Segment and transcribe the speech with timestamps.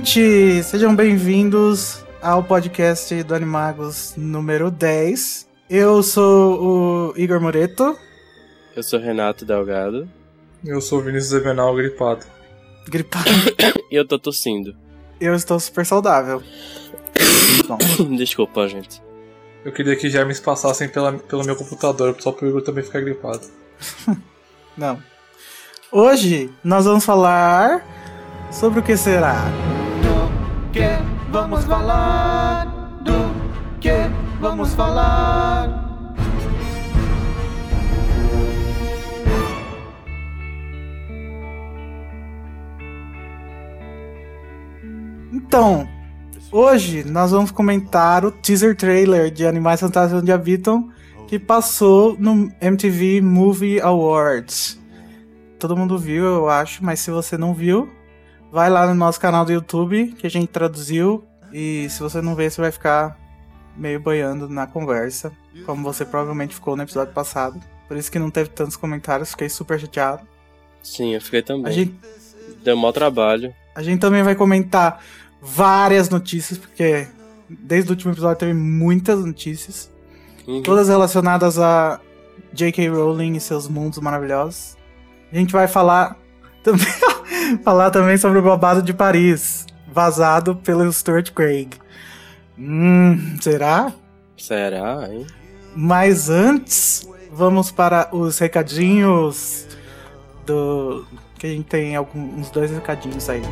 [0.00, 0.62] gente!
[0.62, 5.46] Sejam bem-vindos ao podcast do Animagos número 10.
[5.68, 7.94] Eu sou o Igor Moreto.
[8.74, 10.08] Eu sou Renato Delgado.
[10.64, 12.24] Eu sou o Vinícius Ebenal, gripado.
[12.88, 13.28] Gripado.
[13.92, 14.74] e eu tô tossindo.
[15.20, 16.42] Eu estou super saudável.
[17.68, 17.76] Bom.
[18.16, 19.02] Desculpa, gente.
[19.66, 23.02] Eu queria que já me passassem pela, pelo meu computador, só pro Igor também ficar
[23.02, 23.46] gripado.
[24.74, 24.98] Não.
[25.92, 27.84] Hoje nós vamos falar
[28.50, 29.44] sobre o que será.
[31.30, 32.66] Vamos falar?
[33.02, 33.12] Do
[33.80, 33.92] que
[34.40, 36.04] vamos falar?
[45.32, 45.88] Então,
[46.50, 50.88] hoje nós vamos comentar o teaser trailer de Animais Fantásticos onde Habitam
[51.28, 54.80] que passou no MTV Movie Awards.
[55.60, 57.88] Todo mundo viu, eu acho, mas se você não viu,
[58.50, 62.34] vai lá no nosso canal do YouTube que a gente traduziu e se você não
[62.34, 63.18] ver, você vai ficar
[63.76, 65.32] meio boiando na conversa,
[65.64, 67.60] como você provavelmente ficou no episódio passado.
[67.88, 70.26] Por isso que não teve tantos comentários, fiquei super chateado.
[70.82, 71.66] Sim, eu fiquei também.
[71.66, 71.94] A gente...
[72.62, 73.54] Deu mau trabalho.
[73.74, 75.02] A gente também vai comentar
[75.40, 77.08] várias notícias, porque
[77.48, 79.90] desde o último episódio teve muitas notícias.
[80.46, 80.62] Uhum.
[80.62, 82.00] Todas relacionadas a
[82.52, 82.88] J.K.
[82.88, 84.76] Rowling e seus mundos maravilhosos.
[85.32, 86.19] A gente vai falar
[86.62, 91.70] também, falar também sobre o babado de Paris, vazado pelo Stuart Craig.
[92.58, 93.92] Hum, será?
[94.36, 95.26] Será, hein?
[95.74, 99.66] Mas antes, vamos para os recadinhos
[100.44, 101.06] do.
[101.38, 103.42] Que a gente tem alguns dois recadinhos aí.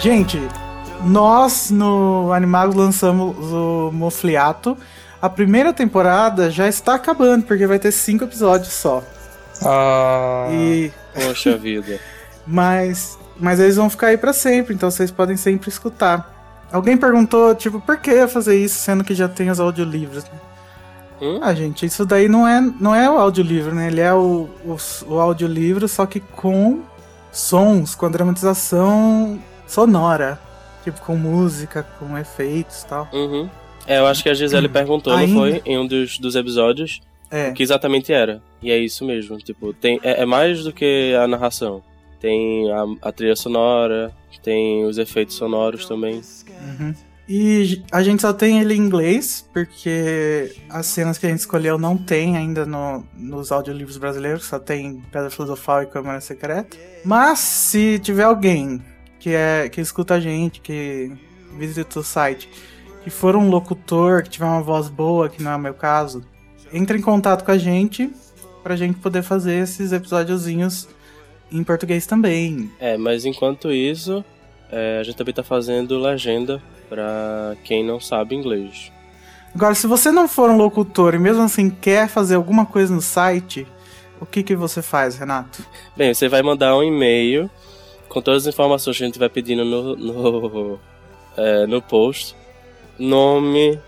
[0.00, 0.40] Gente,
[1.04, 4.76] nós no Animagos lançamos o Mofliato.
[5.20, 9.02] A primeira temporada já está acabando, porque vai ter cinco episódios só.
[9.64, 10.48] Ah.
[10.50, 10.92] E...
[11.26, 11.98] Poxa vida.
[12.46, 16.32] mas, mas eles vão ficar aí para sempre, então vocês podem sempre escutar.
[16.72, 20.24] Alguém perguntou, tipo, por que fazer isso, sendo que já tem os audiolivros?
[21.20, 21.40] Hum?
[21.42, 23.88] Ah, gente, isso daí não é, não é o audiolivro, né?
[23.88, 26.80] Ele é o, o, o audiolivro, só que com
[27.32, 30.38] sons, com a dramatização sonora.
[30.84, 33.08] Tipo, com música, com efeitos e tal.
[33.12, 33.48] Uhum.
[33.86, 34.72] É, eu acho que a Gisele hum.
[34.72, 35.32] perguntou, Ainda?
[35.32, 35.62] não foi?
[35.64, 37.00] Em um dos, dos episódios.
[37.30, 37.50] É.
[37.50, 38.42] O que exatamente era.
[38.62, 39.38] E é isso mesmo.
[39.38, 41.82] Tipo, tem, é, é mais do que a narração.
[42.18, 46.20] Tem a, a, trilha sonora, tem os efeitos sonoros também.
[46.60, 46.94] Uhum.
[47.28, 51.78] E a gente só tem ele em inglês, porque as cenas que a gente escolheu
[51.78, 56.76] não tem ainda no, nos audiolivros brasileiros, só tem Pedra Filosofal e Câmara Secreta.
[57.04, 58.82] Mas se tiver alguém
[59.20, 61.12] que é que escuta a gente, que
[61.56, 62.48] visita o site,
[63.04, 66.24] que for um locutor, que tiver uma voz boa, que não é o meu caso,
[66.72, 68.10] entre em contato com a gente
[68.62, 70.88] pra gente poder fazer esses episódiozinhos
[71.52, 72.70] em português também.
[72.80, 74.24] É, mas enquanto isso,
[74.70, 78.90] é, a gente também tá fazendo legenda para quem não sabe inglês.
[79.54, 83.02] Agora, se você não for um locutor e mesmo assim quer fazer alguma coisa no
[83.02, 83.66] site,
[84.20, 85.64] o que, que você faz, Renato?
[85.96, 87.50] Bem, você vai mandar um e-mail
[88.10, 90.80] com todas as informações que a gente vai pedindo no, no,
[91.36, 92.36] é, no post.
[92.98, 93.80] Nome,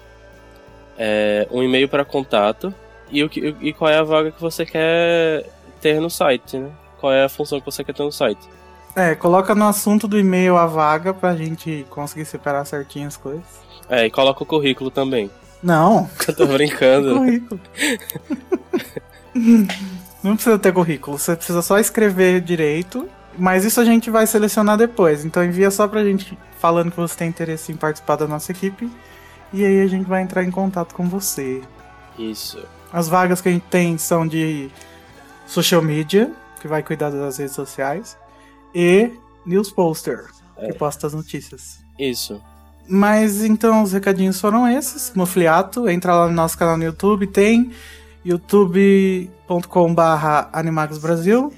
[0.96, 2.74] é, um e-mail para contato
[3.10, 5.50] e, o que, e qual é a vaga que você quer
[5.82, 6.70] ter no site, né?
[6.98, 8.40] Qual é a função que você quer ter no site.
[8.94, 13.44] É, coloca no assunto do e-mail a vaga pra gente conseguir separar certinho as coisas.
[13.88, 15.30] É, e coloca o currículo também.
[15.62, 16.08] Não.
[16.26, 17.16] Eu tô brincando.
[17.18, 17.60] currículo.
[20.22, 23.08] Não precisa ter currículo, você precisa só escrever direito
[23.38, 25.24] mas isso a gente vai selecionar depois.
[25.24, 28.90] Então envia só pra gente falando que você tem interesse em participar da nossa equipe.
[29.52, 31.62] E aí a gente vai entrar em contato com você.
[32.18, 32.62] Isso.
[32.92, 34.70] As vagas que a gente tem são de
[35.46, 36.30] social media,
[36.60, 38.16] que vai cuidar das redes sociais,
[38.74, 39.10] e
[39.44, 40.26] news poster,
[40.56, 40.68] é.
[40.68, 41.80] que posta as notícias.
[41.98, 42.40] Isso.
[42.88, 45.12] Mas então os recadinhos foram esses.
[45.14, 47.70] Mofliato, entra lá no nosso canal no YouTube, tem
[48.24, 50.50] youtube.com/barra
[51.00, 51.52] Brasil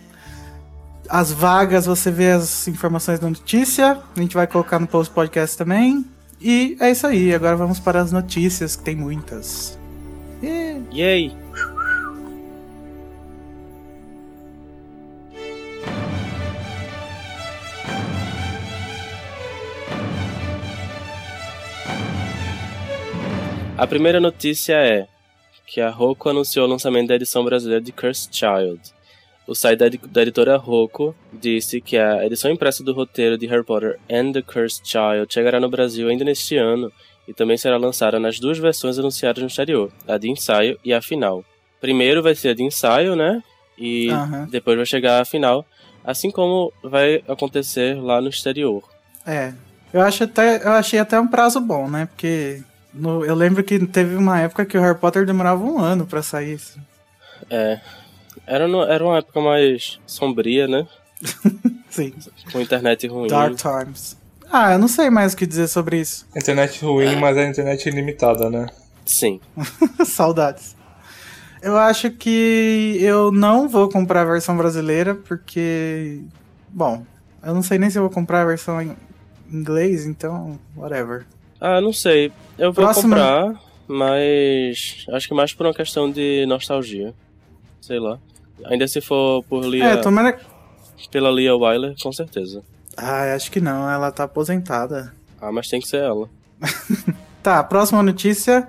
[1.08, 3.98] as vagas, você vê as informações da notícia.
[4.16, 6.04] A gente vai colocar no post podcast também.
[6.40, 7.34] E é isso aí.
[7.34, 9.78] Agora vamos para as notícias, que tem muitas.
[10.92, 11.34] Yay!
[23.76, 25.06] A primeira notícia é
[25.66, 28.80] que a Roku anunciou o lançamento da edição brasileira de Cursed Child.
[29.46, 33.62] O site da, da editora Roku disse que a edição impressa do roteiro de Harry
[33.64, 36.90] Potter and the Cursed Child chegará no Brasil ainda neste ano
[37.28, 41.02] e também será lançada nas duas versões anunciadas no exterior, a de ensaio e a
[41.02, 41.44] final.
[41.80, 43.42] Primeiro vai ser a de ensaio, né?
[43.78, 44.08] E
[44.50, 45.66] depois vai chegar a final,
[46.02, 48.82] assim como vai acontecer lá no exterior.
[49.26, 49.52] É.
[49.92, 52.06] Eu, acho até, eu achei até um prazo bom, né?
[52.06, 52.62] Porque
[52.92, 56.22] no- eu lembro que teve uma época que o Harry Potter demorava um ano pra
[56.22, 56.54] sair.
[56.54, 56.80] assim.
[57.50, 57.78] É.
[58.46, 60.86] Era, no- era uma época mais sombria, né?
[61.88, 62.12] Sim.
[62.52, 63.28] Com internet ruim.
[63.28, 64.16] Dark Times.
[64.50, 66.26] Ah, eu não sei mais o que dizer sobre isso.
[66.36, 68.66] Internet ruim, mas é internet ilimitada, né?
[69.06, 69.40] Sim.
[70.04, 70.76] Saudades.
[71.62, 76.20] Eu acho que eu não vou comprar a versão brasileira porque.
[76.68, 77.04] Bom,
[77.42, 78.94] eu não sei nem se eu vou comprar a versão em
[79.50, 80.58] inglês, então.
[80.76, 81.24] Whatever.
[81.60, 82.30] Ah, não sei.
[82.58, 87.14] Eu vou Próxima- comprar, mas acho que mais por uma questão de nostalgia.
[87.80, 88.18] Sei lá.
[88.66, 90.38] Ainda se for por Lia, É, tomara.
[91.10, 92.62] pela Lia Wyler, com certeza.
[92.96, 95.12] Ah, acho que não, ela tá aposentada.
[95.40, 96.28] Ah, mas tem que ser ela.
[97.42, 98.66] Tá, próxima notícia.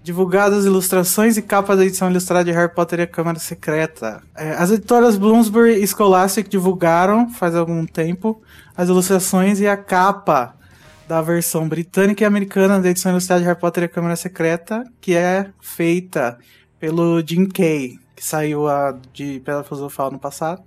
[0.00, 4.22] Divulgadas ilustrações e capa da edição ilustrada de Harry Potter e a Câmara Secreta.
[4.36, 8.40] É, as editoras Bloomsbury e Scholastic divulgaram, faz algum tempo,
[8.76, 10.54] as ilustrações e a capa
[11.08, 14.84] da versão britânica e americana da edição ilustrada de Harry Potter e a Câmara Secreta,
[15.00, 16.38] que é feita
[16.78, 20.62] pelo Jim Kay, que saiu a, de Pedra Filosofal no passado.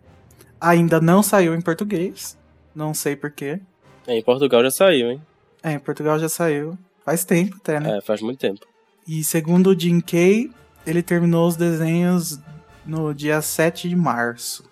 [0.60, 2.38] Ainda não saiu em português,
[2.74, 3.60] não sei porquê.
[4.08, 5.22] É, em Portugal já saiu, hein?
[5.64, 6.78] É, em Portugal já saiu.
[7.04, 7.98] Faz tempo até, né?
[7.98, 8.66] É, faz muito tempo.
[9.08, 10.50] E segundo o Jim Kay,
[10.86, 12.40] ele terminou os desenhos
[12.86, 14.64] no dia 7 de março.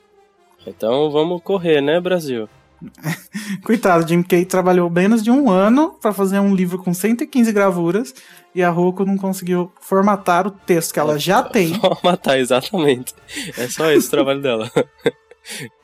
[0.65, 2.47] Então vamos correr, né, Brasil?
[3.63, 8.13] Coitado, Jim Kay trabalhou menos de um ano para fazer um livro com 115 gravuras
[8.55, 11.73] e a Roku não conseguiu formatar o texto que ela já tem.
[11.79, 13.13] Formatar, exatamente.
[13.57, 14.71] É só esse o trabalho dela.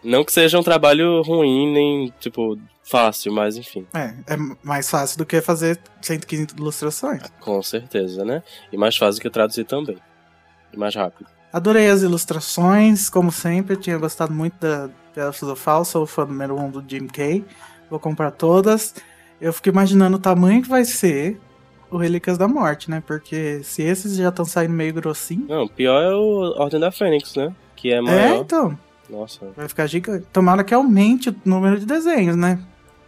[0.01, 3.85] Não que seja um trabalho ruim, nem, tipo, fácil, mas enfim.
[3.93, 7.21] É, é mais fácil do que fazer 115 ilustrações.
[7.41, 8.41] Com certeza, né?
[8.71, 9.97] E mais fácil que traduzir também.
[10.71, 11.29] E mais rápido.
[11.51, 16.55] Adorei as ilustrações, como sempre, tinha gostado muito da Pedra Filosofal, sou o fã número
[16.57, 17.43] um do Jim Kay,
[17.89, 18.93] vou comprar todas.
[19.41, 21.39] Eu fico imaginando o tamanho que vai ser
[21.91, 23.01] o Relíquias da Morte, né?
[23.05, 25.45] Porque se esses já estão saindo meio grossinho.
[25.47, 27.53] Não, o pior é o Ordem da Fênix, né?
[27.75, 28.41] Que é É, maior.
[28.41, 28.77] então,
[29.09, 29.51] Nossa.
[29.55, 30.25] vai ficar gigante.
[30.31, 32.59] Tomara que aumente o número de desenhos, né?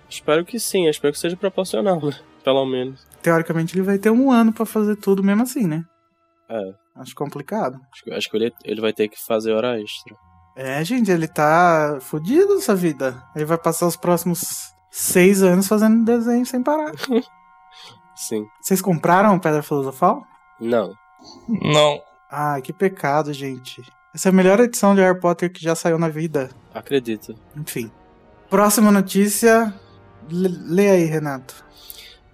[0.09, 2.13] Espero que sim, espero que seja proporcional, né?
[2.43, 3.05] Pelo menos.
[3.21, 5.83] Teoricamente ele vai ter um ano pra fazer tudo mesmo assim, né?
[6.49, 6.73] É.
[6.95, 7.79] Acho complicado.
[7.93, 10.15] Acho, que- acho que ele, ele vai ter que fazer hora extra.
[10.57, 13.23] É, gente, ele tá fudido essa vida.
[13.35, 14.43] Ele vai passar os próximos
[14.91, 16.91] seis anos fazendo desenho sem parar.
[18.27, 18.45] Sim.
[18.61, 20.23] Vocês compraram Pedra Filosofal?
[20.59, 20.93] Não.
[21.47, 22.01] Não.
[22.29, 23.81] Ah, que pecado, gente.
[24.13, 26.49] Essa é a melhor edição de Harry Potter que já saiu na vida.
[26.73, 27.35] Acredito.
[27.55, 27.89] Enfim.
[28.49, 29.73] Próxima notícia.
[30.29, 31.63] L- Lê aí, Renato.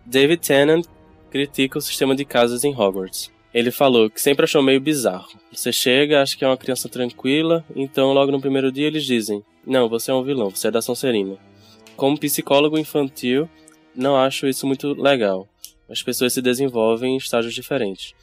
[0.06, 0.86] David Tennant
[1.30, 3.31] critica o sistema de casas em Hogwarts.
[3.54, 5.28] Ele falou que sempre achou meio bizarro.
[5.54, 9.44] Você chega, acha que é uma criança tranquila, então logo no primeiro dia eles dizem:
[9.65, 11.38] Não, você é um vilão, você é da Sonserina.
[11.96, 13.50] Como psicólogo infantil,
[13.96, 15.48] não acho isso muito legal.
[15.89, 18.13] As pessoas se desenvolvem em estágios diferentes.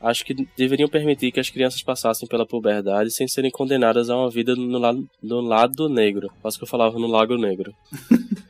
[0.00, 4.30] Acho que deveriam permitir que as crianças passassem pela puberdade sem serem condenadas a uma
[4.30, 6.30] vida no lado, no lado negro.
[6.42, 7.74] Quase que eu falava no Lago Negro.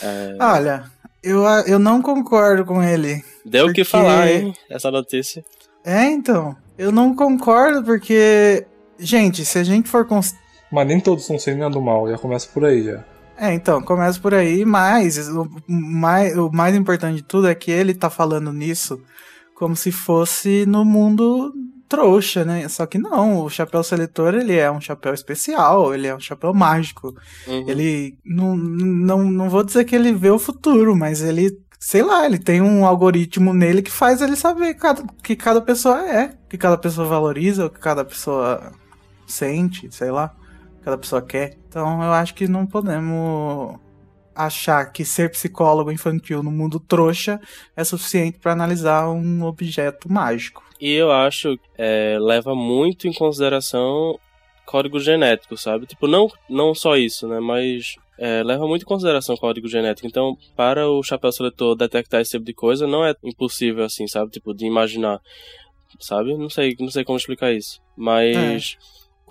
[0.00, 0.84] É, Olha,
[1.22, 3.22] eu, eu não concordo com ele.
[3.44, 4.54] deu o que porque- falar, hein?
[4.70, 5.44] Essa notícia.
[5.84, 6.56] É, então.
[6.78, 8.64] Eu não concordo porque.
[8.98, 10.06] Gente, se a gente for.
[10.06, 10.34] Cons...
[10.70, 13.04] Mas nem todos são sendo do mal, já começa por aí já.
[13.42, 17.72] É, então, começa por aí, mas o mais, o mais importante de tudo é que
[17.72, 19.02] ele tá falando nisso
[19.56, 21.52] como se fosse no mundo
[21.88, 22.68] trouxa, né?
[22.68, 26.54] Só que não, o chapéu seletor, ele é um chapéu especial, ele é um chapéu
[26.54, 27.16] mágico.
[27.48, 27.68] Uhum.
[27.68, 32.24] Ele, não, não, não vou dizer que ele vê o futuro, mas ele, sei lá,
[32.24, 36.56] ele tem um algoritmo nele que faz ele saber cada, que cada pessoa é, que
[36.56, 38.70] cada pessoa valoriza, o que cada pessoa
[39.26, 40.32] sente, sei lá,
[40.74, 41.61] o que cada pessoa quer.
[41.72, 43.80] Então eu acho que não podemos
[44.34, 47.40] achar que ser psicólogo infantil no mundo trouxa
[47.74, 50.62] é suficiente para analisar um objeto mágico.
[50.78, 54.18] E eu acho é, leva muito em consideração
[54.66, 55.86] código genético, sabe?
[55.86, 57.40] Tipo, não, não só isso, né?
[57.40, 60.06] Mas é, leva muito em consideração código genético.
[60.06, 64.30] Então, para o chapéu seletor detectar esse tipo de coisa, não é impossível assim, sabe?
[64.30, 65.20] Tipo, de imaginar,
[65.98, 66.36] sabe?
[66.36, 67.80] Não sei, não sei como explicar isso.
[67.96, 68.76] Mas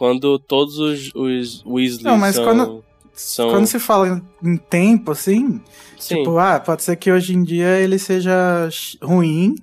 [0.02, 4.08] quando todos os, os Weasley Não, mas são, quando- são Quando se fala
[4.42, 5.62] em- em tempo, assim,
[6.00, 8.68] sim, Tipo, ah, pode ser que hoje em dia ele seja
[9.00, 9.54] ruim,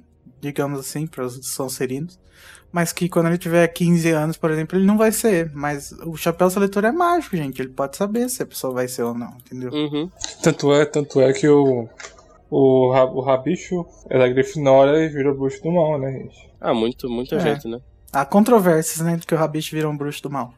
[0.40, 2.20] digamos assim, para os Sonserinos.
[2.70, 5.50] Mas que quando ele tiver 15 anos, por exemplo, ele não vai ser.
[5.52, 7.60] Mas o chapéu seletor é mágico, gente.
[7.60, 9.72] Ele pode saber se a pessoa vai ser ou não, entendeu?
[9.72, 10.08] Uhum.
[10.40, 11.88] Tanto é, tanto é que o,
[12.48, 16.48] o, o Rabicho é da Grifinória e virou bruxo do mal, né, gente?
[16.60, 17.40] Ah, muito, muita É.
[17.40, 17.80] gente, né?
[18.12, 20.54] Há controvérsias, né, de que o Rabicho virou um bruxo do mal.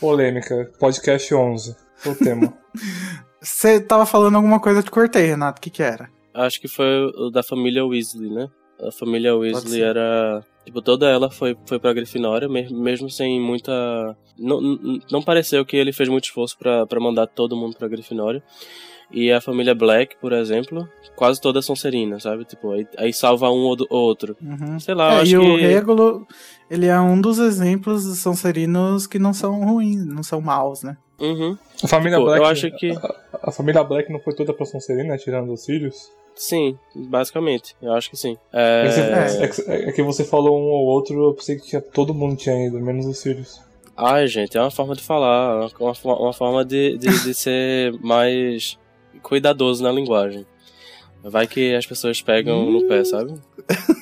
[0.00, 2.54] Polêmica, podcast 11, o tema.
[3.40, 5.58] Você tava falando alguma coisa, eu te cortei, Renato.
[5.58, 6.08] O que que era?
[6.34, 8.48] Acho que foi o da família Weasley, né?
[8.86, 10.44] A família Weasley era.
[10.64, 13.72] Tipo, toda ela foi, foi pra Grifinória, me- mesmo sem muita.
[14.38, 14.60] Não,
[15.10, 18.42] não- pareceu que ele fez muito esforço pra pra mandar todo mundo pra Grifinória.
[19.10, 22.44] E a família Black, por exemplo, quase todas são serinas, sabe?
[22.44, 24.36] Tipo, aí, aí salva um ou do outro.
[24.40, 24.78] Uhum.
[24.78, 25.64] Sei lá, eu É, acho e o que.
[26.70, 30.96] Ele é um dos exemplos dos Sonserinos que não são ruins, não são maus, né?
[31.18, 31.58] Uhum.
[31.82, 32.42] A família Tipo, Black.
[32.42, 32.90] eu acho que.
[32.92, 33.14] A,
[33.48, 36.10] a família Black não foi toda pra Sonserina, tirando os filhos?
[36.34, 37.74] Sim, basicamente.
[37.82, 38.38] Eu acho que sim.
[38.52, 39.44] É, que você- É...
[39.44, 42.36] é que- é que você falou um ou outro, eu pensei que tinha, todo mundo
[42.36, 43.60] tinha ido, menos os filhos.
[43.96, 48.78] Ai, gente, é uma forma de falar, uma, uma forma de, de, de ser mais
[49.22, 50.46] cuidadoso na linguagem.
[51.22, 53.34] Vai que as pessoas pegam no pé, sabe?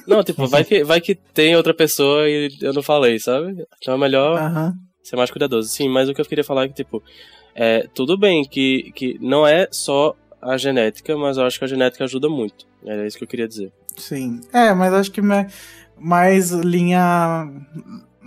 [0.06, 3.66] Não, tipo, vai que, vai que tem outra pessoa e eu não falei, sabe?
[3.80, 4.75] Então é melhor Aham.
[5.02, 5.68] ser mais cuidadoso.
[5.68, 7.02] Sim, mas o que eu queria falar é que, tipo,
[7.54, 11.68] é, tudo bem que, que não é só a genética, mas eu acho que a
[11.68, 12.66] genética ajuda muito.
[12.87, 13.72] Era isso que eu queria dizer.
[13.96, 14.40] Sim.
[14.52, 15.20] É, mas acho que
[15.96, 17.48] mais linha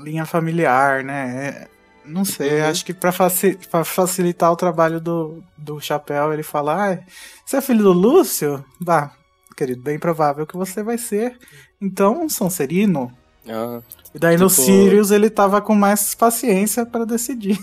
[0.03, 1.67] linha familiar, né?
[2.05, 2.67] É, Não sei, Uhum.
[2.67, 6.99] acho que pra, faci- pra facilitar o trabalho do, do Chapéu, ele fala: ah,
[7.45, 8.63] você é filho do Lúcio?
[8.79, 9.11] Bah,
[9.55, 11.37] querido, bem provável que você vai ser.
[11.81, 13.11] Então, um Sonserino.
[13.47, 13.81] Ah,
[14.13, 17.57] E daí no Tipo- Sirius ele tava com mais paciência pra decidir.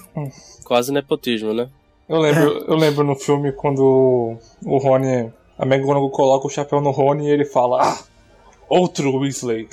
[0.65, 1.69] quase nepotismo, né?
[2.09, 5.33] Eu lembro, eu lembro no filme quando o Rony.
[5.59, 7.99] A McGonagall coloca o chapéu no Rony e ele fala: Ah!
[8.69, 9.69] Outro Weasley.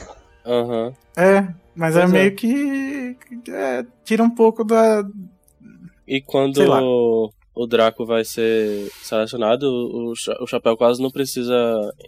[0.46, 0.94] Aham.
[1.16, 2.18] É, mas é Pois é.
[2.18, 3.18] meio que.
[3.50, 5.04] é, tira um pouco da.
[6.08, 11.54] E quando o Draco vai ser selecionado, o, o chapéu quase não precisa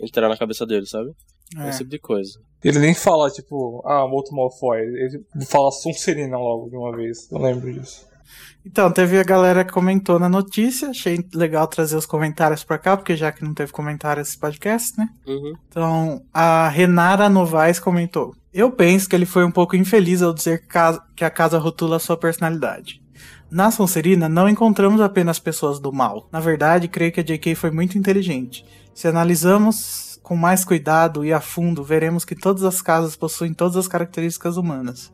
[0.02, 1.12] entrar na cabeça dele, sabe?
[1.56, 1.70] é.
[1.70, 2.40] Esse tipo de coisa.
[2.64, 4.80] Ele nem fala, tipo, ah, outro Malfoy.
[4.80, 7.32] Ele fala Sonserina logo de uma vez.
[7.32, 8.06] Eu lembro disso.
[8.66, 10.90] Então, teve a galera que comentou na notícia.
[10.90, 14.98] Achei legal trazer os comentários pra cá, porque já que não teve comentário esse podcast,
[14.98, 15.08] né?
[15.26, 15.54] Uhum.
[15.70, 20.66] Então, a Renara Novaes comentou: Eu penso que ele foi um pouco infeliz ao dizer
[21.16, 23.02] que a casa rotula sua personalidade.
[23.50, 26.28] Na Sonserina, não encontramos apenas pessoas do mal.
[26.32, 27.56] Na verdade, creio que a J.K.
[27.56, 28.66] foi muito inteligente.
[28.94, 33.78] Se analisamos com mais cuidado e a fundo, veremos que todas as casas possuem todas
[33.78, 35.10] as características humanas,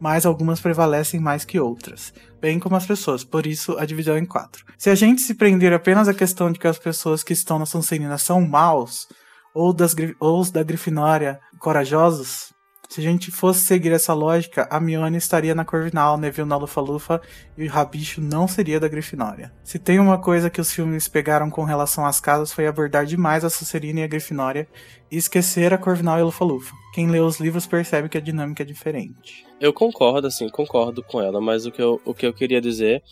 [0.00, 2.14] mas algumas prevalecem mais que outras,
[2.46, 4.64] bem como as pessoas, por isso a divisão em quatro.
[4.78, 7.66] Se a gente se prender apenas à questão de que as pessoas que estão na
[7.66, 9.08] Sonserina são maus,
[9.52, 12.52] ou, das, ou os da Grifinória corajosos,
[12.88, 17.20] se a gente fosse seguir essa lógica, a Mione estaria na Corvinal, Neville na Lufa-Lufa
[17.56, 19.52] e o Rabicho não seria da Grifinória.
[19.64, 23.44] Se tem uma coisa que os filmes pegaram com relação às casas foi abordar demais
[23.44, 24.68] a Sonserina e a Grifinória
[25.10, 26.74] e esquecer a Corvinal e a Lufa-Lufa.
[26.94, 29.44] Quem lê os livros percebe que a dinâmica é diferente.
[29.60, 33.02] Eu concordo, assim, concordo com ela, mas o que, eu, o que eu queria dizer,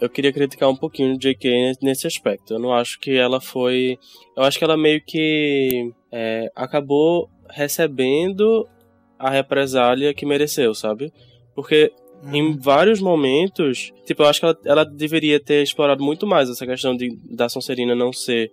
[0.00, 1.74] eu queria criticar um pouquinho o J.K.
[1.82, 2.54] nesse aspecto.
[2.54, 3.98] Eu não acho que ela foi.
[4.36, 8.68] Eu acho que ela meio que é, acabou recebendo
[9.18, 11.12] a represália que mereceu, sabe?
[11.54, 11.92] Porque
[12.32, 16.66] em vários momentos, tipo, eu acho que ela, ela deveria ter explorado muito mais essa
[16.66, 18.50] questão de, da Sonserina não ser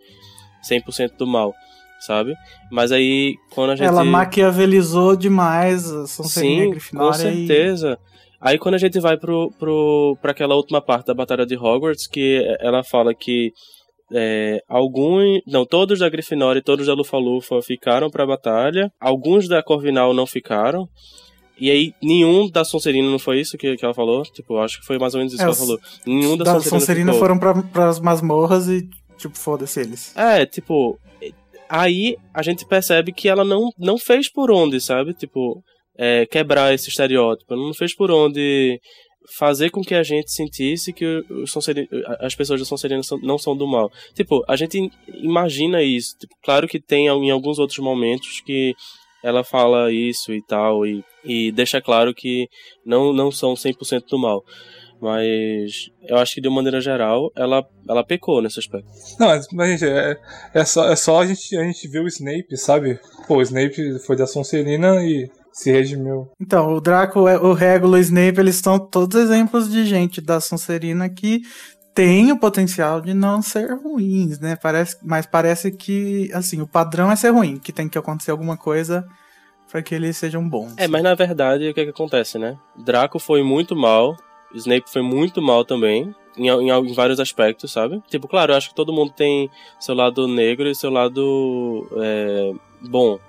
[0.70, 1.54] 100% do mal,
[2.00, 2.36] sabe?
[2.72, 3.88] Mas aí, quando a gente...
[3.88, 7.98] Ela maquiavelizou demais a Sonserina e a Sim, com certeza.
[8.42, 12.08] Aí quando a gente vai pro, pro, pra aquela última parte da Batalha de Hogwarts,
[12.08, 13.54] que ela fala que
[14.14, 19.64] é, alguns, não, todos da Grifinória e todos da Lufa-Lufa ficaram pra batalha, alguns da
[19.64, 20.88] Corvinal não ficaram,
[21.60, 24.24] e aí nenhum da Sonserina, não foi isso que, que ela falou?
[24.24, 25.80] Tipo, acho que foi mais ou menos isso É, que ela falou.
[26.06, 27.20] Nenhum da, da Sonserina, Sonserina ficou.
[27.28, 28.88] foram pra, pras masmorras e,
[29.18, 30.16] tipo, foda-se eles.
[30.18, 30.98] É, tipo,
[31.70, 35.14] aí a gente percebe que ela não, não fez por onde, sabe?
[35.14, 35.64] Tipo,
[35.98, 37.54] é, quebrar esse estereótipo.
[37.54, 38.80] Ela não fez por onde
[39.38, 41.88] fazer com que a gente sentisse que os Sonserino-
[42.20, 43.92] as pessoas da Sonserina são- não são do mal.
[44.14, 46.18] Tipo, a gente imagina isso.
[46.18, 48.74] Tipo, claro que tem em alguns outros momentos que
[49.24, 52.48] ela fala isso e tal, e, e deixa claro que
[52.86, 54.44] não, não são 100% do mal.
[55.00, 58.88] Mas eu acho que de uma maneira geral, ela, ela pecou nesse aspecto.
[59.20, 60.16] Não, mas, gente, é,
[60.54, 63.00] é só, é só a, gente, a gente ver o Snape, sabe?
[63.28, 66.30] Pô, o Snape foi da Sonserina e se redimiu.
[66.40, 70.40] Então, o Draco, o Regulo e o Snape, eles são todos exemplos de gente da
[70.40, 71.42] Sonserina que
[71.94, 74.56] tem o potencial de não ser ruins, né?
[74.56, 78.56] Parece, mas parece que, assim, o padrão é ser ruim, que tem que acontecer alguma
[78.56, 79.06] coisa
[79.70, 80.74] para que eles sejam bons.
[80.78, 82.58] É, mas na verdade, o que, que acontece, né?
[82.78, 84.18] Draco foi muito mal,
[84.54, 88.02] Snape foi muito mal também, em, em, em, vários aspectos, sabe?
[88.10, 92.54] Tipo, claro, eu acho que todo mundo tem seu lado negro e seu lado é,
[92.82, 93.20] bom.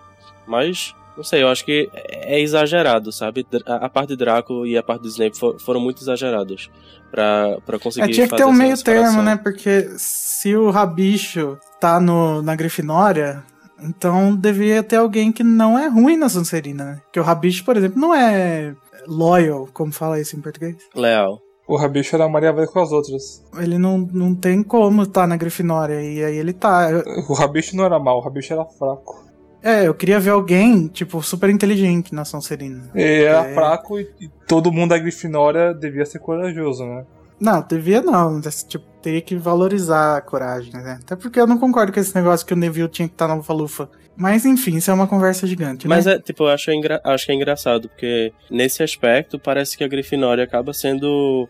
[0.47, 3.47] Mas, não sei, eu acho que é exagerado, sabe?
[3.67, 6.71] A, parte de Draco e a parte de Snape for, foram muito exageradas
[7.11, 8.11] pra, pra conseguir.
[8.11, 9.37] É, tinha que ter um meio termo, né?
[9.37, 13.45] Porque se o Rabicho tá no, na Grifinória,
[13.83, 17.01] então devia ter alguém que não é ruim na Sonserina, né?
[17.13, 18.75] Que o Rabicho, por exemplo, não é
[19.07, 20.77] loyal, como fala isso em português.
[20.95, 21.41] Leal.
[21.67, 23.43] O Rabicho era Maria vai com as outras.
[23.57, 26.89] Ele não, não tem como estar tá na Grifinória, e aí ele tá.
[27.29, 29.22] O Rabicho não era mal, o Rabicho era fraco.
[29.63, 32.91] É, eu queria ver alguém, tipo, super inteligente na Sonserina.
[32.95, 33.55] Ele era é...
[33.55, 37.05] fraco e, e todo mundo da Grifinória devia ser corajoso, né?
[37.39, 38.41] Não, devia não.
[38.41, 41.01] Tipo, teria que valorizar a coragem, né?
[41.03, 43.29] Até porque eu não concordo com esse negócio que o Neville tinha que estar tá
[43.29, 43.89] na Lufa-Lufa.
[44.17, 45.89] Mas enfim, isso é uma conversa gigante.
[45.89, 46.15] Mas né?
[46.15, 47.01] é, tipo, eu acho, engra...
[47.05, 51.49] acho que é engraçado, porque nesse aspecto parece que a Grifinória acaba sendo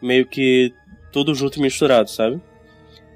[0.00, 0.72] meio que
[1.10, 2.40] tudo junto e misturado, sabe?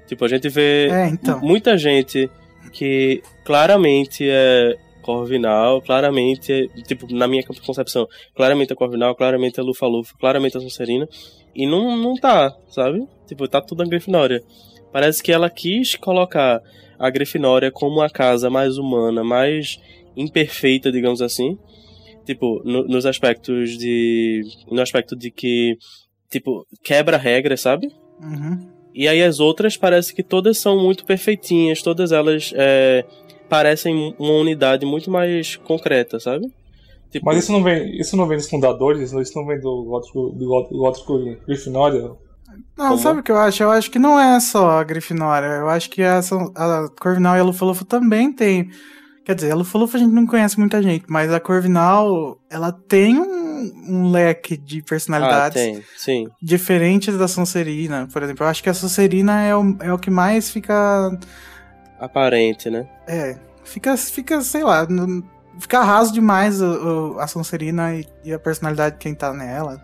[0.07, 1.39] Tipo, a gente vê é, então.
[1.39, 2.29] muita gente
[2.69, 9.63] que claramente é Corvinal, claramente, é, tipo, na minha concepção, claramente é Corvinal, claramente é
[9.63, 11.07] Lufa-Lufa, claramente é Sonserina,
[11.55, 13.07] e não, não tá, sabe?
[13.25, 14.43] Tipo, tá tudo na Grifinória.
[14.91, 16.61] Parece que ela quis colocar
[16.97, 19.79] a Grifinória como a casa mais humana, mais
[20.15, 21.57] imperfeita, digamos assim.
[22.25, 24.43] Tipo, no, nos aspectos de.
[24.69, 25.77] No aspecto de que.
[26.29, 27.91] Tipo, quebra regras, sabe?
[28.21, 28.78] Uhum.
[28.93, 33.05] E aí as outras parece que todas são muito perfeitinhas, todas elas é,
[33.47, 36.51] parecem uma unidade muito mais concreta, sabe?
[37.11, 37.25] Tipo...
[37.25, 40.77] Mas isso não vem, isso não vem dos fundadores, isso não vem do Gótico, do
[40.77, 42.11] Gótico Grifinória?
[42.77, 42.97] Não, Como?
[42.99, 43.63] sabe o que eu acho?
[43.63, 45.47] Eu acho que não é só a Grifinória.
[45.47, 48.69] Eu acho que a, a Corvinal e a Lufa-Lufa também tem.
[49.25, 53.19] Quer dizer, a Lufa-Lufa a gente não conhece muita gente, mas a Corvinal, ela tem
[53.19, 55.83] um, um leque de personalidades ah, tem.
[55.95, 56.27] Sim.
[56.41, 58.07] diferentes da Sonserina.
[58.11, 61.17] Por exemplo, eu acho que a Sonserina é o, é o que mais fica.
[61.99, 62.87] Aparente, né?
[63.07, 63.37] É.
[63.63, 64.87] Fica, fica sei lá.
[65.59, 69.79] Fica raso demais o, o, a Sonserina e, e a personalidade de quem tá nela.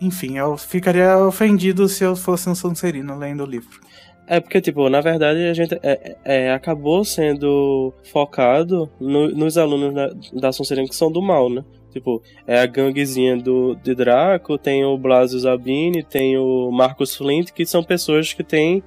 [0.00, 3.80] Enfim, eu ficaria ofendido se eu fosse um Sonserino lendo o livro.
[4.26, 9.94] É porque, tipo, na verdade a gente é, é, acabou sendo focado no, nos alunos
[9.94, 11.64] da, da Sonserina que são do mal, né?
[11.92, 17.52] Tipo, é a ganguezinha do, de Draco, tem o Blasio Zabini, tem o Marcus Flint,
[17.52, 18.82] que são pessoas que têm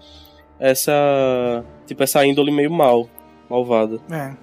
[0.59, 3.07] essa, tipo, essa índole meio mal,
[3.49, 3.99] malvada.
[4.11, 4.35] É.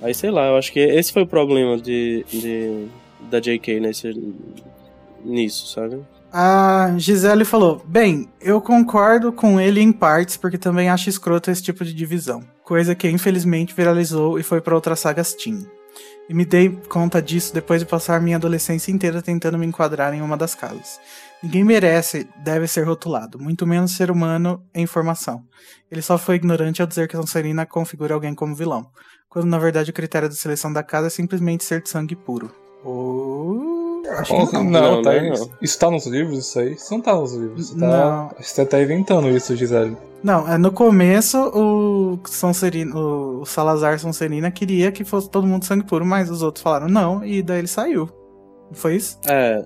[0.00, 2.88] Aí, sei lá, eu acho que esse foi o problema de, de
[3.30, 4.12] da JK nesse,
[5.24, 6.00] nisso, sabe?
[6.32, 11.62] A Gisele falou: Bem, eu concordo com ele em partes, porque também acho escroto esse
[11.62, 12.42] tipo de divisão.
[12.62, 15.66] Coisa que infelizmente viralizou e foi para outras sagas Teen.
[16.28, 20.20] E me dei conta disso depois de passar minha adolescência inteira tentando me enquadrar em
[20.20, 21.00] uma das casas.
[21.42, 25.42] Ninguém merece, deve ser rotulado, muito menos ser humano em formação.
[25.90, 28.90] Ele só foi ignorante ao dizer que a Sonserina configura alguém como vilão,
[29.30, 32.54] quando na verdade o critério de seleção da casa é simplesmente ser de sangue puro.
[32.84, 33.77] Oh.
[34.16, 34.64] Acho que não.
[34.64, 35.50] Não, não, tá, não, não.
[35.60, 36.72] Isso tá nos livros, isso aí?
[36.72, 37.68] Isso não tá nos livros.
[37.68, 39.96] Você tá, você tá inventando isso, Gisele.
[40.22, 45.84] Não, é no começo o Sonserino, o Salazar Sonserina queria que fosse todo mundo sangue
[45.84, 48.08] puro, mas os outros falaram não, e daí ele saiu.
[48.72, 49.18] Foi isso?
[49.26, 49.64] É.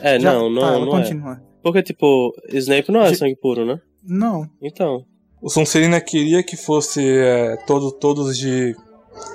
[0.00, 1.40] É, Já, não, não, tá, não é.
[1.62, 3.80] Porque, tipo, Snape não é sangue puro, né?
[4.02, 4.48] Não.
[4.60, 5.04] Então.
[5.40, 8.74] O Sonserina queria que fosse é, todo, todos de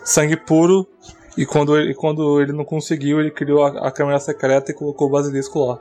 [0.04, 0.88] sangue puro,
[1.38, 5.08] e quando ele, quando ele não conseguiu, ele criou a, a câmera secreta e colocou
[5.08, 5.80] o basilisco lá.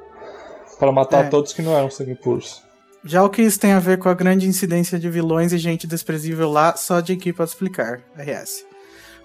[0.79, 1.29] para matar é.
[1.29, 2.62] todos que não eram sangue puros.
[3.03, 5.87] Já o que isso tem a ver com a grande incidência de vilões e gente
[5.87, 8.01] desprezível lá, só de equipe pode explicar.
[8.16, 8.66] RS.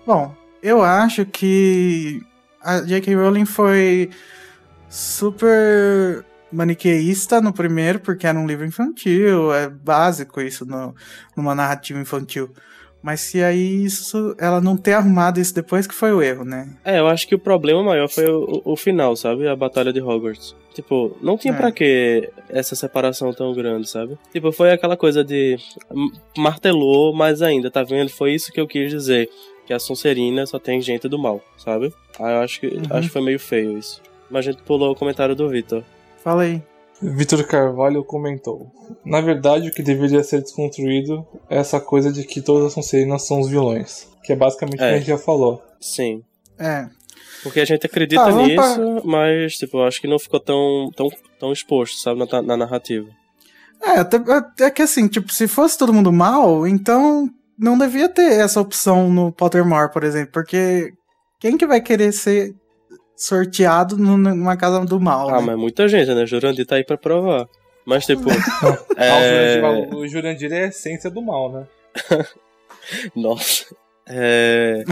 [0.05, 2.21] Bom, eu acho que
[2.61, 3.15] a J.K.
[3.15, 4.11] Rowling foi
[4.87, 10.93] super maniqueísta no primeiro, porque era um livro infantil, é básico isso no,
[11.35, 12.51] numa narrativa infantil.
[13.01, 16.69] Mas se aí isso, ela não ter arrumado isso depois que foi o erro, né?
[16.85, 19.47] É, eu acho que o problema maior foi o, o final, sabe?
[19.47, 20.55] A batalha de Hogwarts.
[20.73, 21.57] Tipo, não tinha é.
[21.57, 24.17] para que essa separação tão grande, sabe?
[24.31, 25.57] Tipo, foi aquela coisa de
[26.37, 28.09] martelou, mas ainda, tá vendo?
[28.09, 29.29] Foi isso que eu quis dizer,
[29.65, 31.93] que a Sonserina só tem gente do mal, sabe?
[32.19, 32.83] Aí eu acho que uhum.
[32.91, 34.01] acho que foi meio feio isso.
[34.29, 35.83] Mas a gente pulou o comentário do Vitor.
[36.23, 36.61] Fala aí.
[37.01, 38.71] Vitor Carvalho comentou:
[39.03, 43.25] Na verdade, o que deveria ser desconstruído é essa coisa de que todas as Sonserinas
[43.25, 44.07] são os vilões.
[44.23, 45.63] Que é basicamente o que a gente já falou.
[45.79, 46.23] Sim.
[46.59, 46.87] É.
[47.41, 49.01] Porque a gente acredita tá, nisso, pra...
[49.03, 51.09] mas, tipo, eu acho que não ficou tão, tão,
[51.39, 53.09] tão exposto, sabe, na, na narrativa.
[53.81, 54.17] É, até,
[54.59, 59.09] é que assim, tipo, se fosse todo mundo mal, então não devia ter essa opção
[59.09, 60.93] no Pottermore, por exemplo, porque
[61.39, 62.53] quem que vai querer ser
[63.21, 65.29] sorteado numa casa do mal.
[65.29, 65.47] Ah, né?
[65.47, 66.25] mas muita gente, né?
[66.25, 67.47] Jurandir tá aí pra provar.
[67.85, 68.27] Mas, tipo.
[68.97, 69.59] é...
[69.59, 69.95] é...
[69.95, 71.67] O Jurandir é a essência do mal, né?
[73.15, 73.75] Nossa.
[74.07, 74.83] É...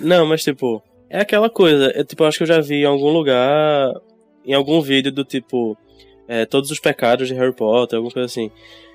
[0.00, 0.82] Não, mas, tipo.
[1.10, 1.92] É aquela coisa.
[1.94, 4.00] É, tipo, eu acho que eu já vi em algum lugar.
[4.46, 5.76] Em algum vídeo do tipo.
[6.26, 8.50] É, todos os pecados de Harry Potter, alguma coisa assim.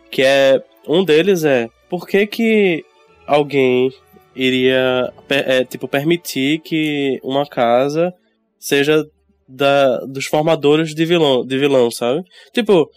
[0.10, 0.64] Que é.
[0.88, 1.70] Um deles é.
[1.90, 2.84] Por que que
[3.28, 3.94] alguém
[4.36, 8.14] iria, é, tipo, permitir que uma casa
[8.60, 9.06] seja
[9.48, 12.24] da, dos formadores de vilão, de vilão, sabe?
[12.54, 12.90] Tipo,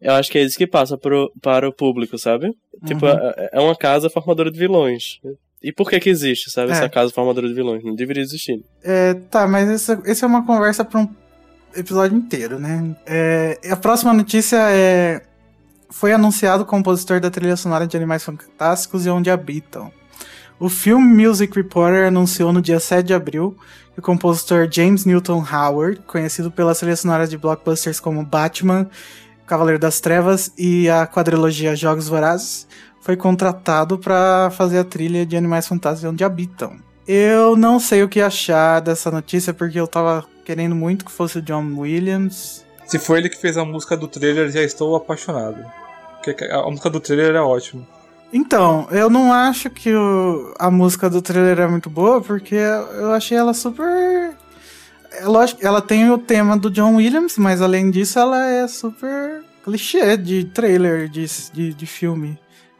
[0.00, 2.50] eu acho que é isso que passa pro, para o público, sabe?
[2.86, 3.12] Tipo, Uhum.
[3.12, 5.18] é, é uma casa formadora de vilões.
[5.62, 6.70] E por que que existe, sabe?
[6.70, 6.72] É.
[6.72, 7.84] Essa casa formadora de vilões.
[7.84, 8.64] Não deveria existir.
[8.82, 11.08] É, tá, mas essa, essa é uma conversa pra um
[11.76, 12.96] episódio inteiro, né?
[13.06, 15.20] É, a próxima notícia é.
[15.92, 19.90] Foi anunciado o compositor da trilha sonora de Animais Fantásticos e Onde Habitam.
[20.60, 23.56] O filme Music Reporter anunciou no dia 7 de abril
[23.94, 28.86] que o compositor James Newton Howard, conhecido pelas trilhas sonoras de blockbusters como Batman,
[29.46, 32.68] Cavaleiro das Trevas e a quadrilogia Jogos Vorazes,
[33.00, 36.76] foi contratado para fazer a trilha de Animais Fantásticos Onde Habitam.
[37.08, 41.38] Eu não sei o que achar dessa notícia porque eu tava querendo muito que fosse
[41.38, 42.66] o John Williams.
[42.84, 45.64] Se foi ele que fez a música do trailer, já estou apaixonado.
[46.22, 47.86] Porque a música do trailer é ótima.
[48.32, 53.12] Então, eu não acho que o- a música do trailer é muito boa, porque eu
[53.12, 54.36] achei ela super.
[55.12, 59.42] É lógico, ela tem o tema do John Williams, mas além disso, ela é super
[59.64, 62.38] clichê de trailer, de, de, de filme.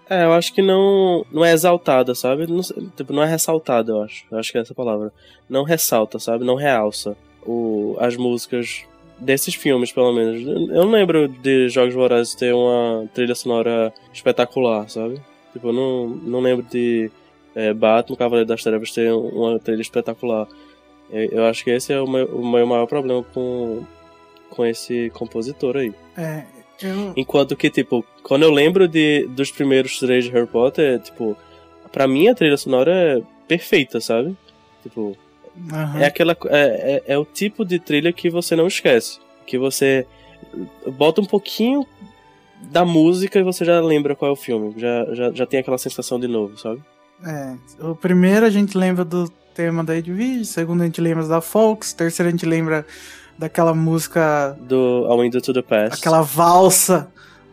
[0.08, 2.46] É, eu acho que não, não é exaltada, sabe?
[2.46, 2.60] Não,
[2.96, 4.24] tipo, não é ressaltada, eu acho.
[4.30, 5.12] Eu acho que é essa palavra.
[5.48, 6.44] Não ressalta, sabe?
[6.44, 8.82] Não realça o, as músicas
[9.18, 10.40] desses filmes, pelo menos.
[10.46, 15.20] Eu não lembro de Jogos Vorazes ter uma trilha sonora espetacular, sabe?
[15.52, 17.10] Tipo, eu não, não lembro de
[17.54, 20.46] é, Batman, Cavaleiro das Trevas ter uma trilha espetacular.
[21.10, 23.84] Eu, eu acho que esse é o meu, o meu maior problema com,
[24.48, 25.92] com esse compositor aí.
[26.16, 26.44] É,
[26.82, 27.12] eu.
[27.16, 31.36] Enquanto que, tipo, quando eu lembro de, dos primeiros três de Harry Potter, é, tipo,
[31.90, 34.36] pra mim a trilha sonora é perfeita, sabe?
[34.82, 35.16] Tipo,
[35.72, 36.00] aham.
[36.00, 36.36] é aquela.
[36.46, 39.18] É, é, é o tipo de trilha que você não esquece.
[39.46, 40.06] Que você
[40.86, 41.86] bota um pouquinho
[42.70, 44.74] da música e você já lembra qual é o filme.
[44.76, 46.82] Já, já, já tem aquela sensação de novo, sabe?
[47.26, 51.26] É, o primeiro a gente lembra do tema da Edwige, o segundo a gente lembra
[51.26, 52.86] da Fox, o terceiro a gente lembra
[53.38, 55.98] daquela música, Do A Window to the Past.
[56.00, 57.10] aquela valsa,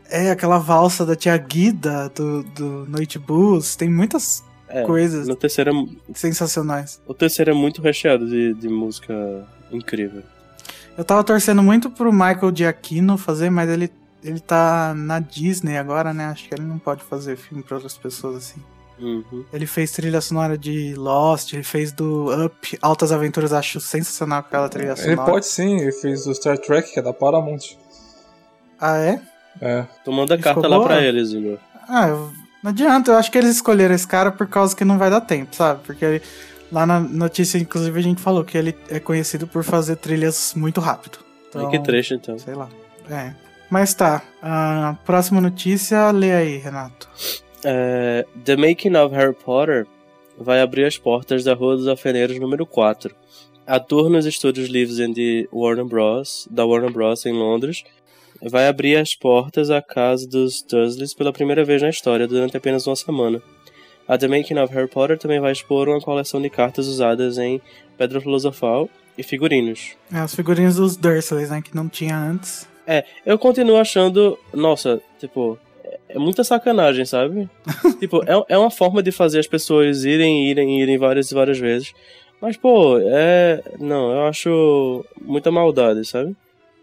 [0.10, 5.36] é, aquela valsa da tia Guida, do, do Noite Blues, tem muitas É, coisas No
[5.36, 7.02] terceiro, é- sensacionais.
[7.08, 9.14] o terceiro é muito recheado de, de música
[9.72, 10.24] incrível.
[10.98, 13.90] Eu tava torcendo muito pro Michael Giacchino fazer, mas ele,
[14.24, 17.98] ele tá na Disney agora, né, acho que ele não pode fazer filme pra outras
[17.98, 18.62] pessoas assim.
[19.00, 19.46] Uhum.
[19.54, 24.68] Ele fez trilha sonora de Lost, ele fez do Up, Altas Aventuras, acho sensacional aquela
[24.70, 25.14] trilha sonora.
[25.22, 27.78] Ele pode sim, ele fez o Star Trek, que é da Paramount.
[28.80, 29.22] Ah, é?
[29.62, 29.86] É.
[30.04, 30.88] Tu manda E carta lá boa?
[30.88, 31.58] pra eles, Igor.
[31.88, 32.32] Ah, eu-
[32.64, 35.22] não adianta, eu acho que eles escolheram esse cara por causa que não vai dar
[35.22, 35.82] tempo, sabe?
[35.86, 36.22] Porque ele-
[36.72, 40.82] lá na notícia, inclusive, a gente falou que ele é conhecido por fazer trilhas muito
[40.82, 41.20] rápido.
[41.50, 42.38] Então, que trecho, então.
[42.40, 42.68] Sei lá.
[43.10, 43.34] É.
[43.70, 44.24] Mas tá.
[44.42, 47.10] A próxima notícia, lê aí, Renato.
[47.64, 49.86] É, The Making of Harry Potter
[50.38, 53.14] vai abrir as portas da Rua dos Alfeneiros número 4.
[53.66, 56.48] A tour nos estúdios Lives and the Warner Bros.
[56.50, 57.26] da Warner Bros.
[57.26, 57.84] em Londres
[58.42, 62.86] vai abrir as portas à casa dos Dursleys pela primeira vez na história durante apenas
[62.86, 63.42] uma semana.
[64.08, 67.62] A The Making of Harry Potter também vai expor uma coleção de cartas usadas em
[67.98, 69.96] Pedra Filosofal e figurinos.
[70.14, 71.62] É, os figurinhos dos Dursleys, né?
[71.62, 72.68] Que não tinha antes.
[72.88, 74.40] É, eu continuo achando.
[74.54, 75.60] Nossa, tipo.
[75.84, 77.50] é- É muita sacanagem, sabe?
[78.00, 81.60] tipo, é, é uma forma de fazer as pessoas irem, irem, irem várias e várias
[81.60, 81.94] vezes.
[82.42, 83.62] Mas, pô, é.
[83.80, 86.36] Não, eu acho muita maldade, sabe?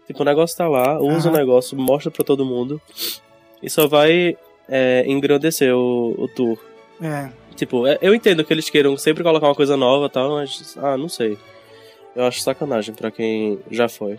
[0.05, 1.39] Tipo, o negócio tá lá, usa o Aham.
[1.39, 2.79] negócio, mostra pra todo mundo.
[3.63, 4.37] E só vai
[4.69, 6.59] é, engrandecer o, o tour.
[7.01, 7.29] É.
[7.55, 10.77] Tipo, é- eu entendo que eles queiram sempre colocar uma coisa nova e tal, mas.
[10.77, 11.37] Ah, não sei.
[12.15, 14.17] Eu acho sacanagem pra quem já foi.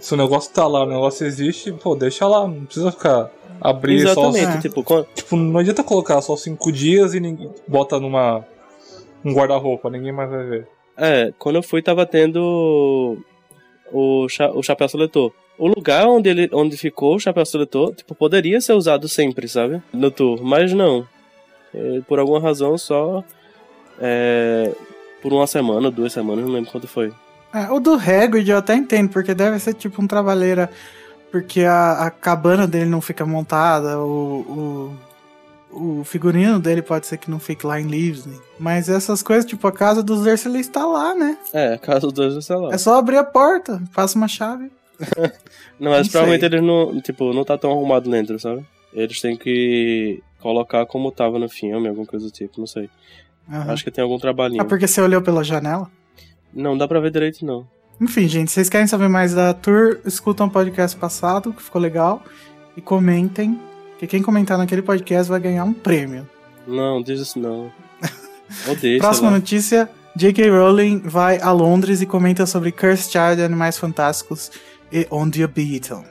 [0.00, 3.94] Se o negócio tá lá, o negócio existe, pô, deixa lá, não precisa ficar abrir
[3.96, 4.58] Exatamente, só.
[4.58, 4.60] É.
[4.60, 8.44] tipo, quan- Tipo, não adianta colocar só cinco dias e ninguém bota numa.
[9.24, 10.68] um guarda-roupa, ninguém mais vai ver.
[10.96, 13.18] É, quando eu fui tava tendo
[13.92, 15.32] o, cha o chapéu seletor.
[15.58, 19.80] O lugar onde ele onde ficou o chapéu seletor, tipo, poderia ser usado sempre, sabe?
[19.92, 21.06] No tour, mas não.
[21.74, 23.22] É, por alguma razão só
[24.00, 24.72] é,
[25.22, 27.12] por uma semana, duas semanas, não lembro quanto foi.
[27.52, 30.70] É, o do Hagrid eu até entendo, porque deve ser tipo um trabalheira.
[31.30, 34.92] Porque a, a cabana dele não fica montada, o,
[35.72, 38.28] o, o figurino dele pode ser que não fique lá em Leaves.
[38.58, 41.38] Mas essas coisas, tipo, a casa dos Dursley está lá, né?
[41.54, 42.74] É, caso dos, sei lá.
[42.74, 44.70] É só abrir a porta, passa uma chave,
[45.80, 48.64] Não, mas Não provavelmente eles não, tipo, não tá tão arrumado dentro, sabe?
[48.92, 52.90] Eles têm que colocar como tava no filme, alguma coisa do tipo, não sei.
[53.50, 53.72] Aham.
[53.72, 54.62] Acho que tem algum trabalhinho.
[54.62, 55.90] Ah, porque você olhou pela janela?
[56.54, 57.66] Não dá pra ver direito, não.
[58.00, 59.98] Enfim, gente, vocês querem saber mais da tour?
[60.04, 62.22] Escutam o podcast passado, que ficou legal.
[62.76, 63.60] E comentem,
[63.98, 66.28] que quem comentar naquele podcast vai ganhar um prêmio.
[66.66, 67.70] Não, diz isso não.
[68.68, 69.36] Odeio, Próxima lá.
[69.36, 70.50] notícia: J.K.
[70.50, 74.50] Rowling vai a Londres e comenta sobre Cursed Child, Animais Fantásticos
[74.90, 76.04] e On the Beatle.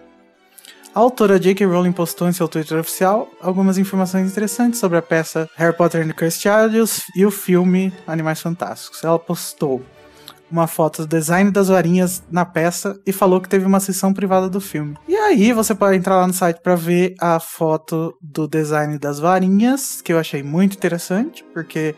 [0.93, 1.65] A autora J.K.
[1.65, 6.07] Rowling postou em seu Twitter oficial algumas informações interessantes sobre a peça Harry Potter and
[6.07, 9.01] the Cursed Child e o filme Animais Fantásticos.
[9.03, 9.81] Ela postou
[10.51, 14.49] uma foto do design das varinhas na peça e falou que teve uma sessão privada
[14.49, 14.95] do filme.
[15.07, 19.19] E aí você pode entrar lá no site para ver a foto do design das
[19.19, 21.95] varinhas, que eu achei muito interessante, porque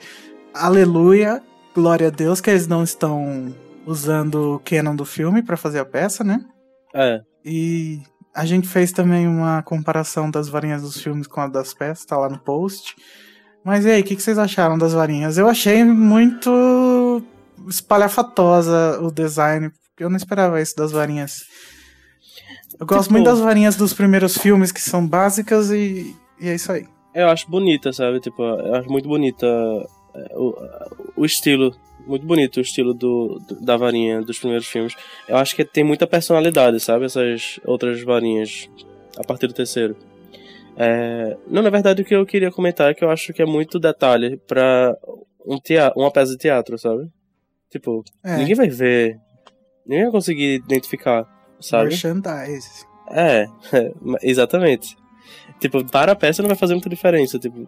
[0.54, 1.42] aleluia,
[1.74, 3.54] glória a Deus que eles não estão
[3.86, 6.40] usando o canon do filme para fazer a peça, né?
[6.94, 8.02] É, E
[8.34, 12.18] a gente fez também uma comparação das varinhas dos filmes com a das peças, tá
[12.18, 12.96] lá no post.
[13.64, 15.38] Mas e aí, o que, que vocês acharam das varinhas?
[15.38, 16.52] Eu achei muito
[17.68, 21.44] espalhafatosa o design, eu não esperava isso das varinhas.
[22.80, 26.56] Eu gosto Tipo- muito das varinhas dos primeiros filmes, que são básicas, e, e é
[26.56, 26.86] isso aí.
[27.14, 28.20] eu acho bonita, sabe?
[28.20, 29.46] Tipo, eu acho muito bonita
[30.16, 30.56] é, o,
[31.18, 31.76] o estilo.
[32.06, 34.94] Muito bonito o estilo do, da varinha dos primeiros filmes.
[35.28, 37.06] Eu acho que tem muita personalidade, sabe?
[37.06, 38.70] Essas outras varinhas
[39.18, 39.96] a partir do terceiro.
[40.76, 43.46] É, não, na verdade, o que eu queria comentar é que eu acho que é
[43.46, 44.94] muito detalhe pra
[45.46, 47.08] um teatro, uma peça de teatro, sabe?
[47.74, 49.18] Tipo, É, ninguém vai ver.
[49.84, 51.26] Ninguém vai conseguir identificar,
[51.60, 51.90] sabe?
[51.90, 52.86] merchandise.
[53.10, 53.48] É,
[54.22, 54.96] exatamente.
[55.60, 57.68] Tipo, para a peça não vai fazer muita diferença, tipo,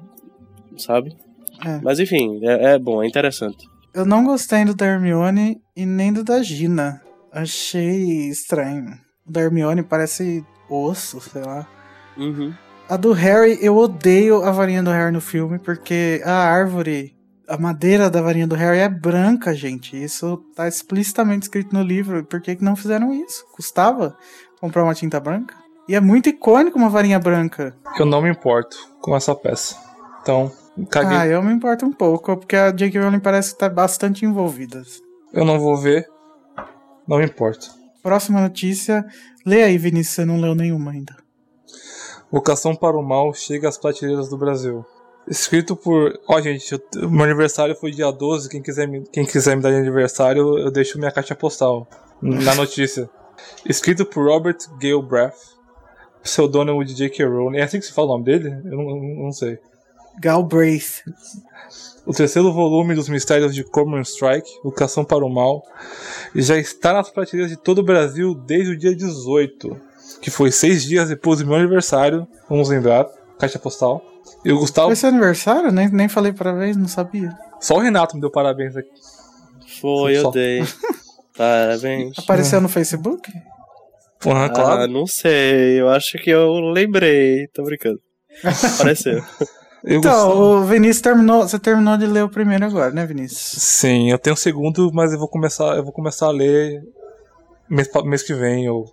[0.77, 1.17] sabe?
[1.65, 1.79] É.
[1.81, 3.65] Mas enfim, é, é bom, é interessante.
[3.95, 7.01] Eu não gostei do da Hermione e nem do da Gina.
[7.31, 8.93] Achei estranho.
[9.25, 11.67] O da Hermione parece osso, sei lá.
[12.15, 12.53] Uhum.
[12.87, 17.14] A do Harry, eu odeio a varinha do Harry no filme, porque a árvore,
[17.47, 20.01] a madeira da varinha do Harry é branca, gente.
[20.01, 22.23] Isso tá explicitamente escrito no livro.
[22.25, 23.45] Por que, que não fizeram isso?
[23.51, 24.17] Custava
[24.59, 25.55] comprar uma tinta branca?
[25.87, 27.75] E é muito icônico uma varinha branca.
[27.99, 29.77] Eu não me importo com essa peça.
[30.21, 30.51] Então,
[30.89, 31.17] caguei.
[31.17, 32.99] Ah, eu me importo um pouco, porque a J.K.
[32.99, 34.81] Rowling parece que tá bastante envolvida.
[35.31, 36.07] Eu não vou ver.
[37.07, 37.69] Não me importo.
[38.01, 39.05] Próxima notícia.
[39.45, 41.15] Lê aí, Vinícius, você não leu nenhuma ainda.
[42.31, 44.83] Vocação para o Mal chega às prateleiras do Brasil.
[45.27, 46.19] Escrito por.
[46.27, 48.47] Ó, gente, eu- meu aniversário foi dia 12.
[48.49, 51.87] Quem quiser, me, quem quiser me dar de aniversário, eu deixo minha caixa postal
[52.21, 53.09] na notícia.
[53.65, 55.33] Escrito por Robert Galbraith,
[56.23, 57.25] pseudônimo de J.K.
[57.25, 57.57] Rowling.
[57.57, 58.49] É assim que se fala o nome dele?
[58.65, 59.57] Eu não, não- sei.
[60.21, 61.01] Galbraith.
[62.05, 65.63] O terceiro volume dos Mistérios de Cormoran Strike, Vocação para o Mal,
[66.35, 69.75] já está nas prateleiras de todo o Brasil desde o dia 18,
[70.21, 72.27] que foi seis dias depois do meu aniversário.
[72.47, 73.05] Vamos lembrar,
[73.39, 74.01] caixa postal.
[74.45, 74.87] E o Gustavo.
[74.89, 75.71] Foi seu aniversário?
[75.71, 77.35] Nem, nem falei parabéns, não sabia.
[77.59, 78.89] Só o Renato me deu parabéns aqui.
[79.81, 80.27] Foi, Só.
[80.27, 80.63] eu dei.
[81.35, 82.17] Parabéns.
[82.17, 83.29] Apareceu no Facebook?
[84.25, 84.87] Aham, Ah, claro.
[84.87, 87.99] não sei, eu acho que eu lembrei, tô brincando.
[88.75, 89.21] Apareceu.
[89.87, 91.43] Eu Então, gosto- o Vinícius terminou.
[91.43, 93.39] Você terminou de ler o primeiro agora, né, Vinícius?
[93.61, 96.81] Sim, eu tenho o segundo, mas eu vou começar, eu vou começar a ler
[97.69, 98.85] mês, mês que vem, ou,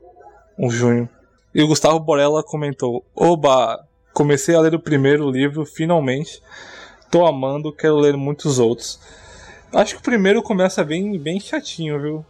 [0.59, 1.09] ou junho.
[1.55, 3.79] E o Gustavo Borella comentou: Oba,
[4.13, 6.43] comecei a ler o primeiro livro, finalmente.
[7.11, 8.99] Tô amando, quero ler muitos outros.
[9.73, 12.27] Acho que o primeiro começa bem, bem chatinho, viu?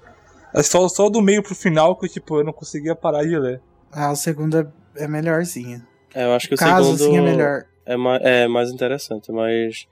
[0.55, 3.61] É só, só do meio pro final que tipo, eu não conseguia parar de ler.
[3.91, 4.67] Ah, o segundo é,
[4.97, 5.85] é melhorzinho.
[6.15, 7.65] É, eu acho que o Caso segundo assim é melhor.
[7.87, 9.87] é mais, é mais interessante, é mais,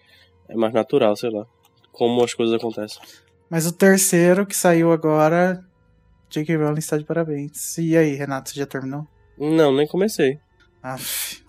[0.49, 1.47] é mais natural, sei lá.
[1.93, 3.01] Como as coisas acontecem.
[3.49, 5.65] Mas o terceiro que saiu agora,
[6.29, 6.57] J.K.
[6.57, 7.77] Rowling está de parabéns.
[7.79, 9.07] E aí, Renato, você já terminou?
[9.39, 10.39] Não, nem comecei.
[10.83, 11.43] Aff.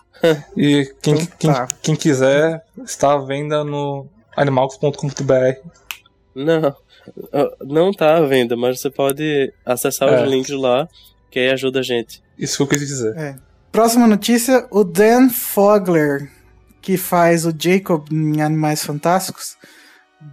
[0.56, 1.68] E quem, Então quem, tá.
[1.82, 4.06] quem quiser, está à venda no
[4.36, 5.68] animalcos.com.br.
[6.34, 6.76] Não,
[7.32, 10.22] ah, não tá à venda, mas você pode acessar É.
[10.22, 10.88] os links lá,
[11.30, 12.22] que aí ajuda a gente.
[12.38, 13.38] Isso que eu quis dizer.
[13.70, 16.30] Próxima notícia: o Dan Fogler,
[16.80, 19.56] que faz o Jacob em Animais Fantásticos,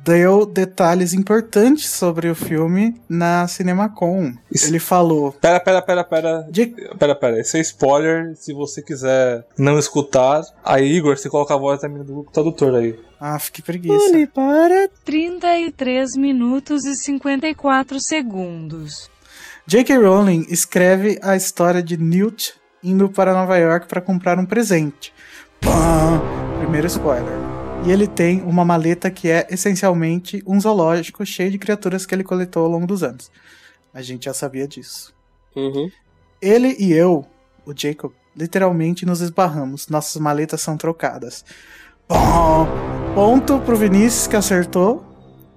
[0.04, 4.34] deu detalhes importantes sobre o filme na CinemaCon.
[4.52, 4.68] Isso.
[4.68, 5.32] Ele falou.
[5.34, 6.48] Pera, pera, pera, pera.
[6.52, 8.36] "J- Pera, pera, esse é spoiler.
[8.36, 12.76] Se você quiser não escutar, aí, Igor, você coloca a voz da menina do Tradutor
[12.76, 13.00] aí.
[13.20, 14.28] Ah, que preguiça.
[14.34, 14.90] para!
[15.04, 19.10] 33 minutos e 54 segundos.
[19.68, 19.98] J.K.
[19.98, 25.14] Rowling escreve a história de Newt indo para Nova York para comprar um presente.
[25.62, 26.22] Pã!
[26.60, 27.49] Primeiro spoiler.
[27.86, 32.24] E ele tem uma maleta que é essencialmente um zoológico cheio de criaturas que ele
[32.24, 33.32] coletou ao longo dos anos.
[33.94, 35.14] A gente já sabia disso.
[35.56, 35.90] Uhum.
[36.42, 37.26] Ele e eu,
[37.66, 39.88] o Jacob, literalmente nos esbarramos.
[39.88, 41.44] Nossas maletas são trocadas.
[42.08, 42.68] Bom,
[43.16, 45.06] ponto pro Vinícius que acertou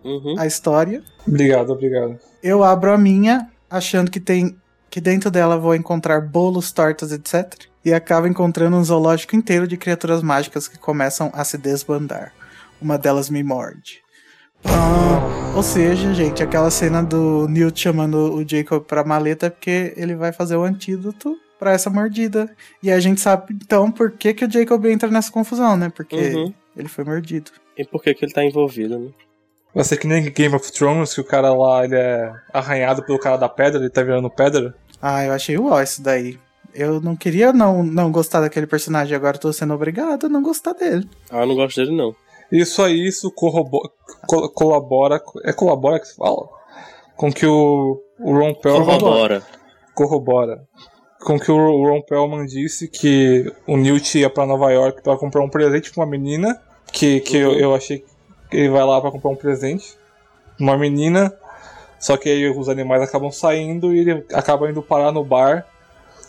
[0.04, 0.34] Uhum.
[0.38, 1.02] a história.
[1.26, 2.18] Obrigado, obrigado.
[2.42, 4.56] Eu abro a minha, achando que tem
[4.90, 7.66] que dentro dela vou encontrar bolos, tortas, etc.
[7.84, 12.32] E acabo encontrando um zoológico inteiro de criaturas mágicas que começam a se desbandar.
[12.80, 14.00] Uma delas me morde.
[14.62, 14.72] Pã!
[15.56, 20.14] Ou seja, gente, aquela cena do Newt chamando o Jacob pra maleta é porque ele
[20.14, 22.48] vai fazer o antídoto pra essa mordida.
[22.82, 25.90] E a gente sabe então por que, que o Jacob entra nessa confusão, né?
[25.94, 26.54] Porque Uhum.
[26.76, 27.50] ele foi mordido.
[27.76, 29.10] E por que, que ele tá envolvido, né?
[29.74, 33.18] Vai ser que nem Game of Thrones, que o cara lá ele é arranhado pelo
[33.18, 34.74] cara da pedra, ele tá virando pedra.
[35.00, 36.38] Ah, eu achei uau isso daí.
[36.74, 40.72] Eu não queria não, não gostar daquele personagem, agora tô sendo obrigado a não gostar
[40.72, 41.08] dele.
[41.30, 42.14] Ah, eu não gosto dele, não.
[42.50, 43.90] Isso aí, isso corrobo-
[44.26, 45.20] col- colabora.
[45.44, 46.48] É colabora que se fala?
[47.16, 48.86] Com que o, o Ron Perlman.
[48.98, 49.42] Corrobora.
[49.94, 50.62] corrobora.
[51.20, 51.56] Com que o
[51.86, 56.04] Ron Perlman disse que o Newt ia pra Nova York pra comprar um presente pra
[56.04, 56.60] uma menina.
[56.92, 57.56] Que, que eu, Uhum.
[57.58, 58.04] eu achei
[58.50, 59.96] que ele vai lá pra comprar um presente.
[60.60, 61.32] Uma menina.
[61.98, 65.66] Só que aí os animais acabam saindo e ele acaba indo parar no bar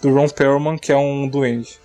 [0.03, 1.79] do Ron Perlman, que é um duende.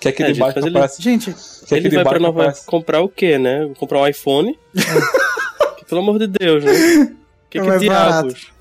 [0.00, 1.18] Que é aquele É, gente, bar mas que ele-.
[1.18, 1.34] Gente,
[1.66, 3.70] Que é ele vai pra Nova York aparece- comprar o quê, né?
[3.78, 4.58] Comprar um iPhone?
[5.78, 6.72] Que, pelo amor de Deus, né?
[7.48, 8.52] Que, É que diabos?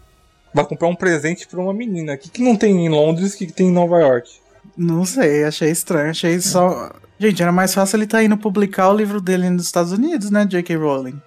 [0.54, 2.14] Vai comprar um presente pra uma menina.
[2.14, 4.30] O que, que não tem em Londres que tem em Nova York?
[4.78, 6.92] não sei, achei estranho, achei só...
[7.20, 10.46] Gente, era mais fácil ele tá indo publicar o livro dele nos Estados Unidos, né,
[10.46, 10.76] J.K.
[10.76, 11.22] Rowling.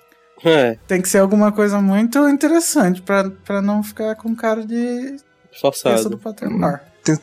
[0.45, 5.17] É, Tem que ser alguma coisa muito interessante pra, pra não ficar com cara de
[5.83, 6.19] peça do forçado.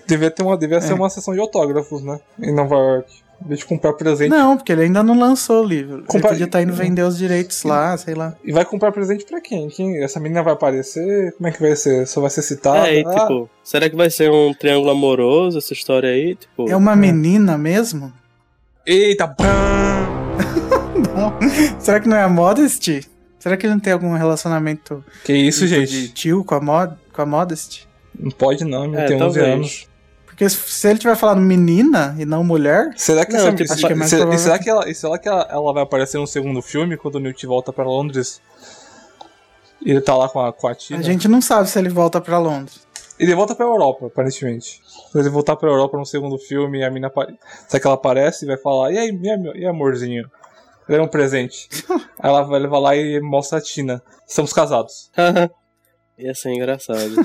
[0.07, 0.95] Devia, ter uma, devia ser É.
[0.95, 2.19] uma sessão de autógrafos, né?
[2.41, 3.11] Em Nova York.
[3.43, 4.29] Em vez de comprar presente.
[4.29, 6.03] Não, porque ele ainda não lançou o livro.
[6.13, 8.35] Ele podia estar indo vender os direitos lá, sei lá.
[8.43, 9.67] E vai comprar presente pra quem?
[9.69, 9.97] quem?
[10.03, 11.33] Essa menina vai aparecer?
[11.35, 12.05] Como é que vai ser?
[12.05, 12.87] Só vai ser citada?
[12.87, 16.35] É, e Ah, tipo, será que vai ser um triângulo amoroso essa história aí?
[16.35, 18.13] Tipo, É uma menina mesmo?
[18.85, 19.35] Eita!
[21.15, 21.33] Não.
[21.79, 23.07] Será que não é a Modesty?
[23.39, 25.91] Será que ele não tem algum relacionamento Que isso, tipo, gente?
[25.91, 27.87] de tio com a, Mod, com a Modesty?
[28.17, 29.47] Não pode não, ele é, tem 11 talvez.
[29.55, 29.87] anos.
[30.25, 33.85] Porque se- ele tiver falando menina e não mulher, Será que Não, essa tipo, se-
[33.87, 36.17] que é mais se- e provável será que- ela, será que ela, ela vai aparecer
[36.17, 38.41] no segundo filme quando o Newt volta pra Londres?
[39.83, 40.97] E ele tá lá com a, com a tia.
[40.97, 42.81] a gente não sabe se ele volta pra Londres.
[43.19, 44.81] Ele volta pra Europa, aparentemente.
[45.11, 47.35] Se ele voltar pra Europa no segundo filme e a mina apare...
[47.67, 50.29] Será que ela aparece e vai falar, e aí, minha, e amorzinho?
[50.89, 51.67] Ele é um presente.
[51.89, 54.01] aí ela vai levar lá e mostra a Tina.
[54.27, 55.11] Estamos casados.
[56.17, 57.15] Ia ser engraçado.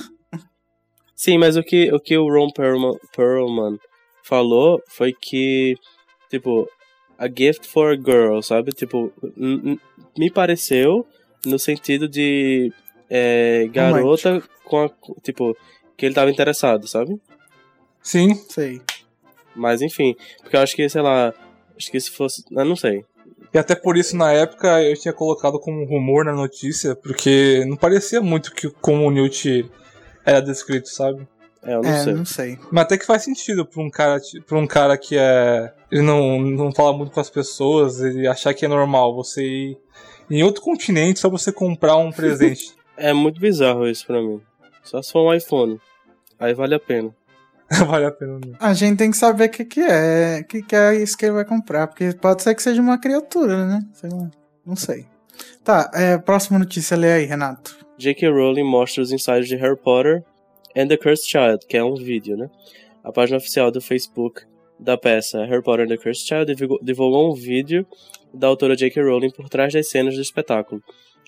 [1.16, 3.79] Sim, mas o que o, que o Ron Perlman, Perlman
[4.22, 5.76] falou foi que,
[6.29, 6.68] tipo,
[7.18, 8.70] a gift for a girl, sabe?
[8.72, 9.11] Tipo,
[10.16, 11.07] me pareceu
[11.44, 12.70] no sentido de
[13.09, 14.90] é, garota com a.
[15.22, 15.57] Tipo,
[15.96, 17.18] que ele tava interessado, sabe?
[18.02, 18.83] Sim, Sei.
[19.55, 21.33] Mas enfim, porque eu acho que, sei lá,
[21.76, 22.44] acho que se fosse.
[22.50, 23.05] Eu não sei.
[23.55, 27.64] E até por isso, na época, eu tinha colocado como um rumor na notícia, porque
[27.66, 29.64] não parecia muito que como o Newt
[30.27, 31.27] era descrito, sabe?
[31.62, 32.15] É, eu não é, sei.
[32.15, 32.59] não sei.
[32.71, 35.73] Mas até que faz sentido pra um cara, pra um cara que é.
[35.91, 39.79] Ele não, não fala muito com as pessoas, ele achar que é normal você ir
[40.29, 42.75] em outro continente só pra você comprar um presente.
[42.99, 44.41] É muito bizarro isso pra mim.
[44.83, 45.79] Só se for um iPhone.
[46.41, 47.15] Aí vale a pena.
[47.87, 48.57] vale a pena mesmo.
[48.59, 51.27] A gente tem que saber o que, que é, o que, que é isso que
[51.27, 53.81] ele vai comprar, porque pode ser que seja uma criatura, né?
[53.93, 54.31] Sei lá.
[54.65, 55.05] Não sei.
[55.62, 57.86] Tá, é, próxima notícia, lê aí, Renato.
[57.99, 58.29] J.K.
[58.29, 60.23] Rowling mostra os ensaios de Harry Potter
[60.77, 62.51] and the Cursed Child, que é um vídeo, né?
[63.03, 64.43] A página oficial do Facebook
[64.79, 67.87] da peça Harry Potter and the Cursed Child divulgou, um vídeo
[68.35, 69.03] da autora J.K.
[69.03, 70.83] Rowling por trás das cenas do espetáculo,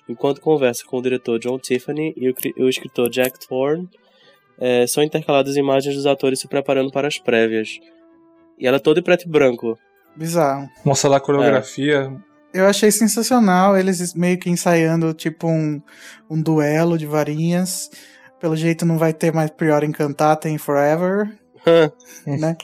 [0.09, 3.89] enquanto conversa com o diretor John Tiffany e o, cri- o escritor Jack Thorne,
[4.61, 7.79] eh, são intercaladas imagens dos atores se preparando para as prévias.
[8.59, 9.79] E ela é toda em preto e branco.
[10.16, 10.69] Bizarro.
[10.85, 12.12] Mostrar a coreografia.
[12.53, 15.82] Eu achei sensacional eles meio que ensaiando, tipo, um,
[16.30, 17.90] um duelo de varinhas.
[18.40, 21.28] Pelo jeito não vai ter mais Prior Encantata em Forever,
[22.26, 22.57] né?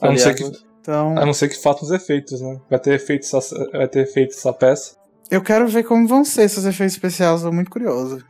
[0.00, 0.66] A não ser que-.
[0.80, 2.60] Então, A não ser que faça os efeitos, né?
[2.70, 4.94] Vai ter efeito essa, vai ter efeito essa peça.
[5.30, 8.24] eu quero ver como vão ser esses efeitos especiais, tô muito curioso.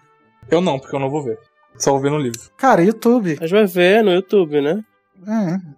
[0.51, 1.39] Eu não, porque eu não vou ver.
[1.77, 2.41] Só vou ver no livro.
[2.57, 3.37] Cara, YouTube.
[3.39, 4.83] A gente vai ver no YouTube, né?
[5.29, 5.76] É.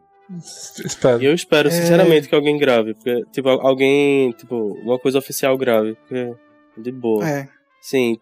[0.84, 1.22] Espero.
[1.22, 1.70] E eu espero, É.
[1.70, 2.94] sinceramente, que alguém grave.
[2.94, 5.94] Porque, tipo, alguém, tipo, uma coisa oficial grave.
[5.94, 6.34] Porque,
[6.76, 7.28] de boa.
[7.28, 7.48] É.
[7.80, 8.18] Sim.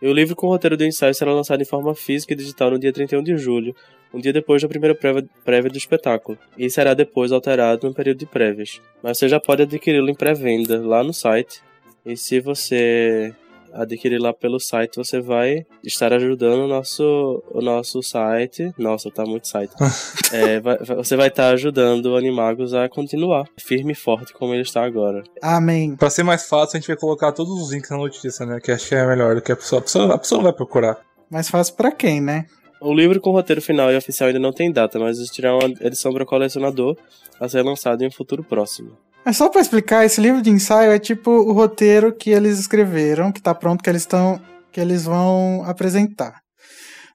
[0.00, 2.70] E o livro com o roteiro do ensaio será lançado em forma física e digital
[2.70, 3.74] no dia 31 de julho,
[4.14, 6.38] um dia depois da primeira prévia, prévia do espetáculo.
[6.56, 8.80] E será depois alterado no período de prévias.
[9.02, 11.60] Mas você já pode adquiri-lo em pré-venda lá no site.
[12.06, 13.34] E se você
[13.72, 18.72] adquirir lá pelo site, você vai estar ajudando o nosso, o nosso site.
[18.78, 19.72] Nossa, tá muito site.
[20.30, 24.60] É, vai- você vai estar ajudando o Animagos a continuar firme e forte como ele
[24.62, 25.22] está agora.
[25.40, 25.96] Amém.
[25.96, 28.60] Pra ser mais fácil, a gente vai colocar todos os links na notícia, né?
[28.62, 30.98] Que acho que é melhor, que a pessoa, a pessoa, a pessoa não vai procurar.
[31.30, 32.44] Mais fácil pra quem, né?
[32.80, 36.12] O livro com roteiro final e oficial ainda não tem data, mas existirá uma edição
[36.12, 36.94] para colecionador
[37.40, 38.92] a ser lançado em um futuro próximo.
[39.24, 43.30] Mas só pra explicar, esse livro de ensaio é tipo o roteiro que eles escreveram,
[43.30, 44.40] que tá pronto, que eles estão.
[44.72, 46.40] que eles vão apresentar.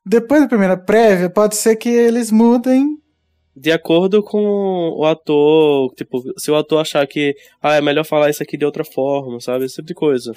[0.06, 2.98] Depois da primeira prévia, pode ser que eles mudem.
[3.56, 8.30] De acordo com o ator, tipo, se o ator achar que ah, é melhor falar
[8.32, 9.66] isso aqui de outra forma, sabe?
[9.66, 10.34] Esse tipo de coisa.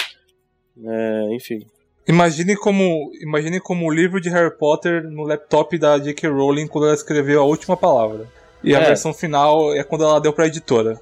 [0.84, 1.60] É, enfim.
[2.06, 6.28] Imagine como, imagine como o livro de Harry Potter no laptop da J.K.
[6.28, 8.28] Rowling quando ela escreveu a última palavra.
[8.62, 8.86] E a É.
[8.86, 11.00] versão final é quando ela deu pra editora.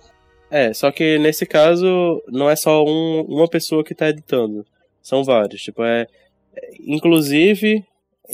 [0.57, 4.65] É, só que nesse caso não é só um- uma pessoa que tá editando.
[5.03, 5.61] São vários.
[5.63, 6.07] Tipo, é.
[6.87, 7.85] Inclusive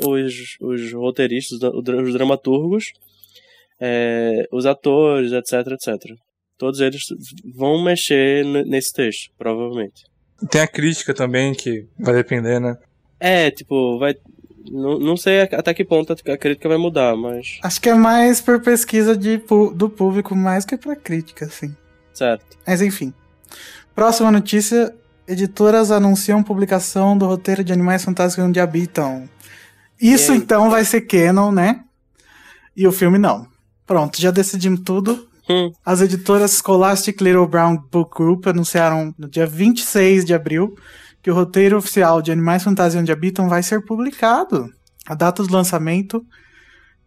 [0.04, 2.92] os, os roteiristas, os dra- os dramaturgos,
[3.80, 6.14] é, os atores, etc, etc.
[6.58, 7.00] Todos eles
[7.56, 10.04] vão mexer nesse texto, provavelmente.
[10.50, 12.76] Tem a crítica também, que vai depender, né?
[13.18, 14.14] É, tipo, vai.
[14.70, 17.58] Não, não sei até que ponto a crítica vai mudar, mas.
[17.62, 19.38] Acho que é mais por pesquisa de,
[19.74, 21.74] do público, mais que pra crítica, assim.
[22.20, 22.58] Certo.
[22.66, 23.14] Mas enfim.
[23.94, 24.94] Próxima notícia:
[25.26, 29.26] editoras anunciam publicação do roteiro de Animais Fantásticos onde habitam.
[29.98, 31.82] Isso então vai ser canon, né?
[32.76, 33.46] E o filme não.
[33.86, 35.26] Pronto, já decidimos tudo.
[35.48, 40.76] Hum, As editoras Scholastic Little Brown Book Group anunciaram no dia 26 de abril
[41.22, 44.70] que o roteiro oficial de Animais Fantásticos onde habitam vai ser publicado.
[45.06, 46.22] A data do lançamento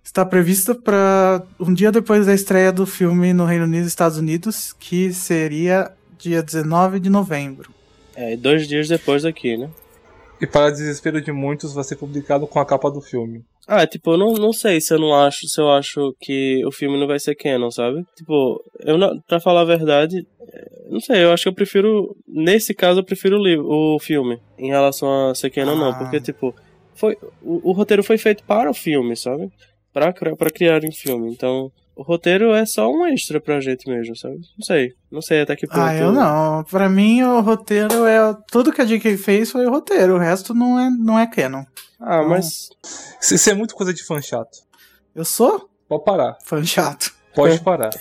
[0.04, 4.18] está prevista para um dia depois da estreia do filme no Reino Unido e Estados
[4.18, 7.72] Unidos, que seria dia 19 de novembro.
[8.16, 9.70] é, dois dias depois daqui, né?
[10.42, 13.44] E para desespero de muitos, vai ser publicado com a capa do filme.
[13.66, 16.72] Ah, tipo, eu não, não sei se eu não acho, se eu acho que o
[16.72, 18.06] filme não vai ser canon, sabe?
[18.16, 22.14] Tipo, eu não, pra falar a verdade, é, não sei, eu acho que eu prefiro,
[22.28, 25.94] nesse caso eu prefiro o livro, o filme, em relação a ser canon não, Ah.
[25.94, 26.54] porque tipo,
[26.94, 29.50] foi, o, o roteiro foi feito para o filme, sabe?
[29.94, 34.16] Pra, pra criar um filme, então o roteiro é só um extra pra gente mesmo,
[34.16, 34.38] sabe?
[34.58, 35.80] Não sei, não sei até que ponto.
[35.80, 36.64] Ah, eu não.
[36.64, 38.36] Pra mim, o roteiro é.
[38.52, 41.64] Tudo que a JK fez foi o roteiro, o resto não é, não é canon.
[42.00, 42.70] Ah, mas
[43.22, 44.58] Isso isso é muito coisa de fã chato.
[45.16, 46.38] Eu sou Pode parar.
[46.44, 47.14] fã chato.
[47.36, 47.92] Pode parar.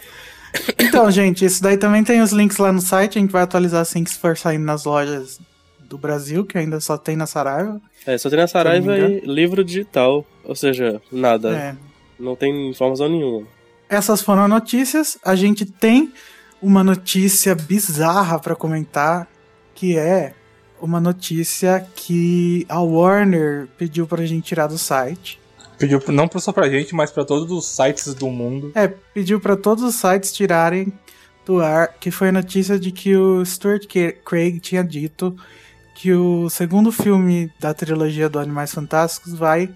[0.78, 3.16] Então, gente, isso daí também tem os links lá no site.
[3.16, 5.40] A gente vai atualizar assim que for saindo nas lojas
[5.80, 7.80] do Brasil, que ainda só tem na Saraiva.
[8.07, 11.76] É, só tem a não Saraiva e livro digital, ou seja, nada, É.
[12.18, 13.46] não tem informação nenhuma.
[13.88, 15.18] Essas foram as notícias.
[15.24, 16.12] A gente tem
[16.61, 19.28] uma notícia bizarra pra comentar,
[19.74, 20.32] que é
[20.80, 25.38] uma notícia que a Warner pediu pra gente tirar do site.
[25.78, 28.72] Pediu não só pra gente, mas pra todos os sites do mundo.
[28.74, 30.92] É, pediu pra todos os sites tirarem
[31.44, 33.86] do ar, que foi a notícia de que o Stuart
[34.24, 35.36] Craig tinha dito
[36.03, 39.70] que o segundo filme da trilogia do Animais Fantásticos vai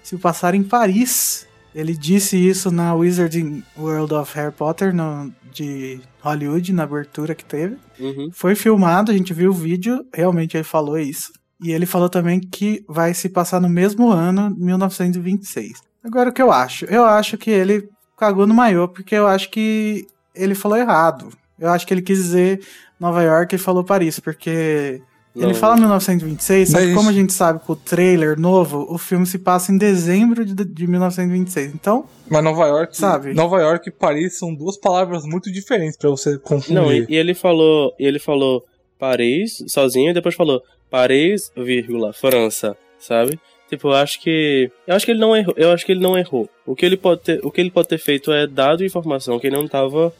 [0.00, 1.44] se passar em Paris.
[1.74, 7.44] Ele disse isso na Wizarding World of Harry Potter no, de Hollywood, na abertura que
[7.44, 7.78] teve.
[7.98, 8.30] Uhum.
[8.32, 11.32] Foi filmado, a gente viu o vídeo, realmente ele falou isso.
[11.60, 15.80] E ele falou também que vai se passar no mesmo ano, 1926.
[16.04, 16.84] Agora o que eu acho?
[16.84, 21.30] Eu acho que ele cagou no maiô, porque eu acho que ele falou errado.
[21.58, 22.64] Eu acho que ele quis dizer
[23.00, 25.02] Nova York e falou Paris, porque
[25.34, 28.98] ele fala 1926, só que Mas- como a gente sabe com o trailer novo, o
[28.98, 31.74] filme se passa em dezembro de, de 1926.
[31.74, 33.32] Então, Mas Nova York, Sabe?
[33.34, 36.74] Nova York e Paris são duas palavras muito diferentes pra você confundir.
[36.74, 38.64] Não, e, e ele falou, e ele falou
[38.98, 43.38] Paris sozinho e depois falou Paris, vírgula, França, sabe?
[43.68, 46.16] Tipo, eu acho que eu acho que ele não errou, eu acho que ele não
[46.18, 46.46] errou.
[46.66, 49.48] O que ele pode ter, o que ele pode ter feito é dado informação que
[49.48, 50.12] não estava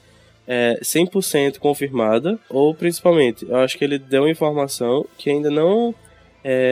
[0.47, 5.95] é, 100% confirmada, ou principalmente, eu acho que ele deu informação que ainda não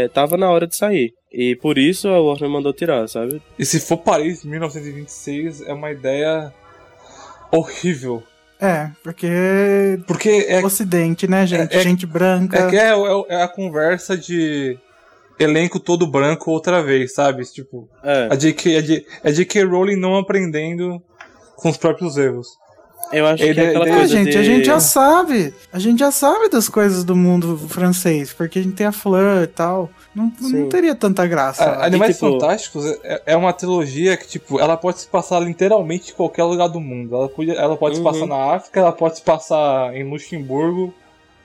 [0.06, 1.12] estava na hora de sair.
[1.32, 3.40] E por isso a Warner mandou tirar, sabe?
[3.56, 6.52] E se for Paris 1926, é uma ideia
[7.52, 8.22] horrível.
[8.60, 9.28] é, porque
[10.06, 11.74] Porque é, Ocidente, né, gente?
[11.76, 12.58] é- gente branca.
[12.58, 14.76] é, que é, é- é a conversa de
[15.38, 17.44] elenco todo branco outra vez, sabe?
[17.44, 18.76] Tipo, É, a J.K.
[18.76, 19.64] a J- a J.K.
[19.64, 21.00] Rowling não aprendendo
[21.56, 22.48] com os próprios erros.
[23.12, 24.38] Eu acho Ele- que é aquela ele- É, coisa gente, de...
[24.38, 25.54] a gente já sabe.
[25.72, 29.44] A gente já sabe das coisas do mundo francês, porque a gente tem a Fleur
[29.44, 29.90] e tal.
[30.14, 31.64] Não, não teria tanta graça.
[31.64, 36.12] A- Animais tipo- Fantásticos é, é uma trilogia que, tipo, ela pode se passar literalmente
[36.12, 37.14] em qualquer lugar do mundo.
[37.14, 38.10] Ela pode, ela pode se Uhum.
[38.12, 40.92] passar na África, ela pode se passar em Luxemburgo,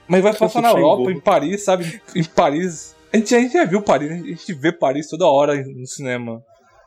[0.08, 0.70] mas vai passar na.
[0.72, 2.02] Europa, em Paris, sabe?
[2.16, 2.96] Em Paris.
[3.14, 6.44] A gente, a gente já viu Paris, a gente vê Paris toda hora no cinema.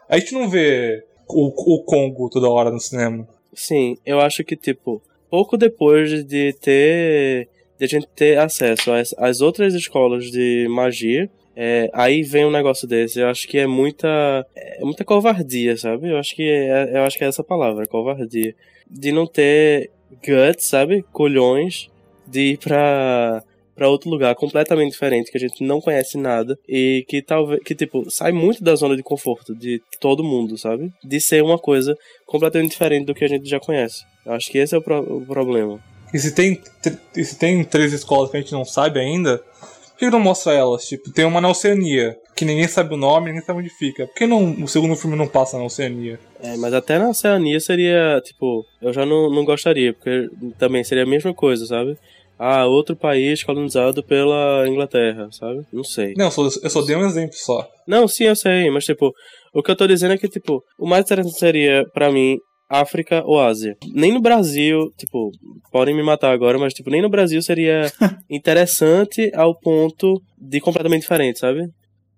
[0.08, 3.26] A gente não vê o, o Congo toda hora no cinema.
[3.54, 7.48] Sim, eu acho que, tipo, pouco depois de ter.
[7.78, 12.50] de a gente ter acesso às, às outras escolas de magia, é, aí vem um
[12.50, 13.20] negócio desse.
[13.20, 14.46] Eu acho que é muita.
[14.54, 16.10] É muita covardia, sabe?
[16.10, 18.54] Eu acho que é, eu acho que é essa palavra, covardia.
[18.88, 19.90] De não ter
[20.24, 21.04] guts, sabe?
[21.12, 21.90] Colhões
[22.26, 23.42] de ir pra
[23.78, 27.76] para outro lugar completamente diferente que a gente não conhece nada e que talvez que
[27.76, 30.92] tipo sai muito da zona de conforto de todo mundo, sabe?
[31.04, 34.02] De ser uma coisa completamente diferente do que a gente já conhece.
[34.26, 35.80] Eu acho que esse é o, pro o problema.
[36.12, 36.60] E se tem
[37.16, 40.52] e se tem três escolas que a gente não sabe ainda, por que não mostra
[40.52, 40.84] elas?
[40.84, 44.06] Tipo, tem uma na Oceania, que ninguém sabe o nome, ninguém sabe onde fica.
[44.06, 46.18] Por que não, o segundo filme não passa na Oceania?
[46.40, 51.04] É, mas até na Oceania seria, tipo, eu já não, não gostaria, porque também seria
[51.04, 51.96] a mesma coisa, sabe?
[52.38, 55.66] Ah, outro país colonizado pela Inglaterra, sabe?
[55.72, 56.14] Não sei.
[56.16, 57.68] Não, eu só, eu só dei um exemplo só.
[57.86, 59.12] Não, sim, eu sei, mas tipo,
[59.52, 63.22] o que eu tô dizendo é que, tipo, o mais interessante seria, para mim, África
[63.24, 63.76] ou Ásia.
[63.94, 65.32] Nem no Brasil, tipo,
[65.72, 67.90] podem me matar agora, mas tipo, nem no Brasil seria
[68.28, 71.68] interessante ao ponto de completamente diferente, sabe?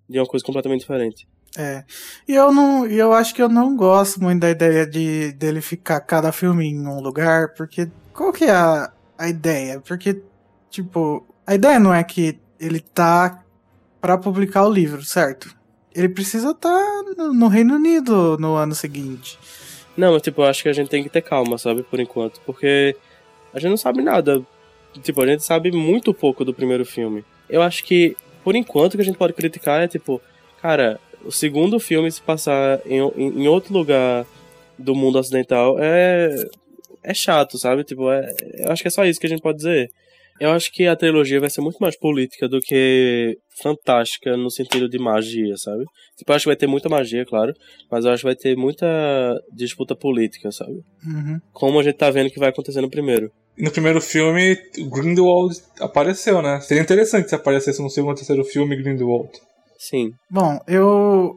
[0.09, 1.25] De uma coisa completamente diferente.
[1.57, 1.83] É.
[2.27, 5.99] E eu não, eu acho que eu não gosto muito da ideia de dele ficar
[6.01, 8.91] cada filme em um lugar, porque qual que é a,
[9.21, 10.19] a ideia, porque,
[10.67, 13.43] tipo, a ideia não é que ele tá
[14.01, 15.55] para publicar o livro, certo?
[15.93, 16.71] Ele precisa estar
[17.15, 19.37] tá no Reino Unido no ano seguinte.
[19.95, 22.41] Não, mas tipo, eu acho que a gente tem que ter calma, sabe, por enquanto,
[22.47, 22.95] porque
[23.53, 24.41] a gente não sabe nada.
[25.03, 27.23] Tipo, a gente sabe muito pouco do primeiro filme.
[27.47, 30.19] Eu acho que, por enquanto, o que a gente pode criticar é, tipo,
[30.59, 34.25] cara, o segundo filme se passar em, em, em outro lugar
[34.79, 36.35] do mundo ocidental é
[37.03, 37.83] é chato, sabe?
[37.83, 39.89] Tipo, é, eu acho que é só isso que a gente pode dizer.
[40.39, 44.89] Eu acho que a trilogia vai ser muito mais política do que fantástica no sentido
[44.89, 45.83] de magia, sabe?
[46.17, 47.53] Tipo, eu acho que vai ter muita magia, claro,
[47.91, 48.87] mas eu acho que vai ter muita
[49.53, 50.81] disputa política, sabe?
[51.05, 51.37] Uhum.
[51.53, 53.31] Como a gente tá vendo que vai acontecer no primeiro.
[53.55, 54.57] No primeiro filme,
[54.91, 56.59] Grindelwald apareceu, né?
[56.61, 59.29] Seria interessante se aparecesse no segundo ou terceiro filme Grindelwald.
[59.81, 60.13] Sim.
[60.29, 61.35] Bom, eu.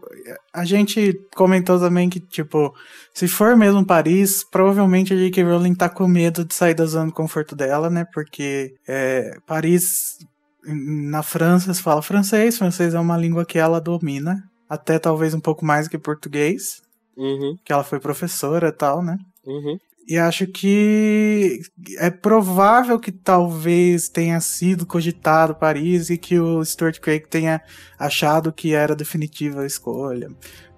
[0.53, 2.75] A gente comentou também que, tipo,
[3.15, 5.43] se for mesmo Paris, provavelmente a J.K.
[5.43, 8.05] Rowling tá com medo de sair da zona de conforto dela, né?
[8.13, 10.19] Porque é, Paris,
[10.63, 15.41] na França, se fala francês, francês é uma língua que ela domina, até talvez um
[15.41, 16.83] pouco mais que português.
[17.17, 17.57] Uhum.
[17.65, 19.17] Que ela foi professora e tal, né?
[19.47, 19.79] Uhum.
[20.07, 21.61] E acho que
[21.99, 27.63] é provável que talvez tenha sido cogitado Paris e que o Stuart Craig tenha
[27.99, 30.29] achado que era definitiva a escolha,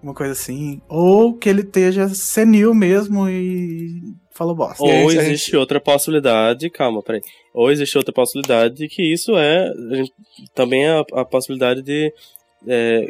[0.00, 0.80] uma coisa assim.
[0.88, 4.00] Ou que ele esteja senil mesmo e
[4.30, 4.84] falou bosta.
[4.84, 7.22] Ou existe outra possibilidade, calma, peraí.
[7.52, 9.68] Ou existe outra possibilidade de que isso é
[10.54, 12.12] também é a, a possibilidade de,
[12.68, 13.06] é,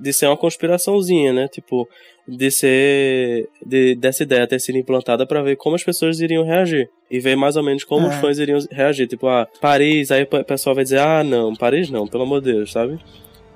[0.00, 1.48] de ser uma conspiraçãozinha, né?
[1.48, 1.86] Tipo,
[2.26, 6.88] de ser de, dessa ideia ter sido implantada para ver como as pessoas iriam reagir
[7.10, 8.10] e ver mais ou menos como é.
[8.10, 11.90] os fãs iriam reagir, tipo, ah, Paris, aí o pessoal vai dizer: "Ah, não, Paris
[11.90, 12.98] não, pelo amor de Deus", sabe?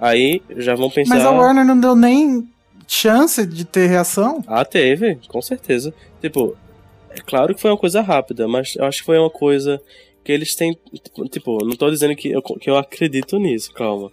[0.01, 2.47] Aí já vão pensar Mas a Warner não deu nem
[2.87, 4.43] chance de ter reação?
[4.47, 5.93] Ah, teve, com certeza.
[6.21, 6.57] Tipo,
[7.11, 9.81] é claro que foi uma coisa rápida, mas eu acho que foi uma coisa
[10.23, 10.77] que eles têm,
[11.31, 14.11] tipo, não tô dizendo que eu, que eu acredito nisso, calma.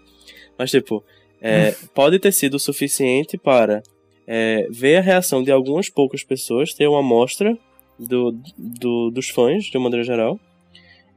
[0.58, 1.04] Mas tipo,
[1.42, 3.84] é, pode ter sido o suficiente para
[4.28, 7.58] é, ver a reação de algumas poucas pessoas, ter uma amostra
[8.00, 10.40] do, do, dos fãs, de uma maneira geral,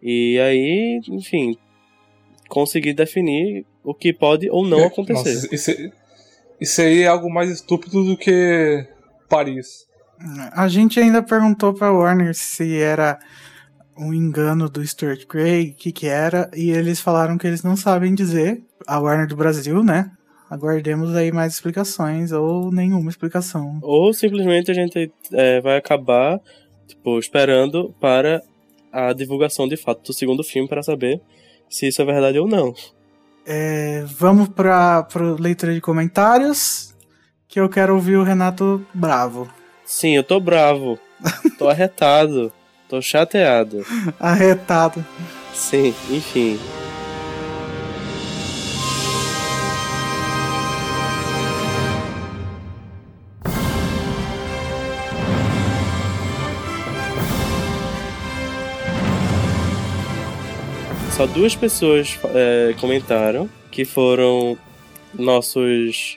[0.02, 1.56] e aí, enfim,
[2.48, 5.34] conseguir definir o que pode ou não é, acontecer.
[5.34, 5.70] Nossa, isso,
[6.61, 8.86] isso aí é algo mais estúpido do que
[9.28, 9.86] Paris.
[10.52, 13.18] A gente ainda perguntou pra Warner se era
[13.96, 17.76] um engano do Stuart Craig, o que que era, e eles falaram que eles não
[17.76, 18.62] sabem dizer.
[18.86, 20.11] A Warner do Brasil, né?
[20.51, 23.78] Aguardemos aí mais explicações ou nenhuma explicação.
[23.82, 26.40] Ou simplesmente a gente é, vai acabar
[26.86, 28.42] tipo, esperando para
[28.92, 31.20] a divulgação de fato do segundo filme para saber
[31.68, 32.74] se isso é verdade ou não.
[33.46, 36.94] É, vamos para o leitura de comentários,
[37.46, 39.49] que eu quero ouvir o Renato bravo.
[39.84, 40.99] Sim, eu tô bravo.
[41.59, 42.53] tô arretado.
[42.88, 43.84] Tô chateado.
[44.18, 45.05] Arretado.
[45.53, 46.59] Sim, enfim.
[61.18, 64.56] Só duas pessoas é, comentaram, que foram
[65.12, 66.16] nossos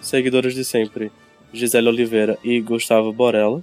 [0.00, 1.10] seguidores de sempre,
[1.52, 3.60] Gisele Oliveira e Gustavo Borella.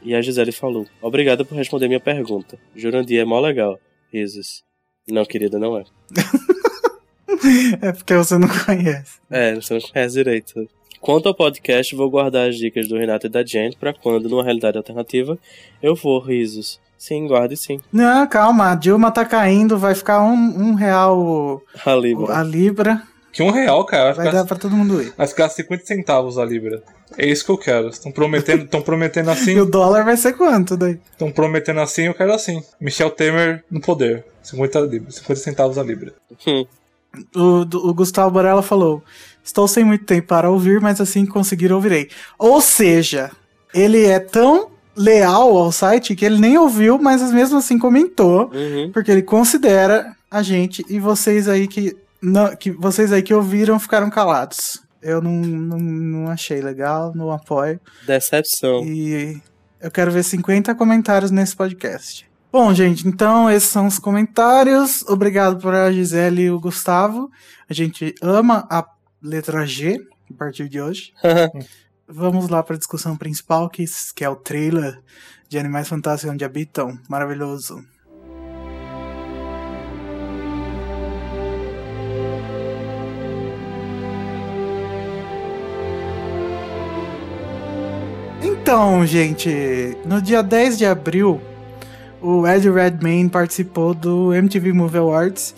[0.00, 2.56] E a Gisele falou: Obrigada por responder minha pergunta.
[2.72, 3.80] Jurandir é mó legal.
[4.12, 4.62] Risos.
[5.10, 5.82] Não, querida, não é.
[7.82, 9.18] É porque você não conhece.
[9.28, 10.68] É, você não conhece direito.
[11.00, 14.44] Quanto ao podcast, vou guardar as dicas do Renato e da Jen pra quando, numa
[14.44, 15.36] realidade alternativa,
[15.82, 16.80] eu for risos.
[17.02, 17.80] Sim, guarde sim.
[17.92, 22.38] Não, calma, a Dilma tá caindo, vai ficar um, um real A Libra.
[22.38, 23.02] a Libra.
[23.32, 24.12] Que um real, cara.
[24.12, 25.12] Vai Vai dar pra todo mundo ir.
[25.18, 26.80] vai ficar 50 centavos a Libra.
[27.18, 27.88] É isso que eu quero.
[27.88, 29.58] Estão prometendo, tão prometendo E assim.
[29.58, 31.00] o dólar vai ser quanto daí?
[31.10, 32.62] Estão prometendo assim, eu quero assim.
[32.80, 34.24] Michel Temer no poder.
[34.42, 36.12] 50, libra, 50 centavos a Libra.
[36.46, 36.64] Hum.
[37.34, 39.02] O, do- o Gustavo Borella falou:
[39.42, 42.08] Estou sem muito tempo para ouvir, mas assim que conseguir ouvirei.
[42.38, 43.30] Ou seja,
[43.74, 48.90] ele é tão leal ao site que ele nem ouviu, mas mesmo assim comentou, Uhum.
[48.92, 53.78] porque ele considera a gente e vocês aí que não, que vocês aí que ouviram
[53.80, 54.80] ficaram calados.
[55.02, 57.80] Eu não, não, não achei legal, não apoio.
[58.06, 58.84] Decepção.
[58.84, 59.40] E
[59.80, 62.24] eu quero ver 50 comentários nesse podcast.
[62.52, 65.02] Bom, gente, então esses são os comentários.
[65.08, 67.30] Obrigado para a Gisele e o Gustavo.
[67.68, 68.86] A gente ama a
[69.20, 69.98] letra G
[70.30, 71.12] a partir de hoje.
[72.14, 75.00] Vamos lá para a discussão principal, que, que é o trailer
[75.48, 76.98] de Animais Fantásticos Onde Habitam.
[77.08, 77.82] Maravilhoso.
[88.42, 91.40] Então, gente, no dia 10 de abril,
[92.20, 95.54] o Ed Redmayne participou do MTV Movie Awards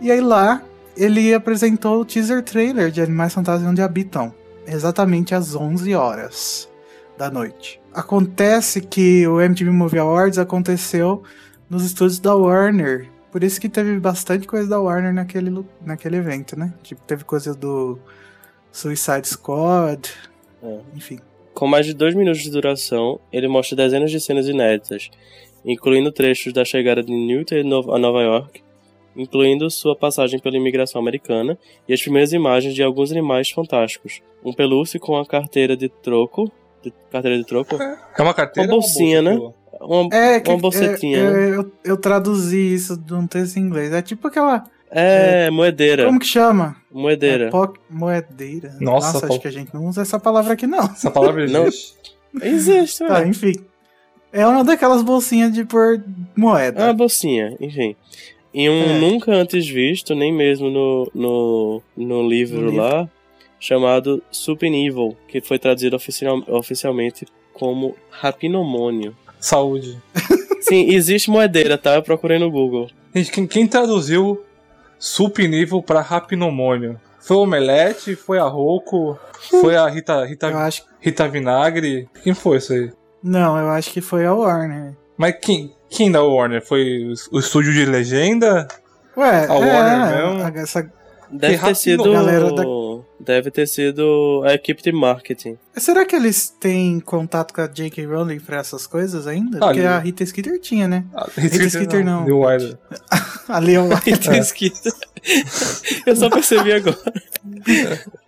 [0.00, 0.62] e aí lá
[0.96, 4.32] ele apresentou o teaser trailer de Animais Fantásticos Onde Habitam,
[4.66, 6.68] exatamente às 11 horas
[7.16, 7.80] da noite.
[7.94, 11.22] Acontece que o MTV Movie Awards aconteceu
[11.68, 16.58] nos estúdios da Warner, por isso que teve bastante coisa da Warner naquele, naquele evento,
[16.58, 16.72] né?
[16.82, 17.98] Tipo, teve coisa do
[18.70, 20.10] Suicide Squad,
[20.62, 20.78] É.
[20.94, 21.18] enfim.
[21.54, 25.10] Com mais de dois minutos de duração, ele mostra dezenas de cenas inéditas,
[25.64, 27.56] incluindo trechos da chegada de Newton
[27.94, 28.62] a Nova York,
[29.16, 31.58] incluindo sua passagem pela imigração americana
[31.88, 34.20] e as primeiras imagens de alguns animais fantásticos.
[34.44, 36.50] Um pelúcio com a carteira de troco.
[36.82, 37.76] de- carteira de troco?
[37.82, 38.68] É uma carteira?
[38.68, 39.32] Uma ou bolsinha, né?
[39.32, 39.54] aquilo?
[39.80, 41.18] Uma, É, que, uma bocetinha.
[41.18, 41.48] é, né?
[41.50, 43.92] é, eu, eu traduzi isso de um texto em inglês.
[43.92, 44.64] É tipo aquela.
[44.90, 46.04] É, moedeira.
[46.06, 46.76] Como que chama?
[46.92, 47.46] Moedeira.
[47.46, 48.68] É po- moedeira.
[48.80, 49.34] Nossa, Nossa, Paulo.
[49.34, 50.84] acho que a gente não usa essa palavra aqui, não.
[50.84, 51.66] Essa palavra Não.
[51.66, 51.96] existe.
[52.40, 53.26] Existe, Tá, é.
[53.26, 53.52] enfim.
[54.32, 56.02] É uma daquelas bolsinhas de pôr
[56.36, 56.80] moeda.
[56.82, 57.96] É uma bolsinha, enfim.
[58.58, 58.98] E um É.
[58.98, 62.82] nunca antes visto, nem mesmo no, no, no livro No livro.
[62.82, 63.08] lá,
[63.60, 69.14] chamado Super Evil, que foi traduzido oficial, oficialmente como Rapinomônio.
[69.38, 70.00] Saúde.
[70.62, 71.94] Sim, existe moedeira, tá?
[71.96, 72.88] Eu procurei no Google.
[73.14, 74.42] Gente, quem, quem traduziu
[74.98, 76.98] supnível pra rapinomônio?
[77.20, 78.14] Foi o Omelete?
[78.16, 79.18] Foi a Rocco?
[79.50, 80.84] Foi a Rita, Eu Rita, acho.
[81.00, 82.08] Rita Vinagre?
[82.22, 82.90] Quem foi isso aí?
[83.22, 84.94] Não, eu acho que foi a Warner.
[85.16, 86.64] Mas quem, quem da Warner?
[86.64, 88.66] Foi o, estúdio de legenda?
[89.16, 90.44] Ué, A é, Warner mesmo?
[90.44, 90.90] a- essa-
[91.28, 92.12] Deve ter sido.
[92.12, 92.62] Galera da-
[93.18, 95.56] Deve ter sido a equipe de marketing.
[95.76, 98.04] Será que eles têm contato com a J.K.
[98.06, 99.56] Rowling pra essas coisas ainda?
[99.58, 101.04] Ah, Porque ali- a Rita Skeeter tinha, né?
[101.12, 102.24] Ah, Rita Skeeter não.
[102.24, 102.78] New Wilder.
[103.48, 104.92] A Leon Rita Skeeter.
[106.06, 106.96] Eu só percebi agora.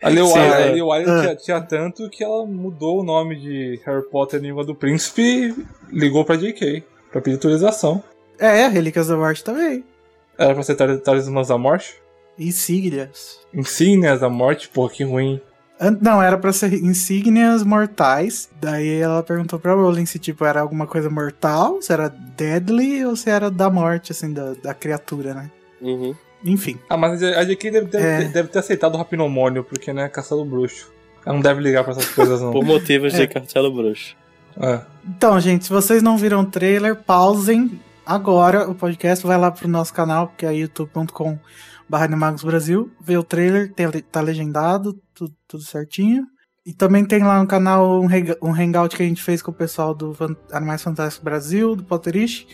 [0.02, 1.18] A Leo Wilder, é.
[1.18, 1.20] a Ah.
[1.22, 5.54] tinha, tinha tanto que ela mudou o nome de Harry Potter Língua do Príncipe e
[5.92, 8.02] ligou pra JK pra pedir autorização.
[8.38, 9.84] É, Relíquias da Morte também.
[10.38, 11.96] Era pra ser Tal- Talismãs da Morte?
[12.38, 13.40] Insígnias.
[13.52, 14.68] Insígnias da Morte?
[14.68, 15.40] Pô, que ruim.
[16.00, 18.48] Não, era pra ser insígnias mortais.
[18.60, 23.14] Daí ela perguntou pra Rowling se tipo era alguma coisa mortal, se era deadly ou
[23.14, 25.50] se era da morte, assim, da, da criatura, né?
[25.80, 26.14] Uhum.
[26.44, 26.78] Enfim.
[26.88, 28.24] Ah, mas a JK deve, deve, É.
[28.28, 30.92] deve ter aceitado o Rapinomônio, porque, né, caçado bruxo.
[31.24, 32.50] Ela não deve ligar pra essas coisas, não.
[32.52, 33.18] Por motivos É.
[33.18, 34.16] de Castelo Bruxo.
[34.60, 34.80] É.
[35.06, 39.68] Então, gente, se vocês não viram o trailer, pausem agora o podcast, vai lá pro
[39.68, 41.38] nosso canal, que é youtube.com
[41.88, 42.06] barra
[42.44, 43.72] Brasil, vê o trailer,
[44.12, 46.24] tá legendado, tudo, tudo certinho.
[46.66, 48.06] E também tem lá no canal um,
[48.42, 50.14] um hangout que a gente fez com o pessoal do
[50.52, 52.46] Animais Fantásticos Brasil, do Potterish,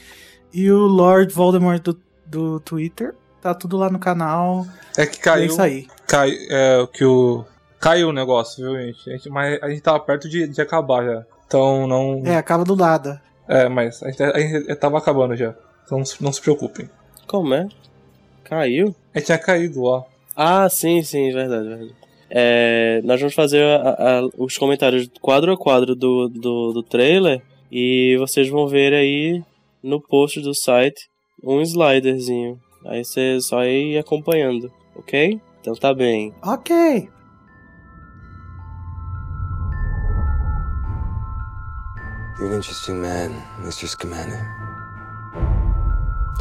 [0.52, 3.16] e o Lord Voldemort do, do Twitter.
[3.42, 4.64] Tá tudo lá no canal.
[4.96, 5.46] É que É caiu.
[5.46, 5.88] isso aí.
[6.06, 7.44] Cai, é, que o.
[7.80, 9.10] Caiu o negócio, viu, gente?
[9.10, 11.26] A gente- mas a gente tava perto de, de acabar já.
[11.46, 12.22] Então não.
[12.24, 13.18] É, acaba do lado.
[13.48, 15.54] É, mas a gente, a gente tava acabando já.
[15.84, 16.88] Então não se, não se preocupem.
[17.26, 17.68] Como é?
[18.44, 18.94] Caiu?
[19.14, 20.04] Gente tinha caído lá.
[20.36, 21.94] Ah, sim, sim, verdade, verdade.
[22.30, 23.90] É, nós vamos fazer a-
[24.20, 29.42] a- os comentários quadro a quadro do, do, do trailer e vocês vão ver aí
[29.82, 31.08] no post do site
[31.42, 32.58] um sliderzinho.
[32.86, 35.40] Aí você só ir acompanhando, ok?
[35.60, 36.34] Então tá bem.
[36.42, 37.08] Ok.
[42.44, 43.88] You're an interesting man, Mr.
[43.88, 44.46] Scamander.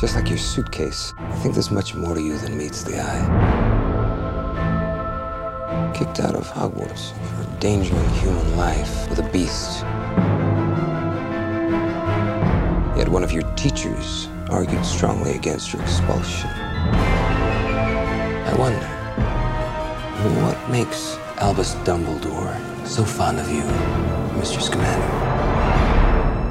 [0.01, 3.23] Just like your suitcase, I think there's much more to you than meets the eye.
[5.95, 9.83] kicked out of Hogwarts for endangering human life with a beast.
[12.97, 16.49] Yet one of your teachers argued strongly against your expulsion.
[18.49, 18.87] I wonder,
[20.41, 23.63] what makes Albus Dumbledore so fond of you,
[24.37, 24.61] Mr.
[24.61, 25.32] Scamander?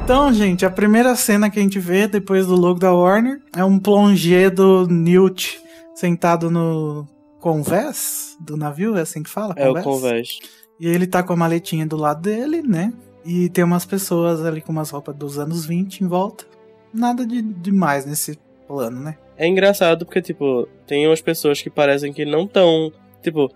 [0.04, 3.64] Então, gente, a primeira cena que a gente vê depois do logo da Warner é
[3.64, 5.60] um plongé do Newt
[5.94, 7.06] sentado no
[7.38, 9.54] convés do navio, é assim que fala?
[9.56, 10.40] É o convés.
[10.80, 12.92] E ele tá com a maletinha do lado dele, né?
[13.24, 16.44] E tem umas pessoas ali com umas roupas dos anos 20 em volta.
[16.92, 18.36] Nada de demais nesse
[18.66, 19.16] plano, né?
[19.36, 22.92] É engraçado porque, tipo, tem umas pessoas que parecem que não tão.
[23.22, 23.48] Tipo,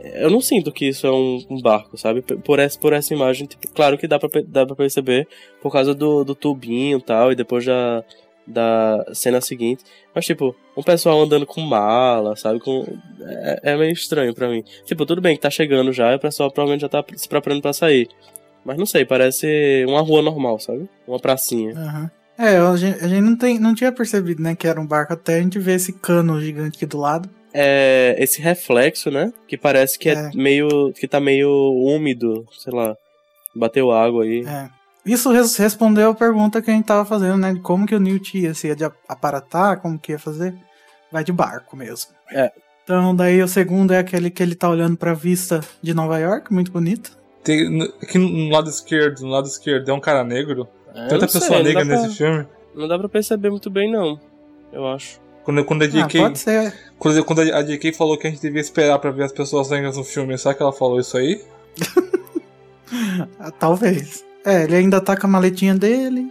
[0.00, 2.22] eu não sinto que isso é um, um barco, sabe?
[2.22, 5.26] Por essa, por essa imagem, tipo, claro que dá pra, dá pra perceber
[5.60, 8.04] por causa do, do tubinho e tal, e depois da,
[8.46, 9.84] da cena seguinte.
[10.14, 12.60] Mas, tipo, um pessoal andando com mala, sabe?
[12.60, 12.84] Com,
[13.20, 14.62] é, é meio estranho pra mim.
[14.84, 17.62] Tipo, tudo bem que tá chegando já, e o pessoal provavelmente já tá se preparando
[17.62, 18.08] pra sair.
[18.64, 20.88] Mas não sei, parece uma rua normal, sabe?
[21.06, 21.72] Uma pracinha.
[21.76, 22.10] Aham.
[22.38, 25.12] É, a gente, a gente não, tem, não tinha percebido, né, que era um barco
[25.12, 27.28] até a gente ver esse cano gigante aqui do lado.
[27.52, 29.32] É esse reflexo, né?
[29.46, 30.30] Que parece que é, É.
[30.34, 30.92] meio.
[30.92, 32.96] que tá meio úmido, sei lá.
[33.54, 34.44] Bateu água aí.
[34.46, 34.68] É.
[35.06, 37.54] Isso res- respondeu a pergunta que a gente tava fazendo, né?
[37.54, 40.54] De como que o Newt ia, se ia de aparatar, como que ia fazer.
[41.10, 42.12] Vai de barco mesmo.
[42.30, 42.52] É.
[42.84, 46.52] Então, daí o segundo é aquele que ele tá olhando pra vista de Nova York,
[46.52, 47.16] muito bonito.
[47.42, 50.68] Tem, no- aqui no lado esquerdo, no lado esquerdo é um cara negro.
[50.94, 52.46] É, sei, pessoa não negra pra- nesse filme.
[52.74, 54.20] Não dá pra perceber muito bem, não.
[54.72, 55.18] Eu acho.
[55.48, 56.74] Quando, quando, a Ah, JK, pode ser.
[56.98, 59.96] quando, quando a JK falou que a gente devia esperar pra ver as pessoas negras
[59.96, 61.40] no filme, será que ela falou isso aí?
[63.40, 64.22] Ah, Talvez.
[64.44, 66.30] É, ele ainda tá com a maletinha dele.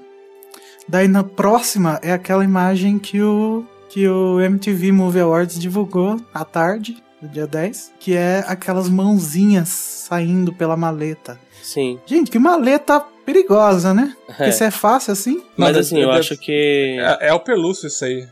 [0.87, 6.45] Daí na próxima é aquela imagem que o que o MTV Movie Awards divulgou à
[6.45, 11.39] tarde, do dia 10, que é aquelas mãozinhas saindo pela maleta.
[11.63, 11.99] Sim.
[12.05, 14.13] Gente, que maleta perigosa, né?
[14.27, 14.51] Porque É.
[14.51, 15.41] se é fácil assim.
[15.57, 16.97] Mas Não, assim, eu deve- acho que.
[16.99, 18.27] É, é o pelúcio isso aí.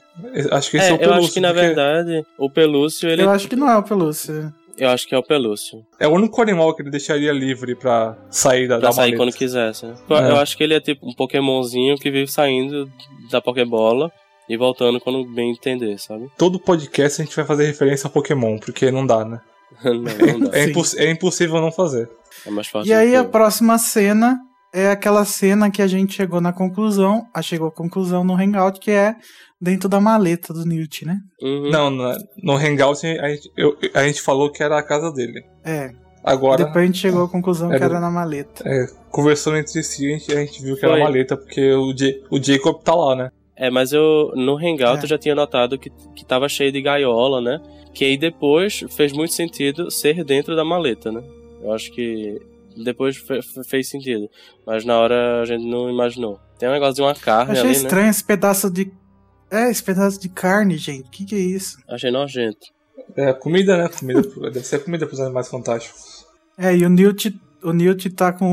[0.52, 1.24] Acho que esse é, É, o eu pelúcio.
[1.24, 3.22] acho que na porque verdade o pelúcio, ele.
[3.24, 4.54] Eu acho que não é o pelúcio.
[4.78, 5.86] Eu acho que é o pelúcio.
[6.00, 9.18] É o único animal que ele deixaria livre pra sair da, Pra da sair maleta.
[9.18, 9.86] quando quisesse.
[9.86, 9.96] né?
[10.10, 10.32] É.
[10.32, 12.90] Eu acho que ele é tipo um Pokémonzinho que vive saindo
[13.32, 14.12] da Pokébola
[14.50, 16.30] e voltando quando bem entender, sabe?
[16.38, 19.40] Todo podcast a gente vai fazer referência a Pokémon, porque não dá, né?
[19.84, 20.52] não, não dá.
[20.58, 22.10] É, imposs- é impossível não fazer.
[22.46, 22.90] É mais fácil.
[22.90, 24.38] E aí a próxima cena
[24.74, 28.78] é aquela cena que a gente chegou na conclusão, a chegou à conclusão no Hangout,
[28.82, 29.16] que é
[29.66, 31.18] dentro da maleta do Newt, né?
[31.42, 31.70] Uhum.
[31.70, 35.44] Não, na- no Hangout a gente, eu- a gente falou que era a casa dele.
[35.64, 35.92] É.
[36.24, 38.64] Agora, Depois a gente chegou à conclusão que Era- era na maleta.
[38.68, 41.02] é, conversando entre si, a gente, a gente viu que era Foi.
[41.02, 43.30] a maleta, porque o, Ja- o Jacob tá lá, né?
[43.56, 45.04] É, mas eu no Hangout É.
[45.04, 47.62] eu já tinha notado que, que tava cheio de gaiola, né?
[47.94, 51.22] Que aí depois fez muito sentido ser dentro da maleta, né?
[51.62, 52.38] Eu acho que
[52.84, 54.28] depois fe- fe- fez sentido.
[54.66, 56.38] Mas na hora a gente não imaginou.
[56.60, 57.76] Tem um negócio de uma carne Achei ali, né?
[57.84, 58.92] estranho esse pedaço de.
[59.50, 61.10] É, esse pedaço de carne, gente.
[61.10, 61.78] Que que é isso?
[61.88, 62.68] Achei nojento.
[63.16, 63.90] É comida, né?
[63.90, 64.22] Comida,
[64.52, 66.26] deve ser comida pros animais fantásticos.
[66.58, 68.46] É, e o Newt, o Newt tá com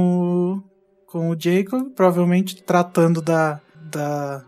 [0.57, 0.63] o,
[1.07, 4.45] com o Jacob, provavelmente tratando da, da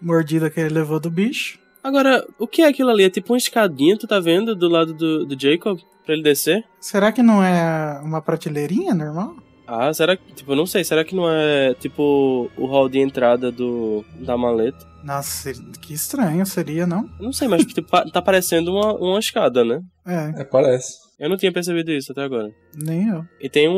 [0.00, 1.58] mordida que ele levou do bicho.
[1.82, 3.04] Agora, o que é aquilo ali?
[3.04, 6.64] É tipo uma escadinha, tu tá vendo, do lado do, do Jacob, pra ele descer?
[6.80, 9.36] Será que não é uma prateleirinha normal?
[9.66, 13.00] Ah, será que, tipo, eu não sei, será que não é, tipo, o hall de
[13.00, 14.86] entrada do, da maleta?
[15.02, 17.08] Nossa, que estranho seria, não?
[17.18, 19.80] Eu não sei, mas tipo, tá parecendo uma, uma escada, né?
[20.06, 20.98] É, É, parece.
[21.18, 22.50] Eu não tinha percebido isso até agora.
[22.76, 23.24] nem eu.
[23.40, 23.72] E tem um,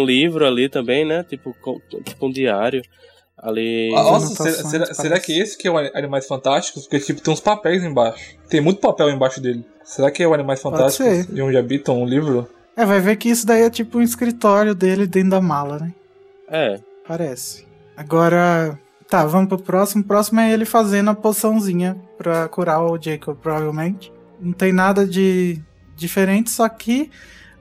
[0.00, 1.22] um livro ali também, né?
[1.24, 2.82] Tipo, co- tipo um diário.
[3.38, 3.92] Ali.
[3.94, 6.82] Ah, Nossa, será, será, será que esse que é o Animais Fantásticos?
[6.86, 8.34] Porque, tipo, tem uns papéis embaixo.
[8.48, 9.64] Tem muito papel embaixo dele.
[9.84, 12.48] Será que é o Animais Fantásticos e onde habitam um livro?
[12.76, 15.94] É, vai ver que isso daí é tipo um escritório dele dentro da mala, né?
[16.48, 16.80] É.
[17.08, 17.66] Parece.
[17.96, 20.02] Agora, tá, vamos pro próximo.
[20.02, 24.12] O próximo é ele fazendo a poçãozinha pra curar o Jacob, provavelmente.
[24.38, 25.62] Não tem nada de
[25.96, 27.10] diferente, só que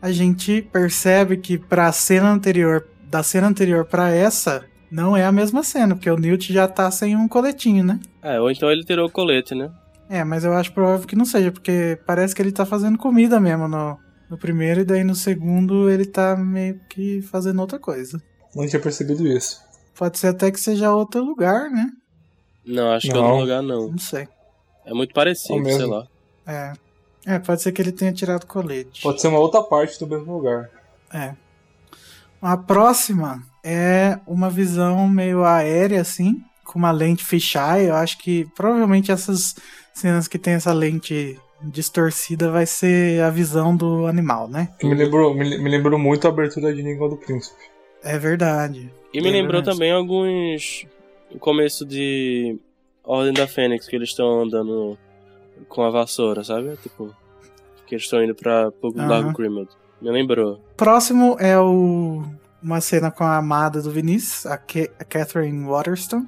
[0.01, 5.31] a gente percebe que pra cena anterior, da cena anterior pra essa, não é a
[5.31, 7.99] mesma cena, porque o Newt já tá sem um coletinho, né?
[8.21, 9.71] É, ou então ele tirou o colete, né?
[10.09, 13.39] É, mas eu acho provável que não seja, porque parece que ele tá fazendo comida
[13.39, 13.97] mesmo no,
[14.29, 18.21] no primeiro, e daí no segundo ele tá meio que fazendo outra coisa.
[18.55, 19.61] Não tinha percebido isso.
[19.95, 21.89] Pode ser até que seja outro lugar, né?
[22.65, 23.23] Não, acho que é Não.
[23.23, 23.91] outro lugar não.
[23.91, 24.27] Não sei.
[24.85, 26.07] É muito parecido, É sei lá.
[26.45, 26.73] É.
[27.25, 29.01] É, pode ser que ele tenha tirado colete.
[29.01, 30.69] Pode ser uma outra parte do mesmo lugar.
[31.11, 31.33] É.
[32.41, 37.87] A próxima é uma visão meio aérea, assim, com uma lente fisheye.
[37.87, 39.55] Eu acho que provavelmente essas
[39.93, 44.69] cenas que tem essa lente distorcida vai ser a visão do animal, né?
[44.79, 47.59] Que me lembrou, me, me lembrou muito a abertura de Língua do Príncipe.
[48.03, 48.91] É verdade.
[49.13, 49.77] E me É lembrou verdade.
[49.77, 50.85] também alguns.
[51.33, 52.57] O começo de
[53.03, 54.97] Ordem da Fênix, que eles estão andando
[55.67, 56.75] com a vassoura, sabe?
[56.81, 57.13] Tipo.
[57.87, 59.07] Que eles estão indo pra, pro Aham.
[59.07, 59.69] Lago Grimald.
[60.01, 60.59] Me lembrou.
[60.75, 62.23] Próximo é o
[62.61, 64.57] uma cena com a amada do Vinícius, a, a
[65.05, 66.25] Catherine Waterston.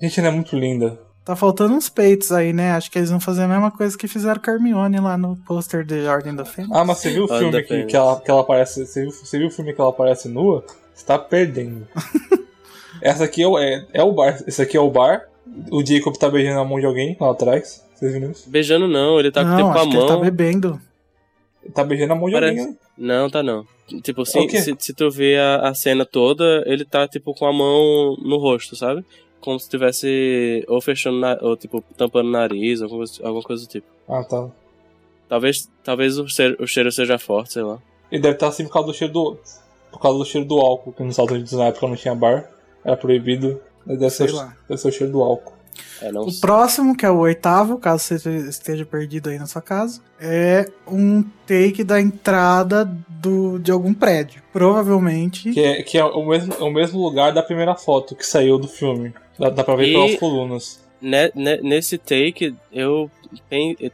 [0.00, 0.98] Gente, ela é muito linda.
[1.24, 2.72] Tá faltando uns peitos aí, né?
[2.72, 5.36] Acho que eles vão fazer a mesma coisa que fizeram com a Hermione lá no
[5.36, 6.70] pôster de Ordem da Fênix.
[6.76, 8.84] Ah, mas você viu o filme que, que, ela, que ela aparece.
[8.86, 10.62] Você viu, você viu o filme que ela aparece nua?
[10.94, 11.88] Você tá perdendo.
[13.00, 14.38] Essa aqui é o, é, é o bar.
[14.46, 15.22] Esse aqui é o bar.
[15.70, 17.82] O Jacob tá beijando a mão de alguém lá atrás.
[17.94, 18.48] Vocês viram isso?
[18.50, 20.22] Beijando não, ele tá não, tipo, com a acho que ele tá mão.
[20.22, 20.80] bebendo.
[21.74, 22.72] Tá beijando a mão de Parece- alguém.
[22.72, 22.78] né?
[22.96, 23.66] Não, tá não.
[24.02, 24.60] Tipo, É se, o quê?
[24.60, 28.36] se, se tu vê a, a cena toda, ele tá, tipo, com a mão no
[28.36, 29.04] rosto, sabe?
[29.44, 33.66] Como se tivesse ou fechando, na, ou, tipo, tampando o nariz, alguma coisa, alguma coisa
[33.66, 33.86] do tipo.
[34.08, 34.48] Ah, tá.
[35.28, 37.78] Talvez, talvez o, cheiro, o cheiro seja forte, sei lá.
[38.10, 39.38] Ele deve estar assim por causa do cheiro do.
[39.92, 42.50] Por causa do cheiro do álcool, que nos Estados Unidos na época não tinha bar.
[42.82, 43.60] Era proibido.
[43.84, 44.56] Mas Deve Sei ser, lá.
[44.66, 45.53] deve ser o cheiro do álcool.
[46.00, 49.62] É, não O próximo, que é o oitavo, caso você esteja perdido aí na sua
[49.62, 54.42] casa, é um take da entrada do, de algum prédio.
[54.52, 55.50] Provavelmente.
[55.52, 58.68] Que é, que é o, mesmo, o mesmo lugar da primeira foto que saiu do
[58.68, 59.12] filme.
[59.38, 60.84] Dá, dá pra ver E- pelas colunas.
[61.00, 63.10] Ne- ne- nesse take, eu,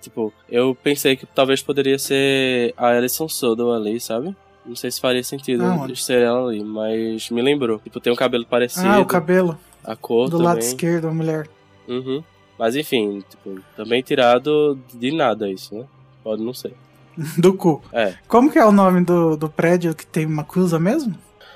[0.00, 4.34] tipo, eu pensei que talvez poderia ser a Alison Sodom ali, sabe?
[4.64, 5.96] Não sei se faria sentido Aonde?
[6.00, 7.78] ser ela ali, mas me lembrou.
[7.80, 10.46] Tipo, tem um cabelo parecido, Ah, o cabelo a cor do também.
[10.46, 11.48] lado esquerdo, a mulher.
[11.91, 12.22] Uhum.
[12.59, 15.86] Mas enfim, tipo, também tirado de nada isso, né?
[16.22, 16.74] Pode não ser.
[17.36, 17.82] Do cu.
[17.93, 18.14] É.
[18.28, 21.14] Como que é o nome do, do prédio que tem uma cruza mesmo?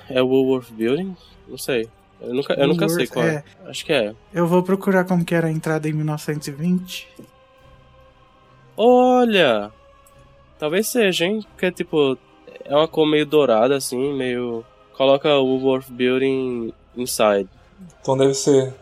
[0.09, 1.15] É o Woolworth Building?
[1.47, 1.87] Não sei.
[2.21, 3.43] Eu nunca, eu nunca sei qual é.
[3.65, 4.13] Acho que é.
[4.33, 7.07] Eu vou procurar como que era a entrada em 1920.
[8.77, 9.71] Olha!
[10.57, 11.45] Talvez seja, hein?
[11.51, 12.17] Porque, tipo,
[12.63, 14.63] é uma cor meio dourada, assim, meio.
[14.93, 17.49] Coloca o Woolworth Building inside.
[18.01, 18.73] Então deve ser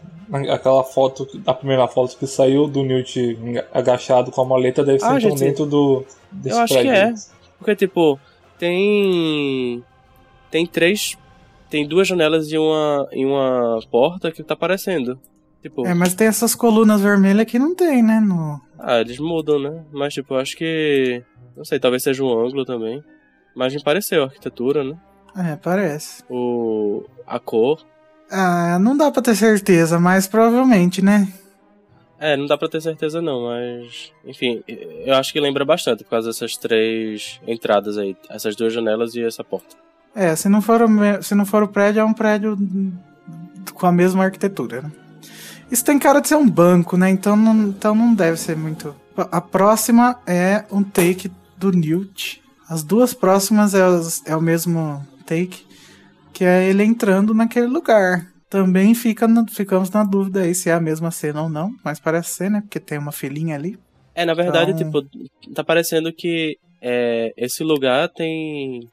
[0.52, 3.38] aquela foto, a primeira foto que saiu do Newt
[3.74, 6.06] agachado com a maleta, deve ser Ah, então gente, dentro do.
[6.32, 7.16] Desse eu acho que prédio.
[7.16, 7.16] é.
[7.58, 8.20] Porque, tipo,
[8.58, 9.84] tem.
[10.50, 11.18] Tem três.
[11.70, 15.20] Tem duas janelas e uma, e uma porta que tá aparecendo.
[15.62, 18.20] Tipo, É, mas tem essas colunas vermelhas que não tem, né?
[18.20, 18.62] No...
[18.78, 19.84] ah, eles mudam, né?
[19.92, 21.24] Mas, tipo, eu acho que.
[21.56, 23.04] Não sei, talvez seja um ângulo também.
[23.56, 24.98] Mas me pareceu a arquitetura, né?
[25.36, 26.24] É, parece.
[26.30, 27.04] O.
[27.26, 27.80] A cor.
[28.36, 31.32] Ah, não dá pra ter certeza, mas provavelmente, né?
[32.20, 34.12] É, não dá pra ter certeza não, mas.
[34.26, 38.16] Enfim, eu acho que lembra bastante por causa dessas três entradas aí.
[38.30, 39.76] Essas duas janelas e essa porta.
[40.16, 40.88] É, se não for o,
[41.22, 42.58] se não for o prédio, é um prédio
[43.74, 44.92] com a mesma arquitetura, né?
[45.72, 47.10] Isso tem cara de ser um banco, né?
[47.10, 48.96] Então não, então não deve ser muito.
[49.18, 52.42] A próxima é um take do Newt.
[52.70, 55.66] As duas próximas é, os- é o mesmo take,
[56.34, 58.28] que é ele entrando naquele lugar.
[58.50, 62.00] Também fica na- ficamos na dúvida aí se é a mesma cena ou não, mas
[62.00, 62.62] parece ser, né?
[62.62, 63.78] Porque tem uma filhinha ali.
[64.16, 68.88] É, na verdade, Então- tipo, tá parecendo que é, esse lugar tem.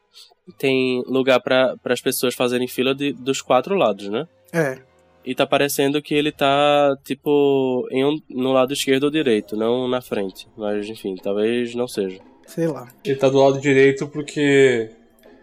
[0.59, 4.26] Tem lugar para as pessoas fazerem fila de- dos quatro lados, né?
[4.53, 4.78] É,
[5.24, 9.86] E tá parecendo que ele tá, tipo, em um, no lado esquerdo ou direito, não
[9.86, 10.49] na frente.
[10.57, 12.18] Mas, enfim, talvez não seja.
[12.47, 12.88] sei lá.
[13.05, 14.91] Ele tá do lado direito porque.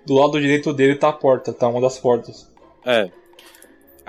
[0.08, 1.68] Do lado direito dele tá a porta, tá?
[1.68, 2.50] Uma das portas.
[2.86, 3.10] É,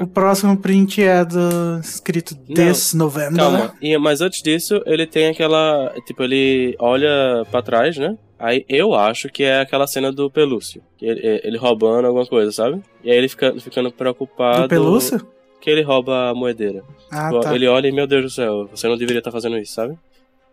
[0.01, 3.37] O próximo print é do escrito Não, This November.
[3.37, 3.75] calma.
[3.83, 5.93] E, mas antes disso, ele tem aquela.
[6.07, 8.17] Tipo, ele olha pra trás, né?
[8.39, 10.81] Aí eu acho que é aquela cena do Pelúcio.
[10.97, 12.81] Que ele, ele roubando alguma coisa, sabe?
[13.03, 14.63] E aí ele fica ficando preocupado.
[14.63, 15.27] Do pelúcio?
[15.61, 16.85] Que ele rouba a moedeira.
[17.11, 17.53] Ah, Tipo, tá.
[17.53, 19.99] Ele olha e, meu Deus do céu, você não deveria estar fazendo isso, sabe?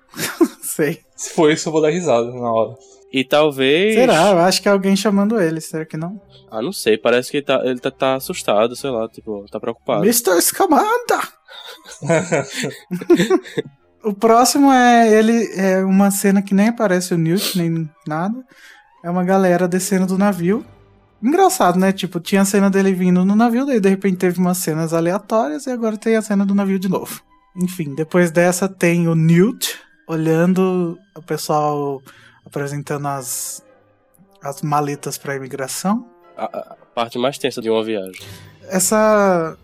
[0.64, 1.02] Sei.
[1.16, 2.76] Se for isso, eu vou dar risada na hora.
[3.16, 3.96] E talvez.
[3.96, 4.32] Será?
[4.32, 5.62] Eu acho que é alguém chamando ele.
[5.62, 6.22] Será que não?
[6.52, 10.04] Ah, não sei, parece que tá, ele tá, tá assustado, sei lá, tipo, tá preocupado.
[10.04, 10.42] Mr.
[10.42, 11.22] Scamanda!
[14.04, 15.50] o próximo é ele.
[15.56, 18.36] É uma cena que nem aparece o Newt, nem nada.
[19.02, 20.66] É uma galera descendo do navio.
[21.24, 21.94] Engraçado, né?
[21.94, 25.68] Tipo, tinha a cena dele vindo no navio, daí de repente teve umas cenas aleatórias
[25.68, 27.22] e agora tem a cena do navio de novo.
[27.56, 32.02] Enfim, depois dessa tem o Newt olhando o pessoal
[32.46, 33.64] apresentando as,
[34.42, 36.06] as maletas para imigração.
[36.38, 38.22] A, a parte mais tensa de uma viagem.
[38.70, 39.58] essa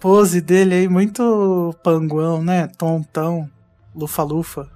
[0.00, 2.68] pose dele aí, muito panguão, né?
[2.78, 3.48] Tontão,
[3.94, 4.68] lufa-lufa.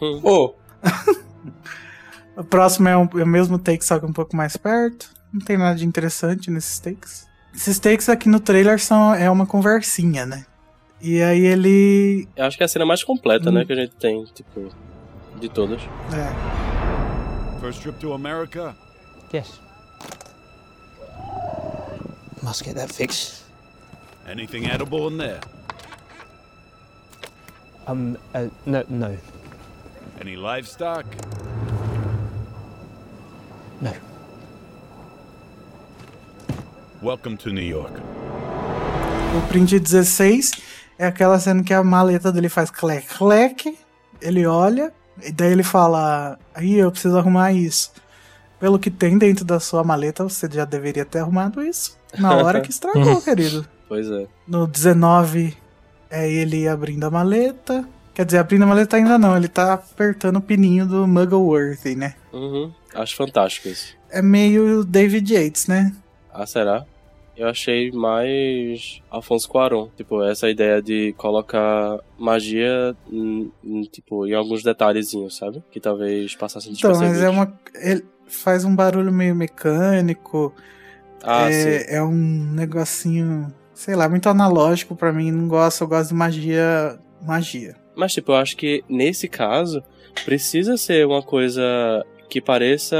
[0.00, 0.20] Hum.
[0.22, 0.54] Ô,
[2.36, 5.08] O próximo é, um- é o mesmo take, só que um pouco mais perto.
[5.32, 7.26] Não tem nada de interessante nesses takes.
[7.54, 10.44] Esses takes aqui no trailer são é uma conversinha, né?
[11.00, 12.28] E aí ele.
[12.36, 13.52] Eu acho que é a cena mais completa, Hum.
[13.54, 14.68] né, que a gente tem, tipo.
[15.40, 15.80] de todas.
[16.12, 16.85] É.
[17.66, 18.76] First trip to America?
[19.32, 19.58] Yes.
[22.40, 23.42] Must get that fixed.
[24.24, 25.40] Anything edible in there?
[27.88, 29.18] Um, uh, no, no,
[30.20, 31.06] Any livestock?
[33.80, 33.92] no.
[37.02, 38.00] Welcome to New York.
[39.34, 40.52] O print 16
[41.00, 43.76] é aquela cena que a maleta dele faz clec, clec,
[44.22, 47.92] ele olha, e daí ele fala: Aí eu preciso arrumar isso.
[48.58, 51.98] Pelo que tem dentro da sua maleta, você já deveria ter arrumado isso.
[52.18, 53.66] Na hora que estragou, querido.
[53.88, 54.26] Pois é.
[54.48, 55.56] No 19
[56.10, 57.86] é ele abrindo a maleta.
[58.14, 62.14] Quer dizer, abrindo a maleta ainda não, ele tá apertando o pininho do Muggleworthy, né?
[62.32, 62.72] Uhum.
[62.94, 63.94] Acho fantástico isso.
[64.10, 65.92] É meio David Yates, né?
[66.32, 66.86] Ah, será?
[67.36, 69.88] Eu achei mais Alfonso Cuarón.
[69.96, 72.96] Tipo, essa ideia de colocar magia,
[73.92, 75.62] tipo, em alguns detalhezinhos, sabe?
[75.70, 77.22] Que talvez passassem Então, despercebidos.
[77.22, 77.52] mas é uma.
[77.74, 80.52] Ele faz um barulho meio mecânico.
[81.22, 81.68] Ah, sim.
[81.68, 82.14] é, é um
[82.54, 85.30] negocinho, sei lá, muito analógico pra mim.
[85.30, 86.98] Não gosto, eu gosto de magia.
[87.22, 87.76] Magia.
[87.94, 89.82] Mas, tipo, eu acho que nesse caso,
[90.24, 91.62] precisa ser uma coisa
[92.28, 92.96] que pareça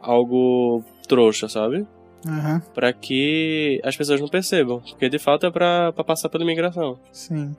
[0.00, 1.86] algo trouxa, sabe?
[2.26, 4.80] Aham, Pra que as pessoas não percebam.
[4.80, 6.98] Porque de fato é pra, pra passar pela imigração.
[7.12, 7.54] sim.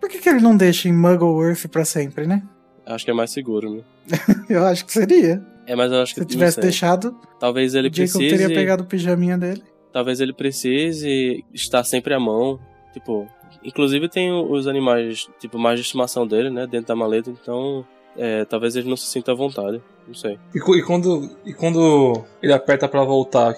[0.00, 2.42] Por que, que ele não deixa em Muggleworth pra sempre, né?
[2.86, 3.82] Acho que é mais seguro, né?
[4.48, 5.42] Eu acho que seria.
[5.66, 8.28] É, mas eu acho que Se tivesse deixado, Talvez ele Jacob precise.
[8.38, 9.62] teria pegado o pijaminha dele.
[9.92, 12.58] Talvez ele precise estar sempre à mão.
[12.94, 13.26] Tipo,
[13.62, 16.66] inclusive tem os animais, tipo, mais de estimação dele, né?
[16.66, 17.84] Dentro da maleta, então.
[18.16, 19.82] É, talvez ele não se sinta à vontade.
[20.06, 20.38] Não sei.
[20.54, 23.54] E, e quando, e quando ele aperta pra voltar,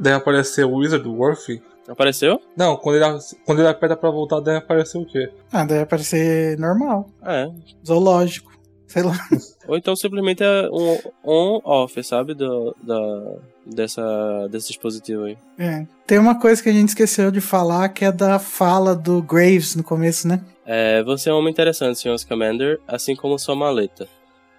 [0.00, 1.62] deve aparecer o Wizard Worthy?
[1.88, 2.40] Apareceu?
[2.56, 5.30] Não, quando ele, quando ele aperta pra voltar, deve aparecer o quê?
[5.52, 7.10] Ah, deve parecer normal.
[7.24, 7.50] É.
[7.84, 8.50] Zoológico.
[8.86, 9.14] Sei lá.
[9.68, 12.34] Ou então simplesmente é um on-off, sabe?
[12.34, 13.36] Do, da,
[13.66, 15.38] dessa, desse dispositivo aí.
[15.58, 15.86] É.
[16.06, 19.76] Tem uma coisa que a gente esqueceu de falar, que é da fala do Graves
[19.76, 20.40] no começo, né?
[20.66, 22.18] É, você é um homem interessante, Sr.
[22.18, 24.08] Scamander, assim como sua maleta.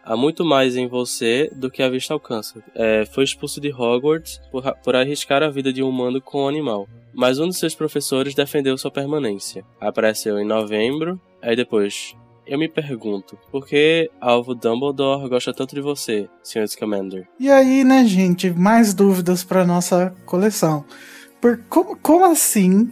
[0.03, 2.63] Há muito mais em você do que a vista alcança.
[2.73, 6.47] É, foi expulso de Hogwarts por, por arriscar a vida de um humano com um
[6.47, 6.87] animal.
[7.13, 9.63] Mas um de seus professores defendeu sua permanência.
[9.79, 12.15] Apareceu em novembro, aí depois.
[12.47, 16.67] Eu me pergunto, por que Alvo Dumbledore gosta tanto de você, Sr.
[16.67, 17.27] Scamander?
[17.39, 20.83] E aí, né, gente, mais dúvidas pra nossa coleção.
[21.39, 22.91] Por como, como assim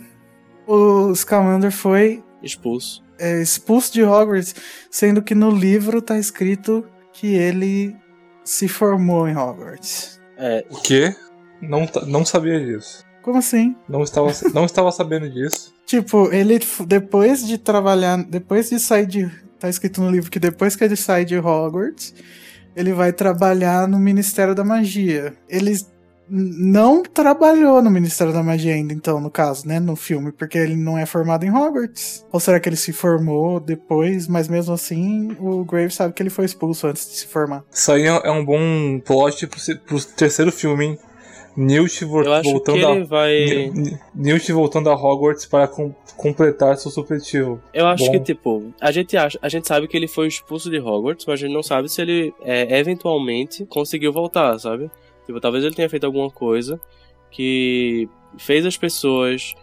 [0.68, 3.04] o Scamander foi Expulso.
[3.18, 4.56] é, expulso de Hogwarts,
[4.90, 7.96] sendo que no livro tá escrito que ele
[8.44, 10.20] se formou em Hogwarts?
[10.38, 11.16] É, O quê?
[11.62, 13.04] Não, não sabia disso.
[13.22, 13.76] Como assim?
[13.88, 15.74] Não estava, não estava sabendo disso.
[15.86, 20.76] Tipo, ele depois de trabalhar, depois de sair de, tá escrito no livro que depois
[20.76, 22.14] que ele sai de Hogwarts,
[22.76, 25.34] ele vai trabalhar no Ministério da Magia.
[25.50, 25.76] Ele
[26.30, 30.76] não trabalhou no Ministério da Magia ainda, então, no caso, né, no filme, porque ele
[30.76, 32.26] não é formado em Hogwarts.
[32.32, 36.30] Ou será que ele se formou depois, mas mesmo assim, o Graves sabe que ele
[36.30, 37.64] foi expulso antes de se formar.
[37.72, 41.00] Isso aí é é um bom plot pro, pro terceiro filme, hein?
[41.58, 43.04] Newt voltando a...
[43.04, 43.72] vai.
[44.16, 47.62] Newt voltando a Hogwarts para com- completar seu supletivo.
[47.74, 48.12] Eu acho Bom.
[48.12, 51.34] que, tipo, a gente, acha, a gente sabe que ele foi expulso de Hogwarts, mas
[51.40, 54.90] a gente não sabe se ele é, eventualmente conseguiu voltar, sabe?
[55.30, 56.82] Tipo, talvez ele tenha feito alguma coisa
[57.30, 59.54] que fez as pessoas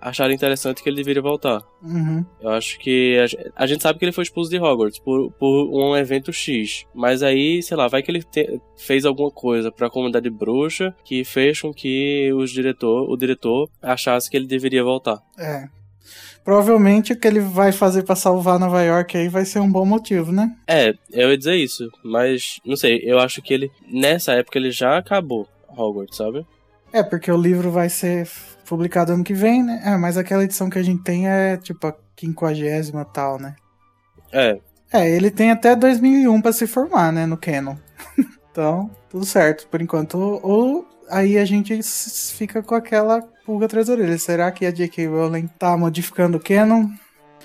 [0.00, 1.62] acharem interessante que ele deveria voltar.
[1.82, 2.24] Uhum.
[2.40, 3.18] Eu acho que
[3.56, 6.86] a, a gente sabe que ele foi expulso de Hogwarts por, por um evento X,
[6.94, 11.24] mas aí, sei lá, vai que ele te- fez alguma coisa pra comunidade bruxa que
[11.24, 15.18] fez com que os diretor, o diretor achasse que ele deveria voltar.
[15.36, 15.64] É.
[16.44, 19.84] Provavelmente o que ele vai fazer pra salvar Nova York aí vai ser um bom
[19.84, 20.50] motivo, né?
[20.66, 24.70] É, eu ia dizer isso, mas não sei, eu acho que ele, nessa época, ele
[24.70, 26.46] já acabou Hogwarts, sabe?
[26.92, 28.28] É, porque o livro vai ser
[28.64, 29.80] publicado ano que vem, né?
[29.84, 33.54] É, mas aquela edição que a gente tem é tipo a quinquagésima tal, né?
[34.32, 34.58] É,
[34.92, 37.76] É, ele tem até 2001 pra se formar, né, no Canon.
[38.50, 40.40] então, tudo certo, por enquanto.
[40.42, 41.78] Ou aí a gente
[42.32, 44.18] fica com aquela pulga atrás da orelha.
[44.18, 45.06] Será que a J.K.
[45.06, 46.88] Rowling tá modificando o Canon?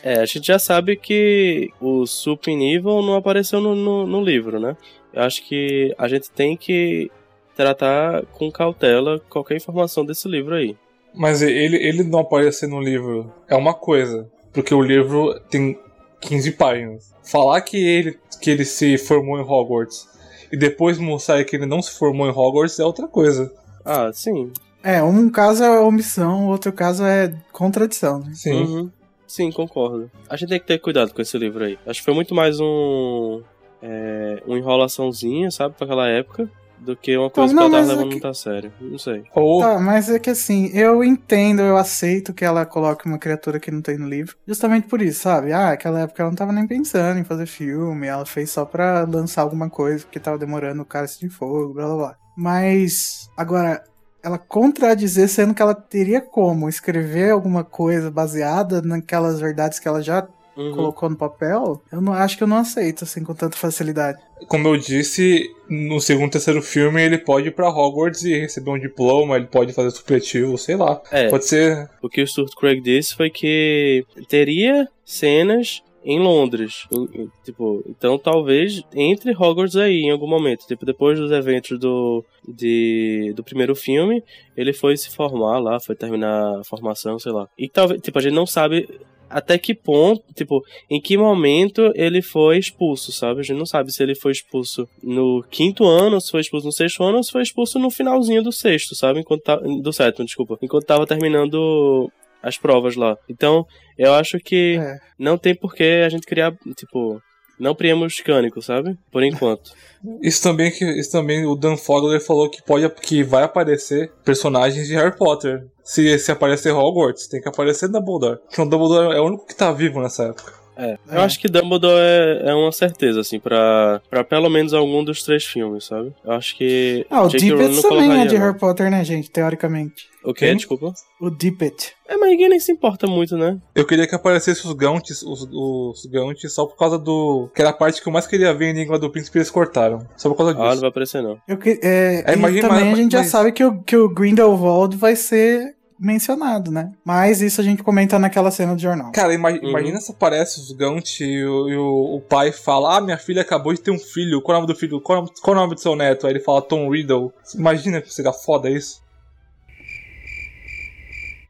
[0.05, 4.59] é, a gente já sabe que o Supin Evil não apareceu no, no, no livro,
[4.59, 4.77] né?
[5.11, 7.09] Eu acho que a gente tem que
[7.55, 10.77] tratar com cautela qualquer informação desse livro aí.
[11.11, 15.75] Mas ele, ele não aparecer no livro é uma coisa, porque o livro tem
[16.21, 17.11] 15 páginas.
[17.23, 20.07] Falar que ele, que ele se formou em Hogwarts
[20.55, 23.51] e depois mostrar que ele não se formou em Hogwarts é outra coisa.
[23.83, 24.53] Ah, sim.
[24.81, 28.31] É, um caso é omissão, o outro caso é contradição, né?
[28.33, 28.63] Sim.
[28.63, 28.91] Uhum.
[29.27, 30.09] Sim, concordo.
[30.29, 31.77] A gente tem que ter cuidado com esse livro aí.
[31.85, 33.41] Acho que foi muito mais um.
[33.81, 37.85] é, uma enrolaçãozinha, sabe, pra aquela época, do que uma coisa Então, não, que ela
[37.85, 38.73] tava mas é levando que- muito a sério.
[38.81, 39.23] Não sei.
[39.33, 43.59] Ou Tá, mas é que assim, eu entendo, eu aceito que ela coloque uma criatura
[43.59, 44.35] que não tem no livro.
[44.47, 45.51] Justamente por isso, sabe?
[45.53, 49.03] Ah, aquela época ela não tava nem pensando em fazer filme, ela fez só pra
[49.03, 52.15] lançar alguma coisa, porque tava demorando o cálice de fogo, blá blá blá.
[52.37, 53.83] Mas, agora,
[54.23, 60.01] ela contradizer, sendo que ela teria como escrever alguma coisa baseada naquelas verdades que ela
[60.01, 60.71] já Uhum.
[60.71, 64.17] colocou no papel, eu não acho que eu não aceito, assim, com tanta facilidade.
[64.47, 68.79] como eu disse, no segundo, terceiro filme ele pode ir pra Hogwarts e receber um
[68.79, 71.01] diploma, ele pode fazer supletivo, sei lá.
[71.11, 71.89] É, Pode ser.
[72.01, 76.85] o que o Stuart Craig disse foi que teria cenas em Londres.
[76.91, 80.67] Em- tipo, então talvez entre Hogwarts aí em algum momento.
[80.67, 84.23] Tipo, depois dos eventos do, de, do primeiro filme,
[84.55, 87.47] ele foi se formar lá, foi terminar a formação, sei lá.
[87.57, 88.87] E talvez, tipo, a gente não sabe
[89.35, 93.41] até que ponto, tipo, em que momento ele foi expulso, sabe?
[93.41, 96.71] A gente não sabe se ele foi expulso no quinto ano, se foi expulso no
[96.71, 99.19] sexto ano, ou se foi expulso no finalzinho do sexto, sabe?
[99.19, 100.57] Enquanto tá, do sétimo, desculpa.
[100.61, 102.09] Enquanto tava terminando
[102.41, 103.17] as provas lá.
[103.27, 103.65] Então,
[103.97, 104.99] eu acho que É.
[105.19, 107.21] não tem por que a gente criar, tipo,
[107.59, 108.97] não priemos cânico, sabe?
[109.11, 109.71] Por enquanto.
[110.21, 114.87] Isso também que isso também o Dan Fogler falou que pode que vai aparecer personagens
[114.87, 115.65] de Harry Potter.
[115.83, 118.37] Se, se aparecer Hogwarts, tem que aparecer Dumbledore.
[118.37, 120.53] Porque o Dumbledore é o único que tá vivo nessa época.
[120.77, 125.03] É, eu acho que Dumbledore é, é uma certeza, assim, pra, pra pelo menos algum
[125.03, 126.13] dos três filmes, sabe?
[126.23, 127.05] Eu acho que.
[127.09, 128.35] Ah, o não também é de.
[128.35, 129.29] Harry Potter, né, gente?
[129.31, 130.09] Teoricamente.
[130.23, 130.47] O quê?
[130.47, 130.57] Quem?
[130.57, 130.91] Desculpa.
[131.21, 131.93] O Dippet.
[132.07, 133.57] É, mas ninguém nem se importa muito, né?
[133.75, 137.49] Eu queria que aparecesse os Gaunts, os, os Gaunts só por causa do.
[137.55, 140.05] Que era a parte que eu mais queria ver em língua do príncipe eles cortaram.
[140.17, 140.65] Só por causa disso.
[140.65, 141.37] Ah, não vai aparecer, não.
[141.47, 143.81] Eu que, é, É, e imagina- também a mas- gente já mas- sabe que o,
[143.83, 146.91] que o Grindelwald vai ser mencionado, né?
[147.03, 149.11] Mas isso a gente comenta naquela cena do jornal.
[149.11, 149.69] Cara, ima- Uhum.
[149.69, 153.41] imagina se aparece os Gaunt e, o, e o- o pai fala: Ah, minha filha
[153.41, 154.41] acabou de ter um filho.
[154.41, 154.99] Qual é o nome do filho?
[155.01, 156.27] Qual, é o nome- qual é o nome do seu neto?
[156.27, 157.31] Aí ele fala Tom Riddle.
[157.55, 159.03] Imagina que seria foda isso.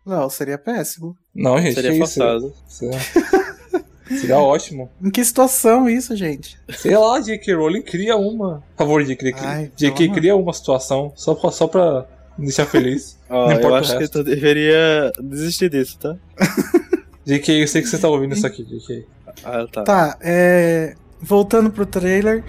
[0.06, 1.16] Não, seria péssimo.
[1.34, 1.74] Não, gente.
[1.74, 2.00] Seria isso?
[2.00, 2.54] forçado.
[2.68, 3.00] Seria,
[4.20, 4.89] seria ótimo.
[5.04, 6.60] Em que situação isso, gente?
[6.78, 7.56] Sei lá, J.K.
[7.56, 8.64] Rowling cria uma.
[8.76, 9.34] Por favor, J.K.
[9.43, 10.06] Ai, J.K.
[10.06, 10.16] amor.
[10.16, 12.06] cria uma situação só pra, só pra
[12.38, 13.18] deixar feliz.
[13.30, 16.16] Ó, Não eu importa o acho que tu deveria desistir disso, tá?
[17.26, 19.06] J.K., eu sei que você tá ouvindo isso aqui, J.K.
[19.44, 19.84] Ah, tá.
[19.84, 20.96] Tá, é.
[21.20, 22.44] Voltando pro trailer.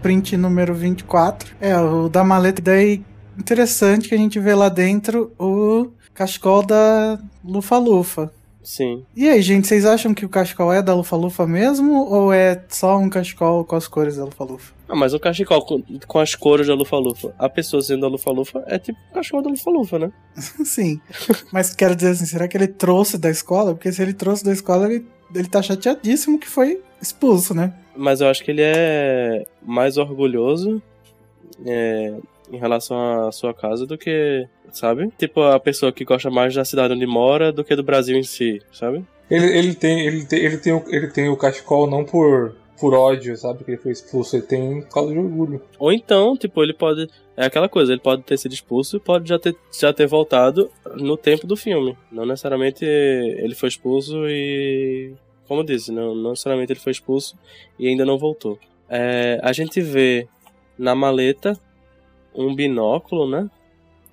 [0.00, 1.56] Print número 24.
[1.60, 2.60] É, o da maleta.
[2.60, 3.02] Daí,
[3.38, 8.30] interessante que a gente vê lá dentro o cachecol da Lufa-Lufa.
[8.64, 9.04] Sim.
[9.14, 12.06] E aí, gente, vocês acham que o cachecol é da Lufa-Lufa mesmo?
[12.06, 14.72] Ou é só um cachecol com as cores da Lufa-Lufa?
[14.88, 17.34] Ah, mas um cachecol com, com as cores da Lufa-Lufa.
[17.38, 20.12] A pessoa sendo a Lufa-Lufa é tipo o cachecol da Lufa-Lufa, né?
[20.64, 20.98] Sim.
[21.52, 23.74] Mas quero dizer assim, será que ele trouxe da escola?
[23.74, 27.74] Porque se ele trouxe da escola, ele, ele tá chateadíssimo que foi expulso, né?
[27.94, 30.82] Mas eu acho que ele é mais orgulhoso
[31.66, 32.14] é,
[32.50, 35.10] em relação à sua casa do que, sabe?
[35.18, 38.22] Tipo a pessoa que gosta mais da cidade onde mora do que do Brasil em
[38.22, 39.04] si, sabe?
[39.30, 42.94] Ele, ele, tem, ele, tem, ele, tem o, ele tem o cachecol não por, por
[42.94, 43.64] ódio, sabe?
[43.64, 45.62] Que ele foi expulso, ele tem por causa de orgulho.
[45.78, 47.08] Ou então, tipo, ele pode.
[47.36, 50.70] É aquela coisa, ele pode ter sido expulso e pode já ter, já ter voltado
[50.96, 51.96] no tempo do filme.
[52.12, 55.14] Não necessariamente ele foi expulso e.
[55.48, 57.36] Como eu disse, não, não necessariamente ele foi expulso
[57.78, 58.58] e ainda não voltou.
[58.88, 60.28] É, a gente vê
[60.78, 61.58] na maleta
[62.34, 63.48] um binóculo, né?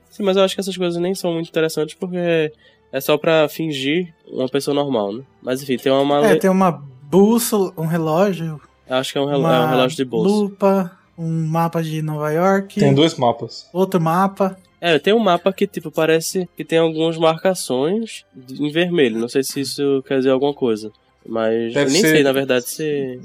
[0.10, 2.52] Sim, mas eu acho que essas coisas nem são muito interessantes porque
[2.92, 5.24] é só pra fingir uma pessoa normal, né?
[5.42, 6.40] Mas enfim, tem uma É, maleta.
[6.42, 6.72] tem uma
[7.04, 10.28] bússola, um relógio, Acho que é um, uma é um relógio de bolso.
[10.44, 13.70] lupa, um mapa de Nova York, Tem dois mapas.
[13.72, 14.58] outro mapa.
[14.82, 19.20] É, tem um mapa que, tipo, parece que tem algumas marcações em vermelho.
[19.20, 20.92] Não sei se isso quer dizer alguma coisa.
[21.26, 23.20] Mas Deve eu nem ser- sei, na verdade, se.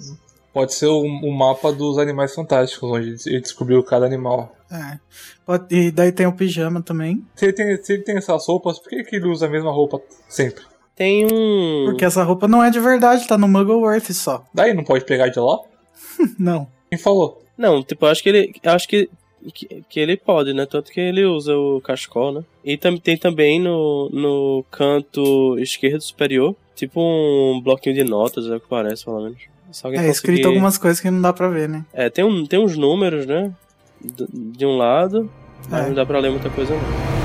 [0.52, 4.54] Pode ser o, o mapa dos animais fantásticos, onde ele descobriu cada animal.
[4.70, 4.98] É.
[5.44, 7.24] Pode- E daí tem o pijama também.
[7.36, 9.70] Se ele tem, se ele tem essas roupas, por que, que ele usa a mesma
[9.70, 10.64] roupa sempre?
[10.94, 11.84] Tem um.
[11.86, 14.44] Porque essa roupa não é de verdade, tá no Muggleworth só.
[14.54, 15.58] Daí não pode pegar de lá?
[16.38, 16.66] Não.
[16.88, 17.42] Quem falou?
[17.58, 18.54] Não, tipo, eu acho que ele.
[18.64, 19.08] Acho que,
[19.52, 19.84] que.
[19.88, 20.64] que ele pode, né?
[20.66, 22.44] Tanto que ele usa o cachecol, né?
[22.64, 28.56] E tam, tem também no, no canto esquerdo superior, tipo um bloquinho de notas, é
[28.56, 29.38] o que parece, pelo menos.
[29.82, 31.84] É escrito conseguir- algumas coisas que não dá pra ver, né?
[31.92, 33.52] É, tem, um, tem uns números, né?
[34.02, 35.30] De um lado,
[35.70, 35.88] mas É.
[35.88, 37.15] não dá pra ler muita coisa, não.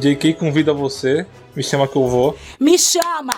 [0.00, 2.36] JK convida você, me chama que eu vou.
[2.58, 3.34] Me chama!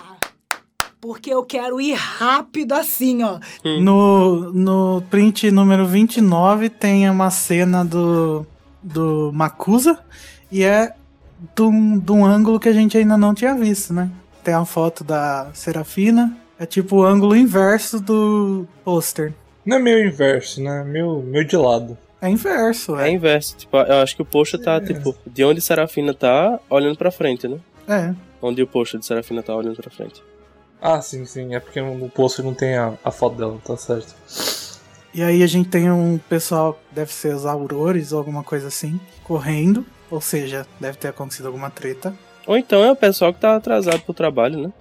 [1.01, 3.41] Porque eu quero ir rápido assim, ó.
[3.81, 8.47] No, no print número 29 tem uma cena do,
[8.81, 9.99] do Makusa
[10.51, 10.95] e é
[11.57, 14.09] de um, um ângulo que a gente ainda não tinha visto, né?
[14.45, 19.35] Tem a foto da Serafina, é tipo o ângulo inverso do pôster.
[19.67, 20.85] Não é meio inverso, né?
[20.85, 21.99] Meio, meio de lado.
[22.23, 23.13] É inverso, É é.
[23.13, 23.57] inverso.
[23.57, 27.49] Tipo, eu acho que o post tá, tipo, de onde Serafina tá, olhando pra frente,
[27.49, 27.59] né?
[27.89, 28.15] É.
[28.41, 30.23] Onde o post de Serafina tá olhando pra frente.
[30.81, 31.55] Ah, sim, sim.
[31.55, 34.15] É porque no pôster não tem a, a foto dela, tá certo.
[35.13, 39.01] E aí a gente tem um pessoal, deve ser os aurores ou alguma coisa assim,
[39.25, 39.85] correndo.
[40.11, 42.15] Ou seja, deve ter acontecido alguma treta.
[42.47, 44.73] Ou então é o pessoal que tá atrasado pro trabalho, né?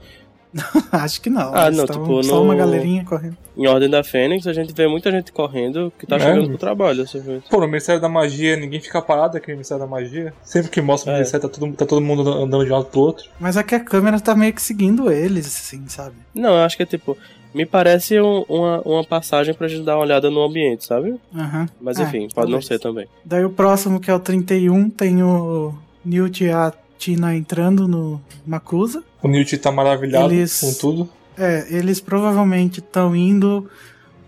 [0.92, 1.54] Acho que não.
[1.56, 3.38] Ah, não, tipo, só no- uma galerinha correndo.
[3.58, 6.20] Em Ordem da Fênix, a gente vê muita gente correndo que tá É.
[6.20, 7.42] chegando pro trabalho, vê.
[7.50, 10.34] Pô, no Ministério da Magia, ninguém fica parado aqui no Ministério da Magia.
[10.44, 11.18] Sempre que mostra o É.
[11.20, 13.30] Ministério, tá todo, tá todo mundo andando de um lado pro outro.
[13.40, 16.16] Mas aqui a câmera tá meio que seguindo eles, assim, sabe?
[16.36, 17.18] Não, eu acho que é tipo.
[17.54, 21.16] Me parece um- uma, uma passagem pra gente dar uma olhada no ambiente, sabe?
[21.36, 21.68] Aham.
[21.82, 22.66] Mas É, enfim, pode não talvez.
[22.66, 23.08] ser também.
[23.26, 25.74] Daí o próximo, que é o 31, tem o
[26.06, 26.72] Newt e a
[27.02, 29.04] Tina entrando no Makusa.
[29.24, 31.10] O Newt tá maravilhado Eles- com tudo.
[31.36, 33.68] É, eles provavelmente estão indo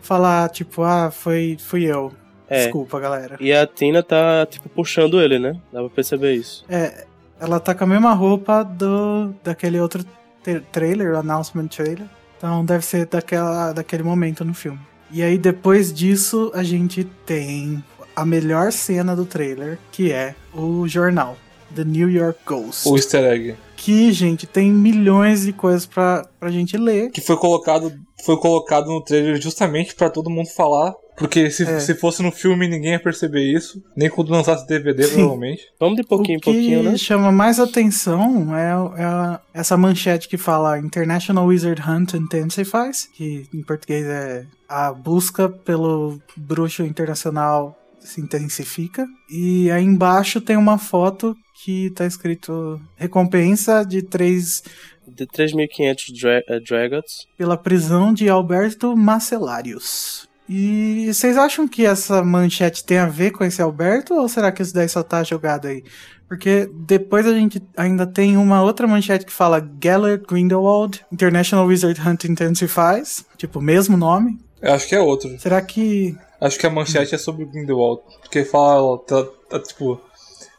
[0.01, 2.11] falar, tipo, ah, foi, fui eu.
[2.49, 2.63] É.
[2.63, 3.37] Desculpa, galera.
[3.39, 5.55] E a Tina tá, tipo, puxando ele, né?
[5.71, 6.65] Dá pra perceber isso.
[6.67, 7.05] É,
[7.39, 10.03] ela tá com a mesma roupa do daquele outro
[10.43, 12.07] tra- trailer, announcement trailer.
[12.37, 14.79] Então deve ser daquela, daquele momento no filme.
[15.11, 17.83] E aí depois disso a gente tem
[18.15, 21.37] a melhor cena do trailer, que é o jornal,
[21.75, 22.87] The New York Ghost.
[22.87, 23.55] O easter egg.
[23.75, 27.11] Que, gente, tem milhões de coisas pra, pra gente ler.
[27.11, 27.91] Que foi colocado,
[28.25, 30.93] foi colocado no trailer justamente pra todo mundo falar.
[31.15, 31.79] Porque se, É.
[31.79, 33.83] se fosse no filme, ninguém ia perceber isso.
[33.95, 35.13] Nem quando lançasse DVD, Sim.
[35.15, 35.61] provavelmente.
[35.79, 36.97] Vamos de pouquinho em o que pouquinho, né?
[36.97, 38.71] chama mais atenção é,
[39.03, 45.47] é essa manchete que fala International Wizard Hunt Intensifies, que em português é a busca
[45.47, 47.77] pelo bruxo internacional
[48.07, 49.05] se intensifica.
[49.29, 54.63] E aí embaixo tem uma foto que tá escrito recompensa de três
[55.07, 57.27] De 3.500 dra eh, Dragons.
[57.37, 60.27] pela prisão de Alberto Macellarius.
[60.47, 64.61] E vocês acham que essa manchete tem a ver com esse Alberto ou será que
[64.61, 65.83] isso daí só tá jogado aí?
[66.27, 71.99] Porque depois a gente ainda tem uma outra manchete que fala Gellert Grindelwald, International Wizard
[72.01, 74.39] Hunt Intensifies, tipo, mesmo nome.
[74.63, 75.29] Eu acho que é outro.
[75.39, 76.15] Será que.
[76.41, 78.01] Acho que a manchete é sobre o Grindelwald.
[78.21, 79.99] Porque fala, tá, tá, tipo,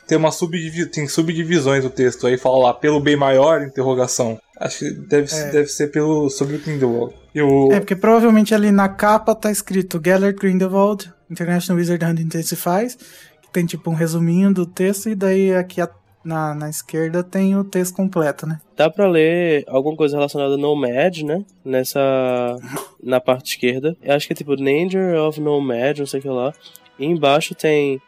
[0.07, 2.27] tem uma subdivi tem subdivisões o texto.
[2.27, 4.39] Aí fala lá, pelo bem maior, interrogação.
[4.61, 5.51] Acho que deve, É.
[5.51, 7.15] deve ser pelo, sobre o Grindelwald.
[7.35, 12.21] E o, É, porque provavelmente ali na capa tá escrito Gellert Grindelwald, International Wizard Hunt
[12.21, 12.95] Intensifies,
[13.43, 15.91] que tem tipo um resuminho do texto, e daí aqui a-
[16.25, 18.61] na, na esquerda tem o texto completo, né?
[18.77, 21.45] Dá pra ler alguma coisa relacionada a Nomad, né?
[21.65, 22.57] Nessa.
[23.03, 23.97] Na parte esquerda.
[24.03, 26.53] Eu acho que é tipo Danger of Nomad, não sei o que lá.
[26.99, 28.01] E embaixo tem.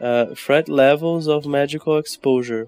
[0.00, 2.66] ah, threat Levels of Magical Exposure.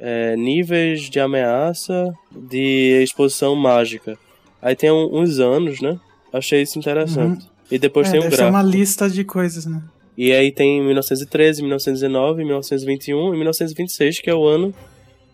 [0.00, 4.16] É, níveis de ameaça de exposição mágica.
[4.62, 5.98] Aí tem um- uns anos, né?
[6.32, 7.48] Achei isso interessante.
[7.70, 8.48] E depois é, tem um gráfico.
[8.48, 9.82] uma lista de coisas, né?
[10.18, 14.74] E aí tem 1913, 1919, 1921 e 1926, que é o ano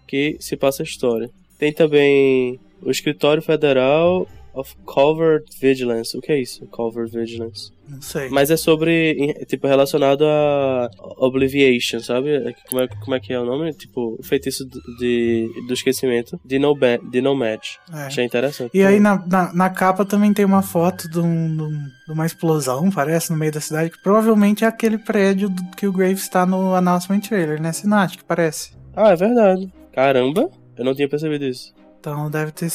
[0.06, 1.30] que se passa a história.
[1.58, 6.16] Tem também o Escritório Federal of Covert Vigilance.
[6.16, 6.64] O que é isso?
[6.66, 7.72] Covert Vigilance.
[7.88, 8.28] Não sei.
[8.30, 12.30] Mas é sobre, tipo, relacionado a Obliviation, sabe?
[12.34, 13.72] É que- Como é, como é que é o nome?
[13.74, 14.64] Tipo, o feitiço
[14.98, 17.60] de, do esquecimento de, Noba- de Nomad.
[17.92, 17.96] É.
[18.06, 18.70] Achei interessante.
[18.72, 22.24] E aí na, na, na capa também tem uma foto de, um- de um- uma
[22.26, 26.46] explosão, parece, no meio da cidade, que provavelmente é aquele prédio que o Graves está
[26.46, 27.72] no announcement trailer, né?
[27.72, 28.72] Cinático, parece.
[28.96, 29.70] Ah, é verdade.
[29.92, 31.74] Caramba, eu não tinha percebido isso.
[32.04, 32.68] Então deve ter,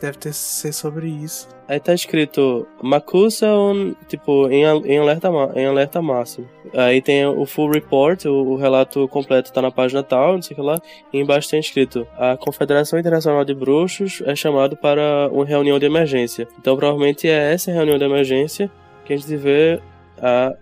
[0.00, 1.48] deve ter ser sobre isso.
[1.68, 6.48] Aí tá escrito Makusa on, tipo, em, em, alerta, em alerta máximo.
[6.74, 10.54] Aí tem o full report, o, o relato completo tá na página tal, não sei
[10.54, 10.80] o que lá.
[11.12, 15.86] E embaixo tem escrito: A Confederação Internacional de Bruxos é chamado para uma reunião de
[15.86, 16.48] emergência.
[16.58, 18.68] Então provavelmente é essa reunião de emergência
[19.04, 19.80] que a gente vê
[20.20, 20.56] a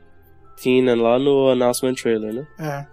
[0.58, 2.46] Tina lá no announcement trailer, né?
[2.58, 2.86] É.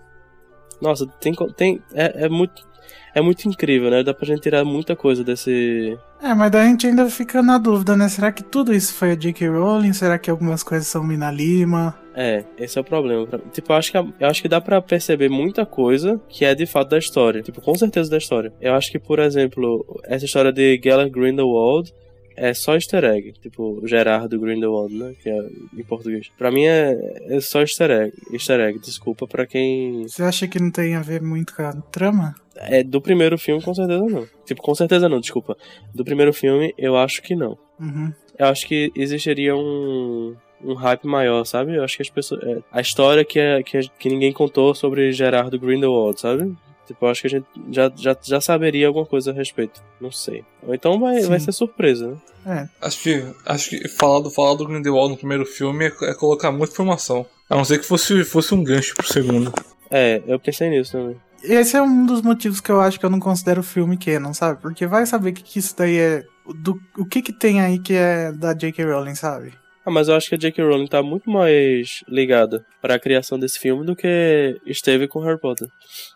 [0.81, 2.65] Nossa, tem, tem é, é muito
[3.13, 4.03] é muito incrível, né?
[4.03, 7.57] Dá pra gente tirar muita coisa desse É, mas daí a gente ainda fica na
[7.57, 8.07] dúvida, né?
[8.09, 9.47] Será que tudo isso foi a J.K.
[9.49, 9.93] Rowling?
[9.93, 11.97] Será que algumas coisas são Mina Lima?
[12.15, 13.27] É, esse é o problema.
[13.51, 16.65] Tipo, eu acho, que, eu acho que dá pra perceber muita coisa que é de
[16.65, 17.43] fato da história.
[17.43, 18.51] Tipo, com certeza da história.
[18.59, 21.93] Eu acho que, por exemplo, essa história de Gellert Grindelwald
[22.35, 23.33] é só easter egg.
[23.41, 25.13] Tipo, Gerardo Grindelwald, né?
[25.21, 25.39] Que é
[25.77, 26.29] em português.
[26.37, 26.95] Pra mim é,
[27.29, 28.13] é só easter egg.
[28.31, 30.03] Easter egg, desculpa pra quem...
[30.07, 32.35] Você acha que não tem a ver muito com a trama?
[32.59, 34.27] É, do primeiro filme, com certeza não.
[34.45, 35.57] Tipo, com certeza não, desculpa.
[35.93, 37.57] Do primeiro filme, eu acho que não.
[37.79, 38.11] Uhum.
[38.37, 41.75] Eu acho que existiria um, um hype maior, sabe?
[41.75, 42.41] Eu acho que as pessoas.
[42.43, 46.55] é, a história que, é, que, é- que ninguém contou sobre Gerardo Grindelwald, sabe?
[46.85, 49.81] Tipo, eu acho que a gente já, já, já saberia alguma coisa a respeito.
[49.99, 50.45] Não sei.
[50.65, 51.27] Ou então vai, Sim.
[51.27, 52.69] vai ser surpresa, né?
[52.81, 56.49] Acho que, acho que falar do, falar do Grindelwald no primeiro filme é, é colocar
[56.51, 57.25] muita informação.
[57.49, 59.53] A não ser que fosse, fosse um gancho pro segundo.
[59.91, 61.17] É, eu pensei nisso também.
[61.47, 64.33] Esse é um dos motivos que eu acho que eu não considero o filme canon,
[64.33, 64.61] sabe?
[64.61, 66.23] Porque vai saber que, que isso daí é.
[66.63, 68.83] Do, o que que tem aí que é da J.K.
[68.85, 69.53] Rowling, sabe?
[69.85, 70.63] Ah, mas eu acho que a J.K.
[70.63, 75.39] Rowling tá muito mais ligada para a criação desse filme do que esteve com Harry
[75.39, 75.67] Potter.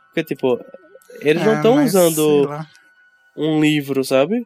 [0.08, 0.60] Porque, tipo,
[1.22, 2.50] eles não É, estão mas, usando
[3.38, 4.44] um livro, sabe?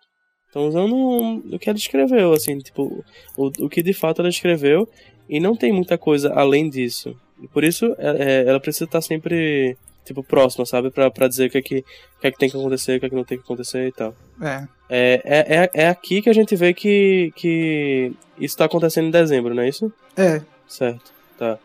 [0.47, 3.03] Estão usando um- o que ela escreveu, assim, tipo,
[3.35, 4.87] o, o que de fato ela escreveu,
[5.27, 7.15] e não tem muita coisa além disso.
[7.41, 9.75] E por isso é, é, ela precisa estar sempre,
[10.05, 10.89] tipo, próxima, sabe?
[10.91, 11.79] Pra, pra dizer o que é que,
[12.17, 13.87] o que é que tem que acontecer, o que é que não tem que acontecer
[13.87, 14.15] e tal.
[14.41, 14.67] É.
[14.87, 19.11] É, é, é, é aqui que a gente vê que, que isso tá acontecendo em
[19.11, 19.91] dezembro, não é isso?
[20.15, 20.41] É.
[20.67, 21.57] Certo, tá.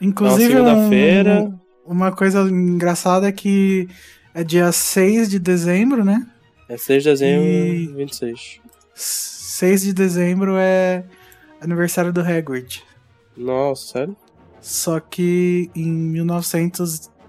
[0.00, 1.52] Inclusive, Então, um- segunda-feira.
[1.86, 3.88] uma coisa engraçada é que
[4.34, 6.26] é dia 6 de dezembro, né?
[6.68, 8.58] É 6 de dezembro E- 26.
[8.94, 11.04] 6 de dezembro é
[11.60, 12.82] aniversário do Hagrid.
[13.36, 14.16] Nossa, sério?
[14.60, 16.18] Só que em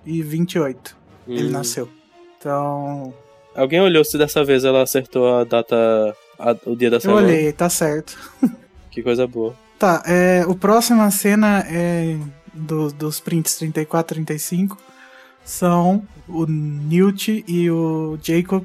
[0.06, 0.95] 1928
[1.27, 1.52] ele Hum.
[1.52, 1.90] nasceu.
[2.38, 3.14] Então,
[3.56, 5.76] Alguém olhou se dessa vez ela acertou a data,
[6.38, 7.27] a- o dia da eu semana?
[7.27, 8.18] olhei, tá certo.
[8.91, 9.53] Que coisa boa.
[9.80, 12.18] Tá, é, o próxima cena é
[12.53, 14.77] do- dos prints 34 e 35
[15.44, 18.64] são o Newt e o Jacob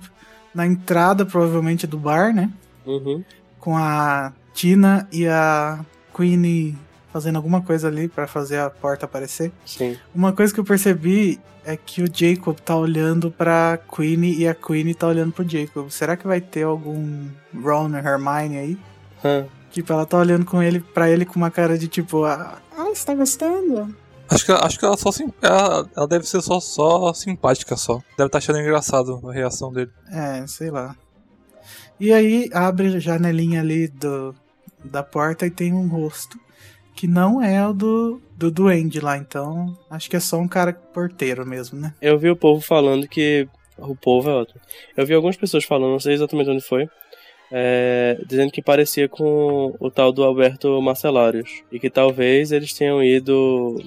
[0.54, 2.48] na entrada, provavelmente, do bar, né?
[2.86, 3.24] Uhum.
[3.58, 5.80] Com a Tina e a
[6.16, 6.76] Queenie
[7.12, 9.52] fazendo alguma coisa ali pra fazer a porta aparecer.
[9.64, 9.96] Sim.
[10.14, 14.54] Uma coisa que eu percebi é que o Jacob tá olhando pra Queenie e a
[14.54, 15.90] Queenie tá olhando pro Jacob.
[15.90, 18.78] Será que vai ter algum Ron Hermione aí?
[19.24, 19.46] Hã.
[19.70, 22.84] Tipo, ela tá olhando com ele, pra ele com uma cara de tipo, ah, ah,
[22.84, 23.94] você tá gostando?
[24.28, 28.00] Acho que, acho que ela só sim, ela, ela deve ser só, só simpática só.
[28.16, 29.90] Deve estar achando engraçado a reação dele.
[30.10, 30.96] É, sei lá.
[31.98, 34.34] E aí abre a janelinha ali do,
[34.84, 36.38] da porta e tem um rosto
[37.00, 40.74] que não é o do, do duende lá, então acho que é só um cara
[40.74, 41.94] porteiro mesmo, né?
[41.98, 43.48] Eu vi o povo falando que.
[43.78, 44.60] O povo é ótimo.
[44.94, 46.86] Eu vi algumas pessoas falando, não sei exatamente onde foi.
[47.50, 51.62] é, dizendo que parecia com o tal do Alberto Marcelarius.
[51.72, 53.82] E que talvez eles tenham ido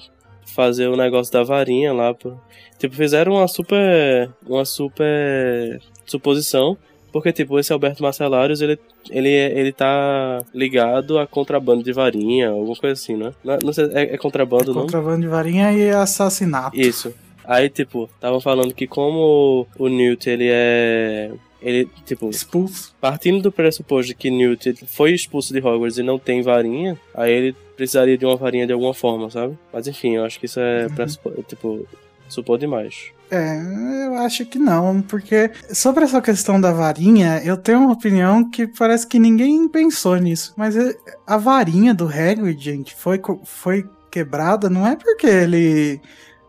[0.46, 2.14] fazer o negócio da varinha lá.
[2.16, 2.38] Por...
[2.78, 4.32] Tipo, fizeram uma super.
[4.46, 6.78] Uma super suposição.
[7.14, 8.80] Porque, tipo, esse Alberto Marcelarius, ele,
[9.12, 13.32] ele, ele tá ligado a contrabando de varinha, alguma coisa assim, né?
[13.44, 14.82] Não, não sei, é, é contrabando, não?
[14.82, 16.76] Contrabando de varinha e assassinato.
[16.76, 17.14] Isso.
[17.46, 21.32] Aí, tipo, estavam falando que como o Newt, ele é...
[21.62, 22.32] Ele, tipo...
[22.32, 22.96] Expulso.
[23.00, 27.32] Partindo do pressuposto de que Newt foi expulso de Hogwarts e não tem varinha, aí
[27.32, 29.56] ele precisaria de uma varinha de alguma forma, sabe?
[29.72, 31.88] Mas enfim, eu acho que isso é, pressupor, tipo,
[32.28, 33.12] supor demais.
[33.36, 38.48] É, eu acho que não, porque sobre essa questão da varinha, eu tenho uma opinião
[38.48, 40.54] que parece que ninguém pensou nisso.
[40.56, 40.96] Mas é-
[41.26, 46.00] a varinha do Hagrid, gente, foi, foi quebrada não é porque ele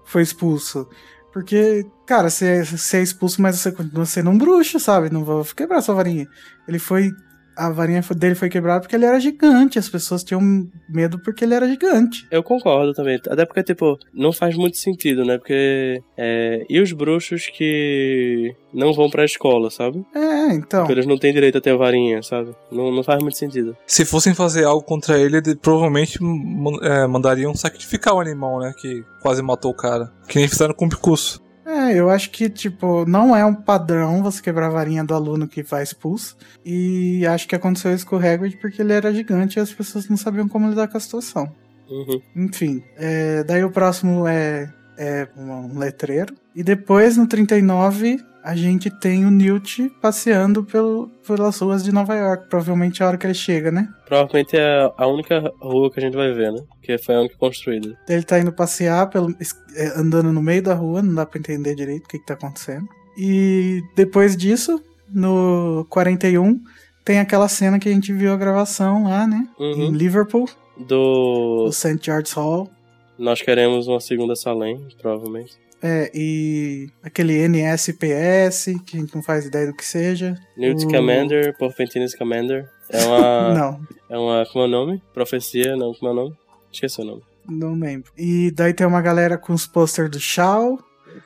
[0.04, 0.86] foi expulso.
[1.32, 2.62] Porque, cara, você
[2.92, 5.08] é expulso, mas você continua sendo um bruxo, sabe?
[5.10, 6.28] Não vou quebrar sua varinha.
[6.68, 7.10] Ele foi.
[7.56, 9.78] A varinha foi- dele foi quebrada porque ele era gigante.
[9.78, 10.40] As pessoas tinham
[10.88, 12.26] medo porque ele era gigante.
[12.30, 13.16] Eu concordo também.
[13.28, 15.38] Até porque, tipo, não faz muito sentido, né?
[15.38, 16.02] Porque.
[16.16, 16.64] É...
[16.68, 20.04] E os bruxos que não vão pra escola, sabe?
[20.14, 20.80] É, então.
[20.80, 22.54] Porque eles não têm direito a ter varinha, sabe?
[22.72, 23.76] Não, não faz muito sentido.
[23.86, 26.18] Se fossem fazer algo contra ele, ele provavelmente
[26.82, 28.72] é, mandariam sacrificar o animal, né?
[28.80, 30.12] Que quase matou o cara.
[30.28, 31.40] Que nem fizeram com o Picus.
[31.66, 35.48] É, eu acho que, tipo, não é um padrão você quebrar a varinha do aluno
[35.48, 36.36] que vai expulso.
[36.64, 40.08] E acho que aconteceu isso com o Hagrid porque ele era gigante e as pessoas
[40.08, 41.50] não sabiam como lidar com a situação.
[41.88, 42.20] Uhum.
[42.36, 46.34] Enfim, é, daí o próximo é, é um letreiro.
[46.54, 52.14] E depois, no 39, a gente tem o Newt passeando pelo, pelas ruas de Nova
[52.14, 52.46] York.
[52.50, 53.88] Provavelmente a hora que ele chega, né?
[54.04, 56.60] Provavelmente é a única rua que a gente vai ver, né?
[56.82, 57.96] Que foi a única construída.
[58.06, 59.34] Ele tá indo passear, pelo,
[59.74, 62.34] é, andando no meio da rua, não dá pra entender direito o que, que tá
[62.34, 62.86] acontecendo.
[63.16, 64.78] E depois disso,
[65.10, 66.60] no 41,
[67.02, 69.48] tem aquela cena que a gente viu a gravação lá, né?
[69.58, 69.84] Uhum.
[69.84, 70.46] Em Liverpool,
[70.76, 71.64] Do.
[71.64, 71.98] no St.
[71.98, 72.70] George's Hall.
[73.18, 75.63] Nós queremos uma segunda Salem, provavelmente.
[75.86, 80.34] É, e aquele NSPS, que a gente não faz ideia do que seja.
[80.56, 82.68] Newt O- Scamander, Porpentines Scamander.
[82.90, 83.52] É uma.
[83.54, 83.80] Não,
[84.10, 84.46] É uma.
[84.46, 85.02] Como é o nome?
[85.12, 86.34] Profecia, não, como é o nome?
[86.72, 87.22] Esqueci o nome.
[87.48, 88.10] não lembro.
[88.16, 90.78] E daí tem uma galera com os posters do Shaw.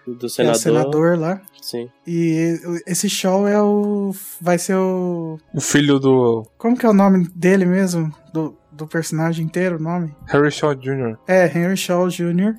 [0.07, 0.57] Do que é senador.
[0.57, 1.41] o senador lá.
[1.63, 1.89] Sim.
[2.07, 4.13] E esse show é o.
[4.41, 5.39] Vai ser o.
[5.55, 8.13] O filho do Como que é o nome dele mesmo?
[8.35, 10.15] Do, do personagem inteiro, o nome?
[10.27, 12.55] Harry Shaw Jr., É, Henry Shaw Jr.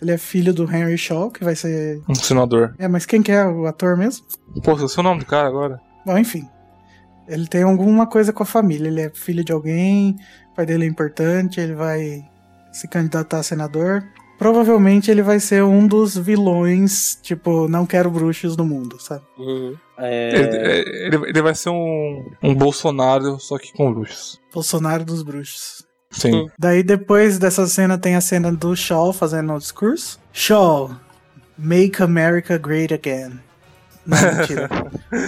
[0.00, 2.00] Ele é filho do Henry Shaw, que vai ser.
[2.08, 2.74] um senador.
[2.78, 4.24] É, mas quem que é o ator mesmo?
[4.62, 5.80] Pô, o nome do cara agora.
[6.06, 6.46] Bom, enfim.
[7.26, 8.88] Ele tem alguma coisa com a família.
[8.88, 10.16] Ele é filho de alguém,
[10.52, 12.22] o pai dele é importante, ele vai
[12.72, 14.04] se candidatar a senador.
[14.38, 19.24] Provavelmente ele vai ser um dos vilões, tipo, não quero bruxos no mundo, sabe?
[19.36, 19.74] Uhum.
[19.98, 24.38] É, Ele, ele- ele vai ser um, um Bolsonaro, só que com luxos.
[24.54, 25.84] Bolsonaro dos bruxos.
[26.10, 26.34] Sim.
[26.34, 26.46] Hum.
[26.58, 30.18] Daí depois dessa cena tem a cena do Shaw fazendo o discurso.
[30.32, 30.90] Shaw,
[31.56, 33.40] make America great again.
[34.06, 34.68] Não, mentira.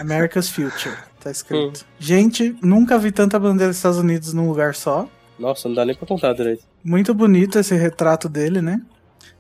[0.01, 1.85] America's future, tá escrito.
[1.98, 5.09] Gente, nunca vi tanta bandeira dos Estados Unidos num lugar só.
[5.39, 6.65] Nossa, não dá nem pra contar direito.
[6.85, 8.81] Muito bonito esse retrato dele, né?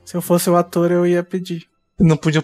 [0.04, 1.66] Se eu fosse o ator, eu ia pedir.
[1.98, 2.42] Não podia,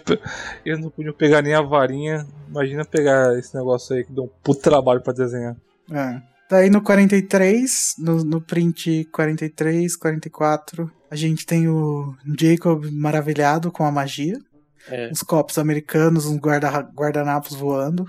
[0.63, 2.27] eles não podiam pegar nem a varinha.
[2.47, 5.55] Imagina pegar esse negócio aí que deu um puto trabalho pra desenhar.
[5.91, 6.21] É.
[6.49, 13.83] Daí no 43, no, no print 43, 44, a gente tem o Jacob maravilhado com
[13.83, 14.37] a magia.
[14.89, 15.09] É.
[15.11, 18.05] Os copos americanos, uns guarda, guardanapos voando.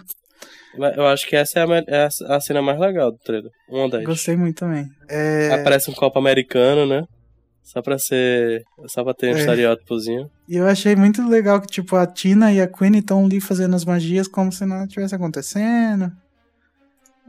[0.97, 3.51] Eu acho que essa é a, é a cena mais legal do trailer.
[3.69, 4.05] Uma das.
[4.05, 4.87] Gostei muito também.
[5.09, 7.05] É, Aparece um copo americano, né?
[7.65, 8.63] Só pra ser.
[8.87, 9.41] Só pra ter um É.
[9.41, 10.31] estereótipozinho.
[10.49, 13.75] E eu achei muito legal que, tipo, a Tina e a Queen estão ali fazendo
[13.75, 16.13] as magias como se nada tivesse acontecendo.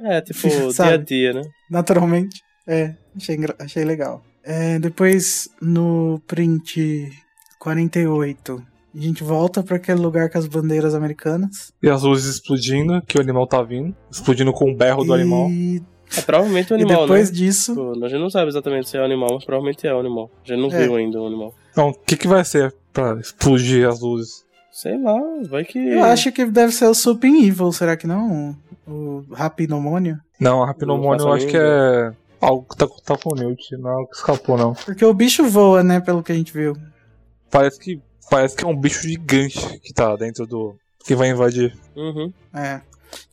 [0.04, 0.40] É, tipo,
[0.74, 1.42] dia a dia, né?
[1.70, 2.42] Naturalmente.
[2.68, 4.24] É, achei, achei legal.
[4.44, 7.12] É, depois, no print
[7.60, 8.64] 48,
[8.96, 11.72] a gente volta pra aquele lugar com as bandeiras americanas.
[11.84, 13.96] E as luzes explodindo, que o animal tá vindo.
[14.10, 15.48] Explodindo com o berro do e, animal.
[16.18, 17.38] É provavelmente o e animal, depois né?
[17.38, 20.00] disso, Tipo, a gente não sabe exatamente se é o animal, mas provavelmente é o
[20.00, 20.32] animal.
[20.44, 20.82] A gente não É.
[20.84, 21.54] viu ainda o animal.
[21.72, 24.44] Então, o que, que vai ser pra explodir as luzes?
[24.72, 25.16] Sei lá,
[25.50, 25.78] vai que.
[25.78, 28.56] eu acho que deve ser o Supin Evil, será que não?
[28.90, 30.18] O Rapinomônio?
[30.40, 32.12] Não, a rapinomônio eu acho que é
[32.42, 34.74] algo que tá, tá com o Newt, não é algo que escapou, não.
[34.74, 36.76] Porque o bicho voa, né, pelo que a gente viu.
[37.52, 40.76] Parece que, parece que é um bicho gigante que tá dentro do.
[41.06, 41.78] que vai invadir.
[41.96, 42.32] Uhum.
[42.54, 42.82] É.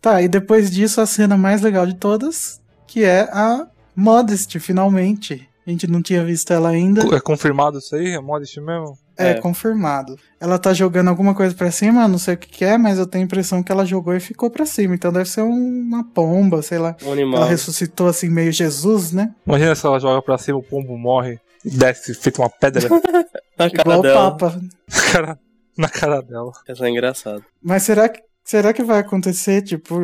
[0.01, 5.49] Tá, e depois disso a cena mais legal de todas, que é a Modesty, finalmente.
[5.67, 7.03] A gente não tinha visto ela ainda.
[7.15, 8.13] É confirmado isso aí?
[8.13, 8.97] É modest mesmo?
[9.19, 9.35] É, É.
[9.41, 10.17] confirmado.
[10.39, 13.07] Ela tá jogando alguma coisa pra cima, não sei o que, que é, mas eu
[13.07, 14.95] tenho a impressão que ela jogou e ficou pra cima.
[14.95, 16.95] Então deve ser um- uma pomba, sei lá.
[17.03, 17.41] Um animal.
[17.41, 19.35] Ela ressuscitou assim, meio Jesus, né?
[19.47, 22.83] Imagina se ela joga pra cima, o pombo morre e desce feito uma pedra
[23.59, 24.31] Na cara Igual o dela.
[24.37, 24.61] Papa.
[24.61, 25.39] na cara,
[25.79, 26.53] na cara dela.
[26.69, 27.43] Essa é engraçado.
[27.63, 29.99] Mas será que, será que vai acontecer, tipo,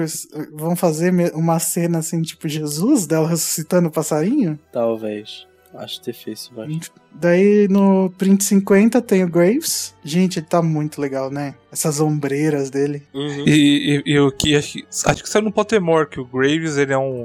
[0.55, 4.59] vão fazer uma cena assim, tipo Jesus, dela ressuscitando o passarinho?
[4.73, 5.47] Talvez.
[5.75, 6.91] Acho difícil, mas.
[7.13, 9.95] Daí no print 50 tem o Graves.
[10.05, 11.55] Gente, ele tá muito legal, né?
[11.71, 13.03] Essas ombreiras dele.
[13.15, 13.45] Uhum.
[13.47, 16.77] E, e, e o que acho, que acho que saiu no Pottermore que o Graves
[16.77, 17.25] ele é um.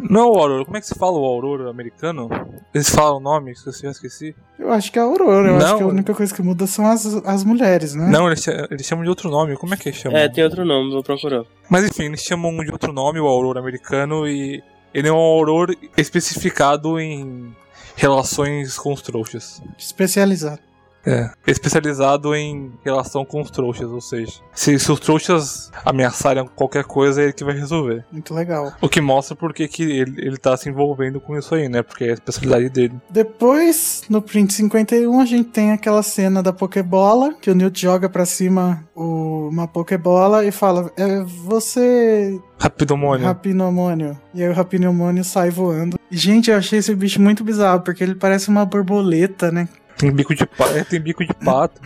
[0.00, 2.28] Não é o Aurora, como é que se fala o Aurora americano?
[2.74, 4.34] Eles falam o nome, esqueci, eu esqueci.
[4.58, 5.50] Eu acho que é Aurora.
[5.50, 5.78] Eu acho Não.
[5.78, 8.08] que a única coisa que muda são as, as mulheres, né?
[8.08, 10.18] Não, eles, eles chamam de outro nome, como é que eles chamam?
[10.18, 11.44] É, tem outro nome, vou procurar.
[11.70, 14.62] Mas enfim, eles chamam de outro nome, o Aurora americano, e
[14.94, 17.54] ele é um Aurora especificado em
[17.96, 19.60] relações com os trouxas.
[19.76, 20.60] Especializado.
[21.06, 26.84] É, especializado em relação com os trouxas, ou seja, se, se os trouxas ameaçarem qualquer
[26.84, 28.04] coisa, é ele que vai resolver.
[28.10, 28.72] Muito legal.
[28.80, 31.82] O que mostra porque que ele, ele tá se envolvendo com isso aí, né?
[31.82, 32.94] Porque é a especialidade dele.
[33.10, 38.08] Depois, no print 51, a gente tem aquela cena da Pokébola, que o Newt joga
[38.08, 43.26] pra cima o- uma Pokébola e fala: É você, Rapidomônio.
[43.26, 44.18] Rapinomônio.
[44.32, 45.98] E aí o Rapinomônio sai voando.
[46.10, 49.68] Gente, eu achei esse bicho muito bizarro, porque ele parece uma borboleta, né?
[49.96, 50.76] Tem bico de pato.
[50.76, 51.80] É, tem bico de pato.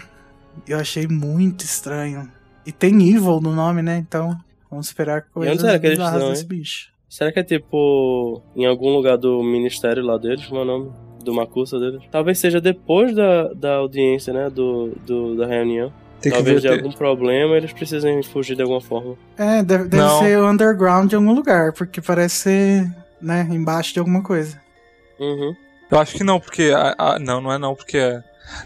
[0.67, 2.31] Eu achei muito estranho.
[2.67, 3.99] E tem Evil no nome, né?
[3.99, 4.39] Então,
[4.71, 6.49] vamos esperar coisas será que eles bizarras estão, desse hein?
[6.49, 6.93] bicho.
[7.09, 8.43] Será que é tipo.
[8.55, 10.47] Em algum lugar do ministério lá deles?
[10.47, 10.93] Como é o nome?
[11.25, 12.03] Do Macusa deles?
[12.11, 14.51] Talvez seja depois da, da audiência, né?
[14.51, 15.93] Do, do, da reunião.
[16.21, 19.17] Tem Talvez de algum problema eles precisem fugir de alguma forma.
[19.37, 20.19] É, deve, deve Não.
[20.19, 22.91] ser underground em algum lugar, porque parece ser,
[23.23, 24.61] né, embaixo de alguma coisa.
[25.19, 25.55] Uhum.
[25.91, 26.73] Eu acho que não, porque.
[26.75, 28.23] a- a- não, não é não, porque é-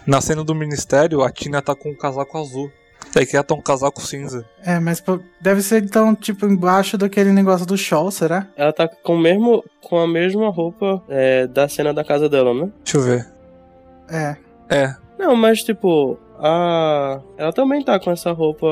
[0.06, 2.70] na cena do ministério a Tina tá com um casaco azul.
[3.14, 4.44] Daí que ela tá um casaco cinza.
[4.64, 8.46] É, mas pô, deve ser então, tipo, embaixo daquele negócio do show, será?
[8.56, 12.54] Ela tá com, o mesmo, com a mesma roupa é, da cena da casa dela,
[12.54, 12.70] né?
[12.84, 13.26] Deixa eu ver.
[14.08, 14.36] É.
[14.70, 14.94] É.
[15.18, 17.20] Não, mas tipo, a.
[17.36, 18.66] Ela também tá com essa roupa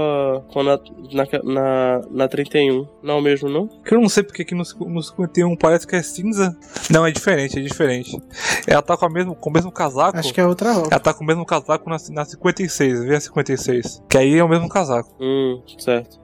[0.52, 0.78] com na,
[1.12, 2.86] na, na, na 31.
[3.02, 3.68] Não mesmo, não?
[3.68, 6.56] Que eu não sei porque aqui no, no 51 parece que é cinza.
[6.90, 8.20] Não, é diferente, é diferente.
[8.66, 10.18] Ela tá com, a mesmo, com o mesmo casaco.
[10.18, 10.88] Acho que é outra roupa.
[10.90, 14.02] Ela tá com o mesmo casaco na, na 56, vê a 56.
[14.08, 15.14] Que aí é o mesmo casaco.
[15.20, 16.18] Hum, certo.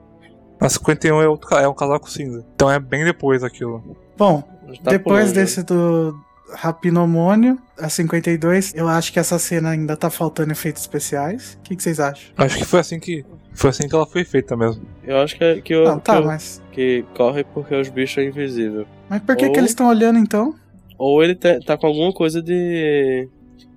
[0.61, 2.45] Na 51 é, outro, é um casaco cinza.
[2.55, 3.97] Então é bem depois aquilo.
[4.17, 4.43] Bom,
[4.83, 6.19] Tá depois pulando, desse do
[6.55, 11.59] Rapinomônio, a 52, eu acho que essa cena ainda tá faltando efeitos especiais.
[11.61, 12.33] O que, que vocês acham?
[12.37, 13.25] Acho que foi assim que.
[13.53, 14.83] Foi assim que ela foi feita mesmo.
[15.03, 16.63] Eu acho que, é- que, o, Não, tá, que, mas.
[16.73, 18.87] que corre porque os bichos é invisível.
[19.09, 20.55] Mas por que, Ou- que eles estão olhando então?
[20.99, 23.29] Ou ele tá, tá com alguma coisa de.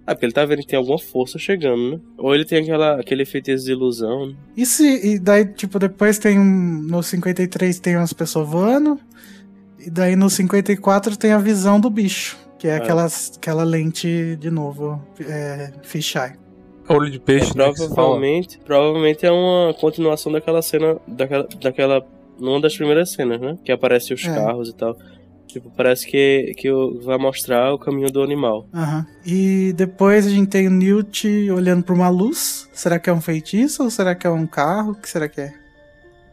[0.05, 1.99] Ah, porque ele tá vendo que tem alguma força chegando, né?
[2.17, 4.35] Ou ele tem aquela, aquele feitiço de ilusão, né?
[4.57, 5.13] E se.
[5.13, 6.81] E daí, tipo, depois tem um.
[6.81, 8.99] No 53 tem umas pessoas voando.
[9.79, 12.37] E daí no 54 tem a visão do bicho.
[12.59, 12.75] Que é, É.
[12.75, 16.33] aquelas, aquela lente, de novo, é, fisheye.
[16.87, 17.93] Olho de peixe, né, que se fala.
[17.95, 20.97] provavelmente, provavelmente é uma continuação daquela cena.
[21.07, 21.47] Daquela.
[21.61, 22.05] daquela
[22.39, 23.57] numa das primeiras cenas, né?
[23.65, 24.33] Que aparece os É.
[24.33, 24.97] carros e tal.
[25.45, 26.69] Tipo, parece que, que
[27.03, 28.65] vai mostrar o caminho do animal.
[28.73, 29.05] Aham.
[29.25, 32.69] E depois a gente tem o Newt olhando pra uma luz.
[32.71, 34.91] Será que é um feitiço ou será que é um carro?
[34.91, 35.53] O que será que é?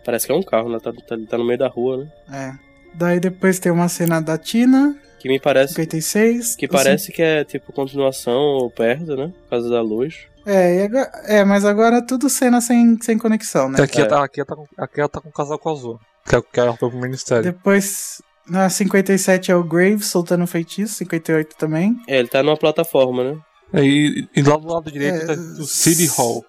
[0.05, 0.79] Parece que é um carro, né?
[0.79, 2.13] Tá, tá, tá no meio da rua, né?
[2.33, 2.53] É.
[2.95, 5.75] Daí depois tem uma cena da Tina, Que me parece.
[5.75, 6.57] 56.
[6.57, 9.33] Que o parece que é tipo continuação ou perto, né?
[9.45, 10.27] Por causa da luz.
[10.45, 13.83] É, e agora- é, mas agora é tudo cena sem, sem conexão, né?
[13.83, 14.01] Aqui, É.
[14.03, 15.99] ela tá, aqui, ela tá com, aqui ela tá com o casaco azul.
[16.29, 17.43] Que é, que ela foi pro ministério.
[17.43, 21.97] Depois, na 57 é o Graves soltando feitiço, 58 também.
[22.07, 23.39] É, ele tá numa plataforma, né?
[23.83, 26.45] E, e lá do lado direito É, tá o City Hall,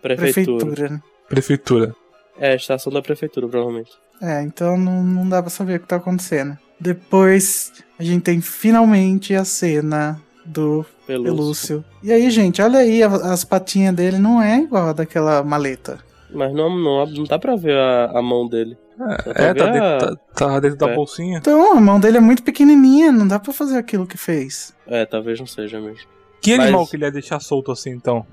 [0.00, 0.58] Prefeitura.
[0.58, 1.00] Prefeitura, né?
[1.28, 1.94] prefeitura.
[2.38, 3.90] É, a estação da prefeitura, provavelmente.
[4.22, 6.56] É, então não, não dá pra saber o que tá acontecendo.
[6.80, 11.34] Depois a gente tem finalmente a cena do Pelúcio.
[11.36, 11.84] Pelúcio.
[12.02, 15.98] E aí, gente, olha aí, as patinhas dele não é igual a daquela maleta.
[16.32, 18.78] Mas não, não, não dá pra ver a, a mão dele.
[18.96, 20.94] Pra É, tá dentro, a- tá, tá dentro da É.
[20.94, 21.38] bolsinha.
[21.38, 24.72] Então, a mão dele é muito pequenininha, não dá pra fazer aquilo que fez.
[24.86, 26.08] É, talvez não seja mesmo.
[26.40, 28.24] Que Mas- animal que ele ia deixar solto assim, então?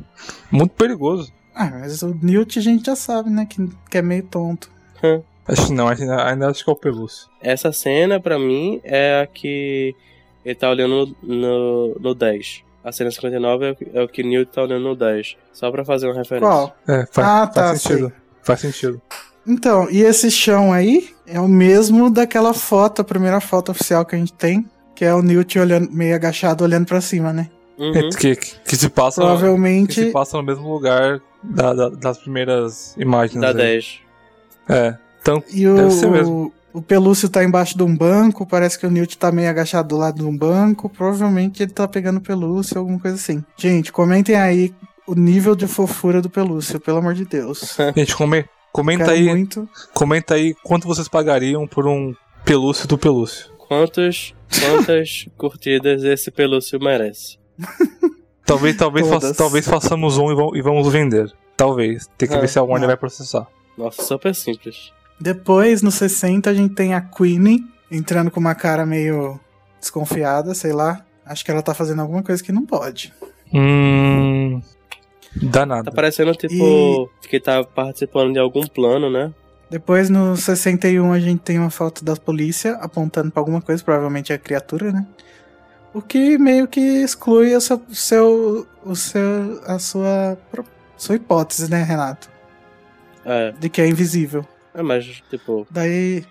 [0.51, 1.31] Muito perigoso.
[1.55, 4.69] Ah, mas o Newt a gente já sabe, né, que, que é meio tonto.
[5.47, 7.27] Acho que não, ainda, ainda acho que é o pelúcio.
[7.41, 9.95] Essa cena, pra mim, é a que
[10.43, 12.63] ele tá olhando no, no, no 10.
[12.83, 15.35] A cena 59 é o que- é o que Newt tá olhando no 10.
[15.53, 16.47] Só pra fazer uma referência.
[16.47, 16.75] Qual?
[16.87, 18.13] É, faz, Ah, faz tá, sentido.
[18.43, 19.01] Faz sentido.
[19.45, 24.15] Então, e esse chão aí é o mesmo daquela foto, a primeira foto oficial que
[24.15, 24.65] a gente tem,
[24.95, 27.49] que é o Newt olhando, meio agachado, olhando pra cima, né?
[27.77, 28.09] Uhum.
[28.09, 29.93] Que, que, que se passa, que Provavelmente.
[30.05, 33.39] se passa no mesmo lugar da- da- das primeiras imagens.
[33.39, 33.53] Da aí.
[33.53, 33.99] 10.
[34.69, 34.97] É.
[35.27, 36.53] Então, E Deve ser mesmo.
[36.73, 39.89] o, o Pelúcio tá embaixo de um banco, parece que o Newt tá meio agachado
[39.89, 43.43] do lado de um banco, provavelmente ele tá pegando o Pelúcio, alguma coisa assim.
[43.57, 44.73] Gente, comentem aí
[45.05, 47.75] o nível de fofura do Pelúcio, pelo amor de Deus.
[47.95, 49.67] gente, come- comenta aí, muito.
[49.93, 52.13] comenta aí quanto vocês pagariam por um
[52.45, 53.51] pelúcio do pelúcio.
[53.57, 57.37] Quantos, quantas curtidas esse pelúcio merece?
[58.45, 61.29] Talvez, talvez, faça- talvez façamos um e vamos, e vamos vender.
[61.57, 62.07] Talvez.
[62.17, 63.45] Tem que Ah, ver se a Warner vai processar.
[63.77, 64.91] Nossa, super simples.
[65.19, 69.39] Depois, no 60, a gente tem a Queenie entrando com uma cara meio
[69.79, 71.03] desconfiada, sei lá.
[71.25, 73.13] Acho que ela tá fazendo alguma coisa que não pode.
[73.53, 74.61] Hum.
[75.35, 75.85] Danado.
[75.85, 79.33] Tá parecendo tipo que tá participando de algum plano, né?
[79.69, 84.31] Depois, no 61, a gente tem uma foto da polícia apontando pra alguma coisa, provavelmente
[84.31, 85.05] é a criatura, né?
[85.93, 90.37] O que meio que exclui o seu, seu, o seu, a sua,
[90.95, 92.29] sua hipótese, né, Renato?
[93.25, 93.51] É.
[93.59, 94.45] De que é invisível.
[94.77, 96.23] É, mas, tipo, Daí,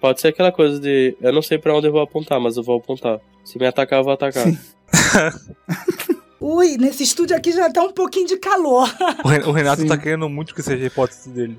[0.00, 1.16] pode ser aquela coisa de.
[1.20, 3.20] Eu não sei pra onde eu vou apontar, mas eu vou apontar.
[3.44, 4.44] Se me atacar, eu vou atacar.
[4.44, 4.58] Sim.
[6.40, 8.88] Ui, nesse estúdio aqui já tá um pouquinho de calor.
[9.24, 9.88] O Ren- o Renato Sim.
[9.88, 11.56] tá querendo muito que seja a hipótese dele.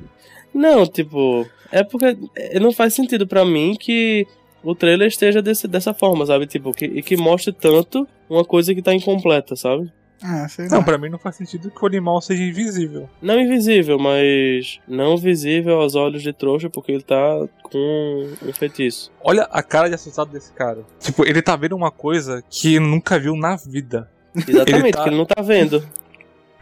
[0.54, 4.26] Não, tipo, é porque é, não faz sentido pra mim que
[4.64, 6.46] o trailer esteja desse, dessa forma, sabe?
[6.48, 9.92] Tipo, que, e que mostre tanto uma coisa que tá incompleta, sabe?
[10.24, 10.84] Ah, sei Não, lá.
[10.84, 13.10] pra mim não faz sentido que o animal seja invisível.
[13.22, 17.16] Não invisível, mas não visível aos olhos de trouxa, porque ele tá
[17.64, 19.12] com um feitiço.
[19.24, 20.84] Olha a cara de assustado desse cara.
[21.00, 24.10] Tipo, ele tá vendo uma coisa que nunca viu na vida.
[24.36, 25.88] Exatamente, Ele tá- que ele não tá vendo.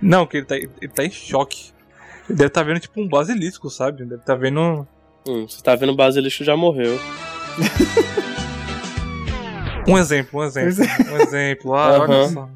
[0.02, 1.72] Não, que ele tá, ele tá em choque.
[2.30, 4.04] Ele deve tá vendo tipo um basilisco, sabe?
[4.06, 4.88] Deve tá vendo.
[5.28, 7.00] Hum, você tá vendo o basilisco já morreu.
[9.88, 10.76] Um exemplo, um exemplo.
[10.76, 11.74] Pois Um exemplo.
[11.76, 12.30] Ah, olha Aham.
[12.34, 12.50] só.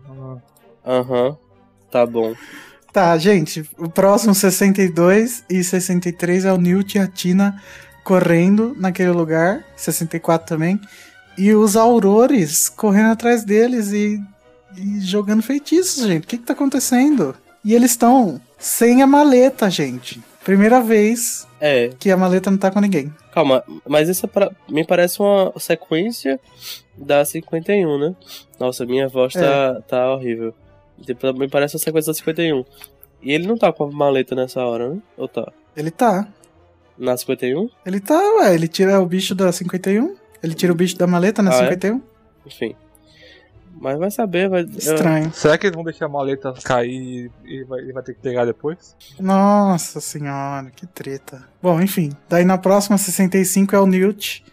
[0.85, 1.38] Aham,
[1.91, 2.34] tá bom.
[2.91, 7.61] Tá, gente, o próximo 62 e 63 é o Newt e a Tina
[8.03, 10.80] correndo naquele lugar, 64 também,
[11.38, 14.19] e os aurores correndo atrás deles e,
[14.76, 16.23] e jogando feitiços, gente.
[16.23, 17.35] O que que tá acontecendo?
[17.64, 20.19] E eles estão sem a maleta, gente.
[20.43, 23.14] Primeira vez É, que a maleta não tá com ninguém.
[23.31, 26.39] calma, mas isso é pra- me parece uma sequência
[26.97, 28.15] da 51, né?
[28.60, 30.53] Nossa, minha voz tá, tá horrível.
[31.05, 32.63] Tipo, me parece uma sequência da 51.
[33.21, 35.01] E ele não tá com a maleta nessa hora, né?
[35.17, 35.51] Ou tá?
[35.76, 36.27] Ele tá.
[36.97, 37.69] Na 51?
[37.85, 38.53] Ele tá, ué.
[38.53, 40.15] Ele tira o bicho da 51.
[40.41, 41.69] Ele tira o bicho da maleta na Ah, é?
[41.71, 42.01] 51.
[42.45, 42.76] Enfim.
[43.81, 44.63] Mas vai saber, vai.
[44.63, 45.31] Estranho.
[45.34, 48.43] Será que eles vão deixar a maleta cair e vai, ele vai ter que pegar
[48.43, 48.95] depois?
[49.19, 51.47] Nossa senhora, que treta.
[51.61, 52.11] Bom, enfim.
[52.27, 54.43] Daí na próxima 65 é o Newt.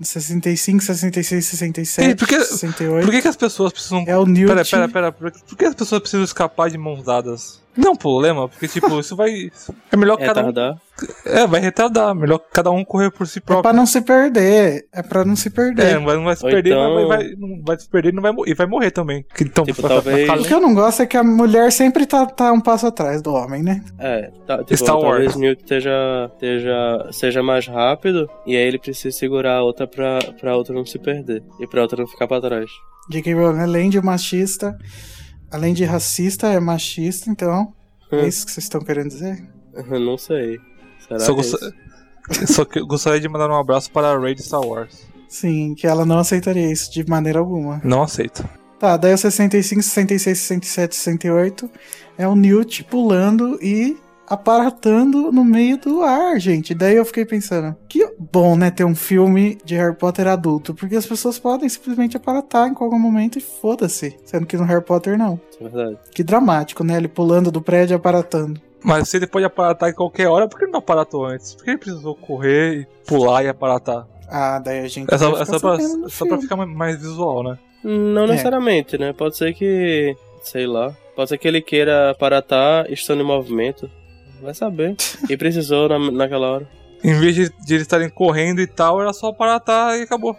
[0.00, 3.04] 65, 66, 67, Ih, por que- 68.
[3.04, 4.04] Por que, que as pessoas precisam.
[4.06, 4.48] É o Newt.
[4.48, 5.12] Pera, pera, pera.
[5.12, 7.60] Por que- por que as pessoas precisam escapar de mãos dadas?
[7.80, 9.50] Não é um problema, porque, tipo, isso vai.
[9.92, 10.44] É melhor É cada um.
[10.44, 10.76] tardar.
[11.24, 12.12] É, vai retardar.
[12.12, 13.74] Melhor cada um correr por si É pra próprio.
[13.74, 14.88] não se perder.
[14.92, 15.86] É pra não se perder.
[15.94, 18.08] É, vai, não vai se Ou perder, então- mas vai, vai- não vai se perder
[18.08, 19.24] e não vai, e vai morrer também.
[19.32, 21.70] Que, então, Tipo, vai- vai talvez- O que eu não gosto é que a mulher
[21.70, 23.84] sempre tá, tá um passo atrás do homem, né?
[23.96, 25.10] É, tá, tipo, Star Wars.
[25.10, 25.92] talvez Newt esteja,
[26.34, 30.84] esteja, seja mais rápido e aí ele precisa segurar a outra pra, pra outra não
[30.84, 32.68] se perder e pra outra não ficar pra trás.
[33.08, 33.32] J.K.
[33.34, 34.76] Rowling, além de machista,
[35.50, 37.72] além de racista, é machista, então.
[38.10, 38.26] É Hum.
[38.26, 39.46] isso que vocês estão querendo dizer?
[40.00, 40.58] não sei.
[41.06, 41.74] Será Só, que é gosta-
[42.52, 45.06] só que eu gostaria de mandar um abraço para a Ray de Star Wars.
[45.28, 47.80] Sim, que ela não aceitaria isso de maneira alguma.
[47.84, 48.48] Não aceito.
[48.78, 51.70] Tá, daí o 65, 66, 67, 68
[52.16, 53.96] é o Newt pulando e
[54.28, 56.74] aparatando no meio do ar, gente.
[56.74, 60.96] Daí eu fiquei pensando, que bom, né, ter um filme de Harry Potter adulto, porque
[60.96, 65.16] as pessoas podem simplesmente aparatar em qualquer momento e foda-se, sendo que no Harry Potter
[65.18, 65.40] não.
[65.60, 65.98] É verdade.
[66.14, 68.60] Que dramático, né, ele pulando do prédio e aparatando.
[68.82, 71.54] Mas se ele pode aparatar em qualquer hora, por que ele não aparatou antes?
[71.54, 74.06] Por que ele precisou correr e pular e aparatar?
[74.30, 75.78] Ah, daí a gente É só, vai é só, pra,
[76.08, 77.58] só pra ficar mais- mais visual, né?
[77.82, 78.28] Não É.
[78.28, 79.12] necessariamente, né?
[79.12, 80.14] Pode ser que.
[80.42, 80.94] Sei lá.
[81.16, 83.90] Pode ser que ele queira aparatar estando em movimento.
[84.40, 84.96] Vai saber.
[85.28, 86.68] E precisou na, naquela hora.
[87.02, 90.36] Em vez de, de eles estarem correndo e tal, era só aparatar e acabou.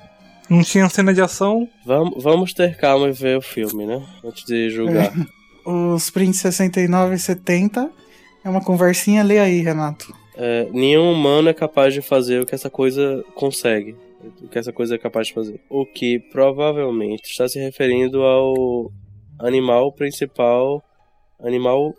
[0.49, 1.69] Não tinha cena de ação.
[1.85, 4.03] Vamos, vamos ter calma e ver o filme, né?
[4.23, 5.13] Antes de julgar.
[5.65, 7.89] Os prints 69 e 70
[8.43, 10.13] é uma conversinha, lê aí, Renato.
[10.35, 13.95] É, nenhum humano é capaz de fazer o que essa coisa consegue.
[14.41, 15.61] O que essa coisa é capaz de fazer.
[15.69, 18.91] O que provavelmente está se referindo ao
[19.37, 20.83] animal principal.
[21.41, 21.93] Animal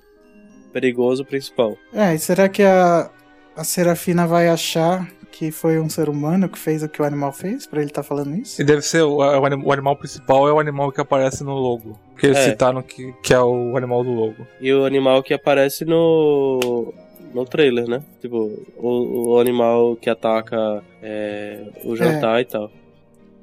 [0.72, 1.76] perigoso principal.
[1.92, 3.10] É, e será que a,
[3.56, 7.32] a Serafina vai achar que foi um ser humano que fez o que o animal
[7.32, 7.66] fez?
[7.66, 8.60] Pra ele tá falando isso?
[8.60, 11.98] E deve ser o, o o animal principal é o animal que aparece no logo.
[12.18, 12.50] Que eles É.
[12.50, 14.46] citaram que, que é o animal do logo.
[14.60, 16.92] E o animal que aparece no.
[17.32, 18.02] no trailer, né?
[18.20, 18.36] Tipo,
[18.76, 22.70] o, o animal que ataca é, o jantar e tal.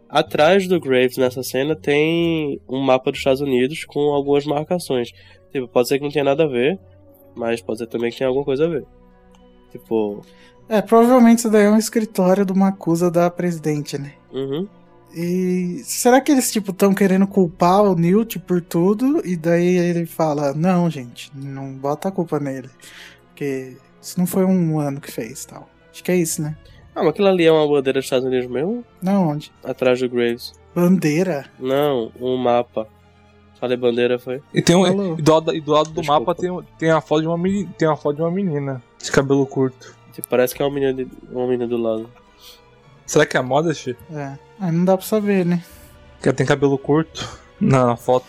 [0.09, 5.11] Atrás do Graves nessa cena tem um mapa dos Estados Unidos com algumas marcações.
[5.51, 6.79] Tipo, pode ser que não tenha nada a ver,
[7.37, 8.85] mas pode ser também que tenha alguma coisa a ver.
[9.71, 10.21] Tipo,
[10.69, 14.13] É, provavelmente isso daí é um escritório de uma acusa da presidente, né?
[14.33, 14.67] uhum.
[15.15, 19.25] E será que eles, tipo, estão querendo culpar o Newt por tudo?
[19.25, 22.69] E daí ele fala, não, gente, não bota a culpa nele.
[23.29, 25.67] Porque isso não foi um humano que fez tal.
[25.91, 26.55] Acho que é isso, né?
[26.93, 28.83] Ah, mas aquilo ali é uma bandeira dos Estados Unidos mesmo?
[29.01, 29.51] Não, onde?
[29.63, 30.53] Atrás do Graves.
[30.75, 31.45] Bandeira?
[31.59, 32.87] Não, um mapa.
[33.59, 34.41] Falei bandeira, foi?
[34.53, 36.19] E, tem um, e do, lado- e do lado do Desculpa.
[36.19, 39.11] mapa tem, tem, a foto de uma menina, tem uma foto de uma menina de
[39.11, 39.95] cabelo curto.
[40.29, 42.09] Parece que é uma menina, de- uma menina do lado.
[43.05, 43.95] Será que é a Modest?
[44.11, 44.37] É.
[44.59, 45.63] Ah, não dá pra saber, né?
[46.21, 47.27] Que ela tem cabelo curto
[47.59, 48.25] na foto.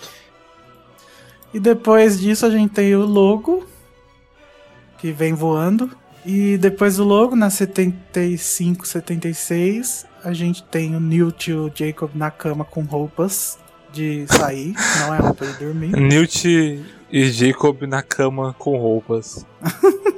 [1.53, 3.67] E depois disso a gente tem o logo,
[4.99, 5.91] que vem voando.
[6.27, 12.11] E depois do logo, na 75, 76, a gente tem o Newt e o Jacob
[12.15, 13.59] na cama com roupas
[13.99, 15.89] de sair, não é roupa de dormir.
[15.89, 19.45] Newt e Jacob na cama com roupas.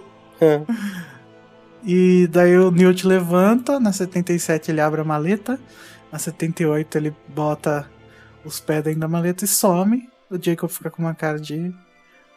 [1.82, 5.58] E daí o Newt levanta, na 77 ele abre a maleta,
[6.12, 7.90] na 78 ele bota
[8.44, 10.08] os pés dentro da maleta e some.
[10.30, 11.74] O Jacob fica com uma cara de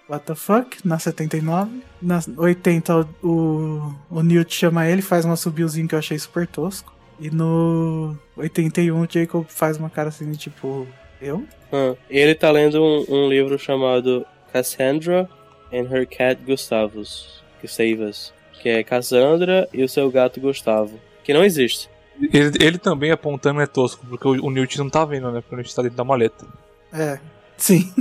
[0.09, 1.83] what the fuck, na 79.
[2.01, 6.47] Na 80 o, o, o Newt chama ele, faz um assobiozinho que eu achei super
[6.47, 6.93] tosco.
[7.19, 10.87] E no 81 o Jacob faz uma cara assim de tipo,
[11.23, 11.43] eu?
[11.71, 15.29] Ah, ele tá lendo um, um livro chamado Cassandra
[15.71, 20.99] and Her Cat Gustavus, que save us, que é Cassandra e o seu gato Gustavo,
[21.23, 21.89] que não existe.
[22.31, 25.41] Ele, ele também apontando é tosco, porque o, o Newt não tá vendo, né?
[25.41, 26.45] Porque o Newt tá dentro da maleta.
[26.93, 27.17] É,
[27.57, 27.91] sim.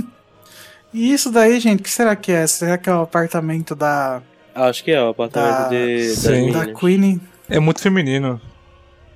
[0.93, 2.45] E isso daí, gente, o que será que é?
[2.45, 4.21] Será que é o apartamento da,
[4.53, 6.79] Acho que é o apartamento Da- de, da meninas.
[6.79, 7.21] Queenie?
[7.49, 8.39] É muito feminino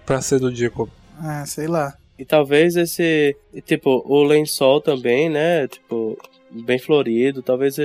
[0.04, 0.90] pra ser do Jacob.
[1.22, 1.94] Ah, sei lá.
[2.18, 3.36] E talvez esse.
[3.66, 5.68] Tipo, o lençol também, né?
[5.68, 6.18] Tipo,
[6.50, 7.42] bem florido.
[7.42, 7.76] Talvez.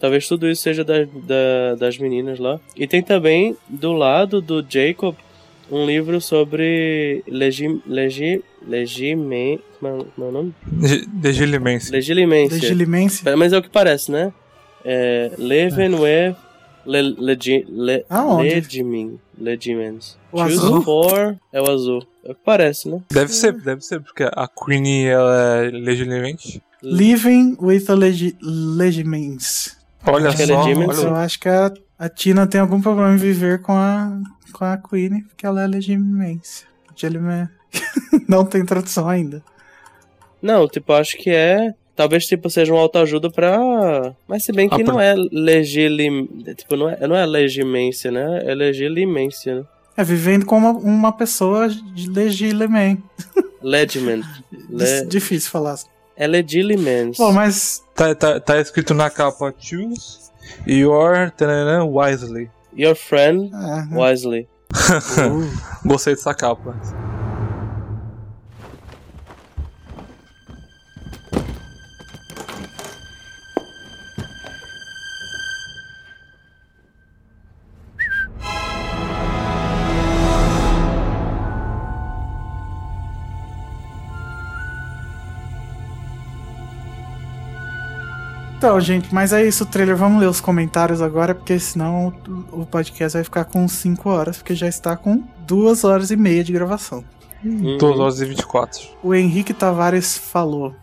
[0.00, 2.60] Talvez tudo isso seja da, da- das meninas lá.
[2.76, 5.16] E tem também, do lado do Jacob,
[5.70, 10.54] um livro sobre legi, legi, legime, como é- como é o nome?
[11.22, 11.90] Legilimense.
[11.90, 12.54] Legilimência.
[12.60, 13.36] Legilimência.
[13.36, 14.32] Mas é o que parece, né?
[14.84, 16.36] É, Leven with
[16.86, 18.04] le, legi, le,
[19.36, 20.16] legimens.
[20.32, 20.82] O Choose azul?
[20.82, 22.02] for é o azul.
[22.28, 23.00] É parece, né?
[23.10, 26.62] Deve ser, deve ser, porque a Queenie ela é legilimente.
[26.82, 29.76] Living with a legi legimens.
[30.06, 30.98] Olha é só, legimens.
[31.02, 34.20] Eu acho que a, a Tina tem algum problema em viver com a,
[34.52, 36.66] com a Queen, porque ela é legimência.
[37.02, 37.48] Legime-
[38.28, 39.42] Não tem tradução ainda.
[40.40, 41.72] Não, tipo, acho que é.
[41.96, 44.14] Talvez tipo seja uma autoajuda pra.
[44.28, 46.26] Mas se bem que Ah, não pra- é legilim.
[46.56, 48.42] Tipo, não é, não é legimência, né?
[48.44, 49.64] É legilimência, né?
[49.98, 53.02] É vivendo com uma, uma pessoa de legilimem.
[53.60, 54.22] Legiment.
[54.70, 55.04] Le...
[55.06, 55.76] Difícil falar.
[56.16, 57.18] É legilimens.
[57.18, 60.30] Bom, mas tá, tá, tá escrito na capa Choose
[60.64, 62.48] your tanana, wisely.
[62.76, 64.48] Your friend ah, wisely.
[65.84, 66.76] Gostei dessa capa.
[88.68, 89.96] Então, gente, mas é isso o trailer.
[89.96, 92.12] Vamos ler os comentários agora, porque senão
[92.52, 96.44] o podcast vai ficar com 5 horas, porque já está com 2 horas e meia
[96.44, 97.02] de gravação.
[97.42, 97.78] Uhum.
[97.78, 98.86] 2 horas e 24.
[99.02, 100.76] O Henrique Tavares falou: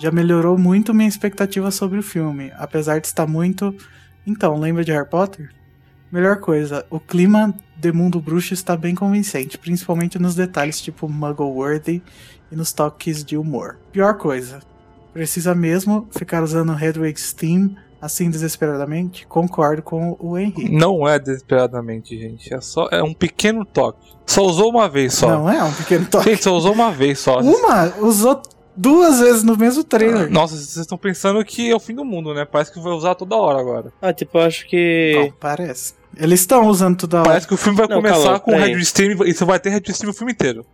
[0.00, 3.72] Já melhorou muito minha expectativa sobre o filme, apesar de estar muito.
[4.26, 5.50] Então, lembra de Harry Potter?
[6.10, 12.02] Melhor coisa, o clima de mundo bruxo está bem convincente, principalmente nos detalhes tipo Muggle-worthy
[12.50, 13.78] e nos toques de humor.
[13.92, 14.58] Pior coisa,
[15.12, 19.26] precisa mesmo ficar usando Hedwig's Theme assim desesperadamente?
[19.26, 20.70] Concordo com o Henrique.
[20.70, 22.52] Não é desesperadamente, gente.
[22.52, 24.12] É só é um pequeno toque.
[24.26, 25.28] Só usou uma vez só.
[25.28, 26.30] Não é um pequeno toque.
[26.30, 27.40] Gente, só usou uma vez só.
[27.40, 28.40] Uma usou
[28.76, 30.30] duas vezes no mesmo trailer.
[30.30, 32.44] Nossa, vocês estão pensando que é o fim do mundo, né?
[32.44, 33.92] Parece que vai usar toda hora agora.
[34.00, 35.14] Ah, tipo, eu acho que.
[35.16, 35.94] Não, parece.
[36.16, 37.28] Eles estão usando toda hora.
[37.28, 38.74] Parece que o filme vai Não, começar calma, com peraí.
[38.74, 40.64] Red Stream e você vai ter Red Stream o filme inteiro.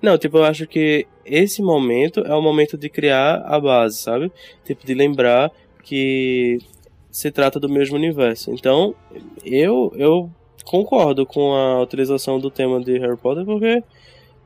[0.00, 4.30] Não, tipo, eu acho que esse momento é o momento de criar a base, sabe?
[4.64, 5.50] Tipo, de lembrar
[5.82, 6.58] que
[7.10, 8.50] se trata do mesmo universo.
[8.52, 8.94] Então,
[9.44, 10.30] eu, eu
[10.64, 13.82] concordo com a utilização do tema de Harry Potter, porque.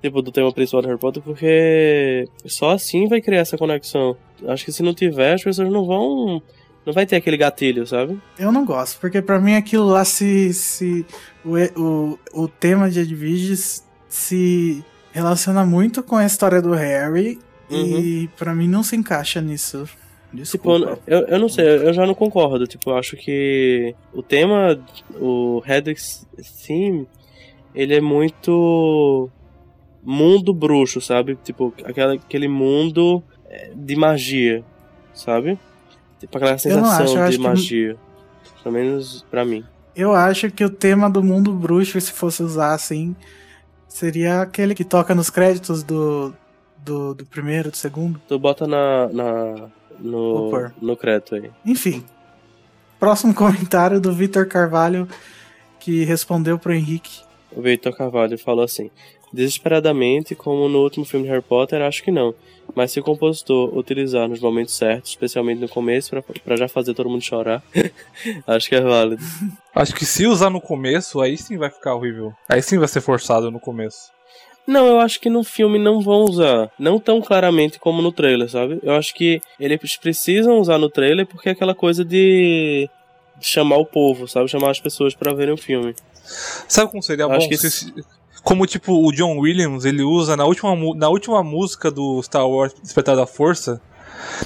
[0.01, 4.17] Tipo, do tema principal de Harry Potter, porque só assim vai criar essa conexão.
[4.47, 6.43] Acho que se não tiver, as pessoas não vão.
[6.87, 8.19] Não vai ter aquele gatilho, sabe?
[8.39, 10.55] Eu não gosto, porque pra mim aquilo lá se.
[10.55, 11.05] se
[11.45, 17.39] o, o, o tema de Edwiges se relaciona muito com a história do Harry
[17.71, 19.85] e pra mim não se encaixa nisso.
[19.85, 20.37] Tipo,
[20.79, 20.99] Desculpa.
[21.07, 22.67] eu, eu não sei, eu já não concordo.
[22.67, 24.79] Tipo, eu acho que o tema,
[25.21, 26.27] o Hedwig's
[26.67, 27.09] Theme,
[27.75, 29.29] ele é muito
[30.03, 31.37] mundo bruxo, sabe?
[31.43, 34.65] Tipo, aquela, aquele mundo eh, de magia,
[35.13, 35.59] sabe?
[36.21, 37.97] Tipo, aquela sensação acho, eu acho de que- magia.
[38.63, 39.65] Pelo menos pra mim.
[39.97, 43.17] Eu acho que o tema do mundo bruxo, se fosse usar assim,
[43.91, 46.33] seria aquele que toca nos créditos do,
[46.79, 48.21] do, do primeiro, do segundo.
[48.27, 49.69] Tu bota na, na
[49.99, 51.51] no, no crédito aí.
[51.67, 52.05] Enfim.
[52.99, 55.07] Próximo comentário do Vitor Carvalho,
[55.79, 57.21] que respondeu pro Henrique.
[57.55, 58.91] O Victor Carvalho falou assim:
[59.33, 62.35] Desesperadamente, como no último filme de Harry Potter, acho que não.
[62.75, 66.95] Mas se o compositor utilizar nos momentos certos, especialmente no começo, pra, pra já fazer
[66.95, 67.63] todo mundo chorar,
[68.47, 69.23] acho que é válido.
[69.75, 72.33] Acho que se usar no começo, aí sim vai ficar horrível.
[72.49, 74.11] Aí sim vai ser forçado no começo.
[74.67, 76.71] Não, eu acho que no filme não vão usar.
[76.79, 78.79] Não tão claramente como no trailer, sabe?
[78.85, 82.89] Eu acho que eles precisam usar no trailer porque é aquela coisa de
[83.41, 84.49] chamar o povo, sabe?
[84.49, 85.95] Chamar as pessoas pra verem o filme.
[86.69, 87.35] Sabe como seria Eu bom?
[87.37, 87.93] acho que se-
[88.43, 92.75] Como tipo o John Williams, ele usa na última, na última música do Star Wars
[92.83, 93.81] Despertar da Força.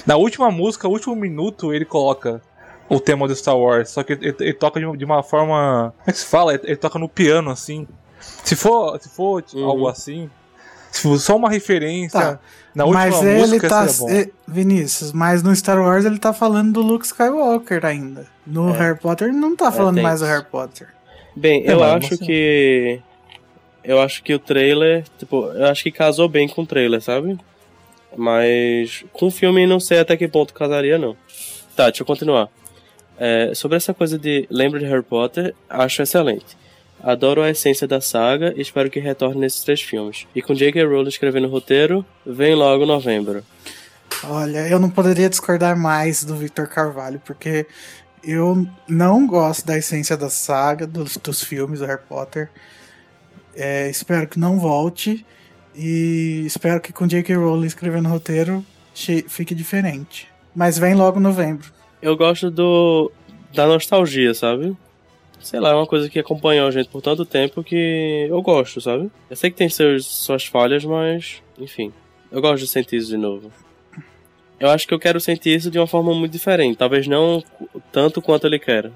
[0.05, 2.41] Na última música, último minuto, ele coloca
[2.89, 3.89] o tema do Star Wars.
[3.89, 5.93] Só que ele, ele toca de uma, de uma forma.
[5.97, 6.53] Como é que se fala?
[6.53, 7.87] Ele, ele toca no piano, assim.
[8.43, 9.65] Se for, se for Uhum.
[9.65, 10.29] algo assim.
[10.91, 12.39] Se for só uma referência Tá.
[12.73, 13.87] na última mas ele música, tá.
[13.87, 14.29] seria bom.
[14.31, 18.27] é, Vinícius, mas no Star Wars ele tá falando do Luke Skywalker ainda.
[18.47, 18.77] No É.
[18.77, 20.25] Harry Potter ele não tá falando tem mais do.
[20.25, 20.87] Harry Potter.
[21.35, 23.01] Bem, É, eu acho que.
[23.85, 27.37] Eu acho que o trailer, tipo, eu acho que casou bem com o trailer, sabe?
[28.17, 31.15] Mas com o filme não sei até que ponto casaria, não.
[31.75, 32.49] Tá, deixa eu continuar.
[33.17, 36.57] É, sobre essa coisa de lembra de Harry Potter, acho excelente.
[37.03, 40.25] Adoro a essência da saga e espero que retorne nesses três filmes.
[40.33, 40.83] E com J.K.
[40.83, 43.43] Rowling escrevendo o roteiro, vem logo novembro.
[44.23, 47.67] Olha, eu não poderia discordar mais do Victor Carvalho, porque
[48.23, 52.49] eu não gosto da essência da saga, dos, dos filmes do Harry Potter.
[53.55, 55.25] É, espero que não volte.
[55.75, 57.35] E espero que com J.K.
[57.35, 58.65] Rowling escrevendo roteiro
[59.27, 60.27] fique diferente.
[60.55, 61.71] Mas vem logo novembro.
[62.01, 63.11] Eu gosto do
[63.53, 64.75] da nostalgia, sabe?
[65.39, 68.81] Sei lá, é uma coisa que acompanhou a gente por tanto tempo que eu gosto,
[68.81, 69.11] sabe?
[69.29, 71.93] Eu sei que tem seus, suas falhas, mas, enfim.
[72.31, 73.51] Eu gosto de sentir isso de novo.
[74.59, 76.77] Eu acho que eu quero sentir isso de uma forma muito diferente.
[76.77, 77.43] Talvez não
[77.91, 78.89] tanto quanto ele quer.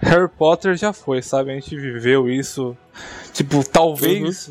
[0.00, 1.50] Harry Potter já foi, sabe?
[1.50, 2.76] A gente viveu isso.
[3.32, 4.50] Tipo, talvez.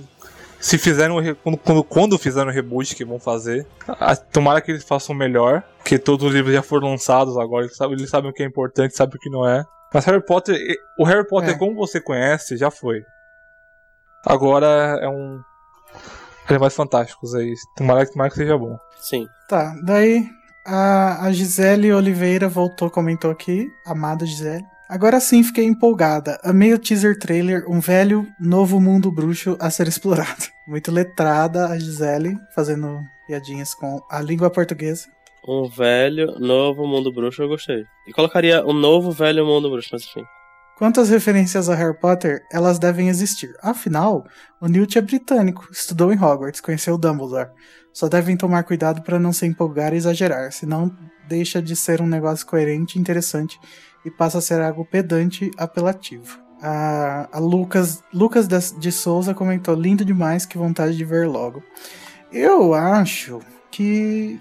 [0.59, 1.17] Se fizeram.
[1.43, 3.67] Quando, quando, quando fizeram o reboot que vão fazer.
[3.87, 5.63] a- Tomara que eles façam melhor.
[5.77, 7.65] Porque todos os livros já foram lançados agora.
[7.65, 9.63] Eles sabem, eles sabem o que é importante, sabem o que não é.
[9.93, 10.57] Mas Harry Potter.
[10.99, 11.57] O Harry Potter, É.
[11.57, 13.03] como você conhece, já foi.
[14.25, 14.65] Agora
[15.01, 15.39] é um.
[16.49, 17.53] Animais Fantásticos aí.
[17.77, 18.77] Tomara, tomara que seja bom.
[18.99, 19.27] Sim.
[19.47, 20.27] Tá, daí
[20.65, 23.67] a, a Gisele Oliveira voltou, comentou aqui.
[23.85, 24.63] Amada Gisele.
[24.87, 26.39] Agora sim fiquei empolgada.
[26.43, 30.45] Amei o teaser trailer, um velho novo mundo bruxo a ser explorado.
[30.67, 35.07] Muito letrada a Gisele, fazendo piadinhas com a língua portuguesa.
[35.47, 37.83] Um velho, novo mundo bruxo, eu gostei.
[38.07, 40.23] E colocaria um novo, velho mundo bruxo, mas enfim.
[40.77, 43.55] Quanto às referências a Harry Potter, elas devem existir.
[43.61, 44.25] Afinal,
[44.61, 47.49] o Newt é britânico, estudou em Hogwarts, conheceu Dumbledore.
[47.93, 50.93] Só devem tomar cuidado para não se empolgar e exagerar, senão
[51.27, 53.57] deixa de ser um negócio coerente e interessante
[54.05, 56.39] e passa a ser algo pedante apelativo.
[56.61, 61.61] A, a Lucas, Lucas de, de Souza comentou: lindo demais, que vontade de ver logo.
[62.31, 63.41] Eu acho
[63.71, 64.39] que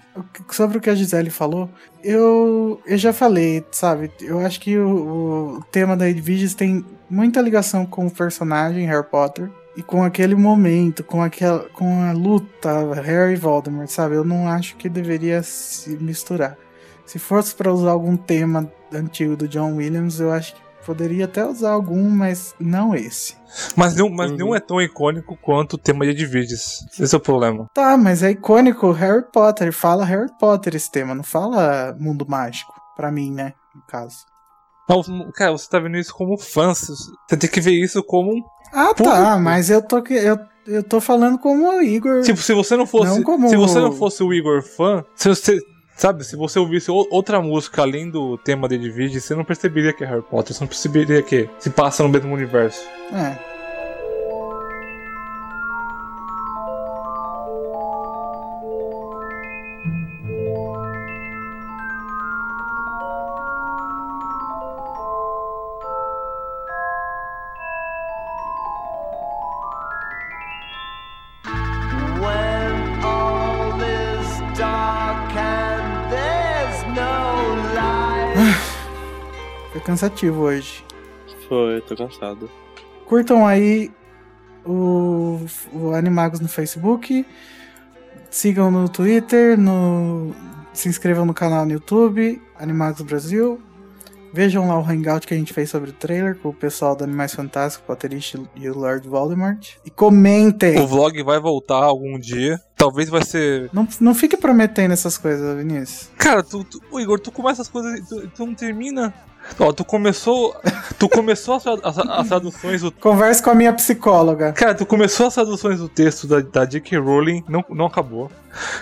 [0.49, 1.69] sobre o que a Gisele falou,
[2.01, 4.09] eu, eu já falei, sabe?
[4.21, 9.03] Eu acho que o, o tema da Edviges tem muita ligação com o personagem Harry
[9.03, 14.15] Potter e com aquele momento, com aquela com a luta Harry e Voldemort, sabe?
[14.15, 16.57] Eu não acho que deveria se misturar.
[17.05, 21.45] Se fosse para usar algum tema antigo do John Williams, eu acho que poderia até
[21.45, 23.35] usar algum, mas não esse.
[23.75, 26.85] Mas, não, mas não é tão icônico quanto o tema de Edviges.
[26.99, 27.67] Esse é o problema.
[27.73, 29.71] Tá, mas é icônico Harry Potter.
[29.71, 32.73] Fala Harry Potter esse tema, não fala mundo mágico.
[32.95, 33.53] Pra mim, né?
[33.75, 34.17] No caso.
[34.87, 36.73] Não, cara, você tá vendo isso como fã.
[36.73, 36.93] Você
[37.37, 38.41] tem que ver isso como um.
[38.73, 40.37] Ah, tá, mas eu tô, que- eu,
[40.67, 42.21] eu tô falando como o Igor.
[42.21, 43.09] Tipo, se você não fosse.
[43.09, 45.59] Não como- Se você não fosse o Igor fã, se você.
[45.95, 50.03] Sabe, se você ouvisse outra música além do tema de Edviges, você não perceberia que
[50.03, 50.53] é Harry Potter.
[50.53, 52.81] Você não perceberia que se passa no mesmo universo.
[53.13, 53.54] É.
[79.99, 80.83] cansativo hoje.
[81.47, 82.49] Foi, tô cansado.
[83.05, 83.89] Curtam aí
[84.65, 85.39] o,
[85.71, 87.25] o Animagos no Facebook.
[88.29, 90.35] Sigam no Twitter, no,
[90.73, 93.61] se inscrevam no canal no YouTube, Animagos Brasil.
[94.33, 97.05] Vejam lá o hangout que a gente fez sobre o trailer com o pessoal do
[97.05, 99.75] Animais Fantásticos, Potterish e o Lord Voldemort.
[99.85, 100.77] E comentem!
[100.77, 102.59] O vlog vai voltar algum dia.
[102.75, 103.69] Talvez vai ser.
[103.71, 106.09] Não, não fique prometendo essas coisas, Vinícius.
[106.17, 109.13] Cara, tu, tu- Igor, tu começa as coisas e tu, tu não termina.
[109.59, 110.55] Ó, tu começou.
[110.97, 112.91] Tu começou as, as, as traduções do.
[112.91, 114.51] Converse com a minha psicóloga.
[114.53, 116.97] Cara, tu começou as traduções do texto da, da J.K.
[116.97, 118.31] Rowling, não, não acabou.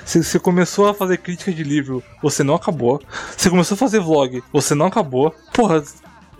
[0.06, 3.02] Você, você começou a fazer crítica de livro, você não acabou.
[3.36, 5.34] Você começou a fazer vlog, você não acabou.
[5.54, 5.84] Porra,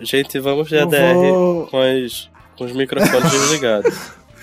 [0.00, 3.94] Gente, vamos de ADR vou- com, as, com os microfones desligados.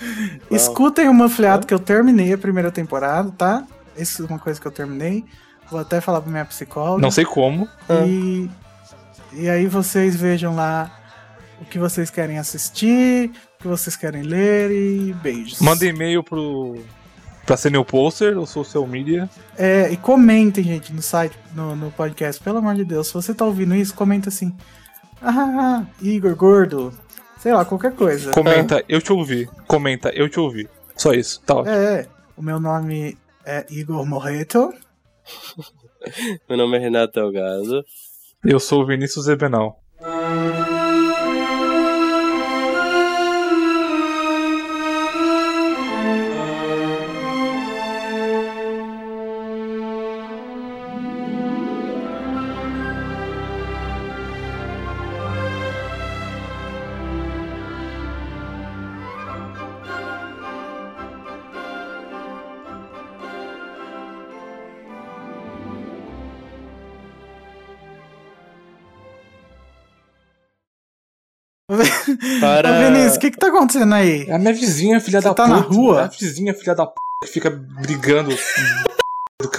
[0.50, 3.64] Escutem o Manfliado que eu terminei a primeira temporada, tá?
[3.96, 5.24] Isso é uma coisa que eu terminei.
[5.70, 7.00] Vou até falar pra minha psicóloga.
[7.00, 7.68] não sei como.
[8.06, 8.48] E,
[9.34, 10.98] e aí vocês vejam lá
[11.60, 15.60] o que vocês querem assistir, o que vocês querem ler e beijos.
[15.60, 16.76] Manda e-mail pro.
[17.46, 19.30] pra ser meu poster, ou social media.
[19.56, 23.08] É, e comentem, gente, no site, no, no podcast, pelo amor de Deus.
[23.08, 24.54] Se você tá ouvindo isso, comenta assim.
[25.20, 26.92] Ah, Igor Gordo.
[27.38, 28.32] Sei lá, qualquer coisa.
[28.32, 29.48] Comenta, eu te ouvi.
[29.66, 30.68] Comenta, eu te ouvi.
[30.96, 31.74] Só isso, tá ótimo.
[31.74, 32.06] É,
[32.36, 34.72] o meu nome é Igor Morreto.
[36.48, 37.84] Meu nome é Renato Delgado.
[38.44, 39.80] Eu sou o Vinícius Ebenal.
[72.42, 72.70] Para.
[72.70, 74.26] Ô, Vinícius, o que que tá acontecendo aí?
[74.28, 75.56] É a minha vizinha, filha Você da tá puta.
[75.56, 76.00] na rua?
[76.00, 78.30] É a vizinha, filha da puta, que fica brigando
[79.40, 79.58] do c...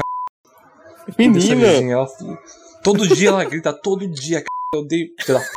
[1.18, 1.56] Menina!
[1.56, 1.94] vizinha.
[1.94, 2.08] Ela-
[2.84, 4.46] todo dia ela grita, todo dia, c...
[4.76, 5.08] Eu odeio.
[5.20, 5.52] Filha da p.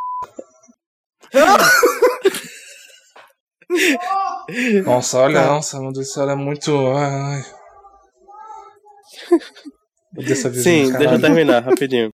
[4.85, 5.47] Nossa, olha, Tá.
[5.49, 6.71] nossa, meu Deus do céu, ela é muito.
[6.89, 7.41] Ai.
[7.41, 7.45] ai.
[10.15, 11.21] Eu odeio essa vizinha, Sim, deixa eu caralho.
[11.21, 12.11] terminar rapidinho.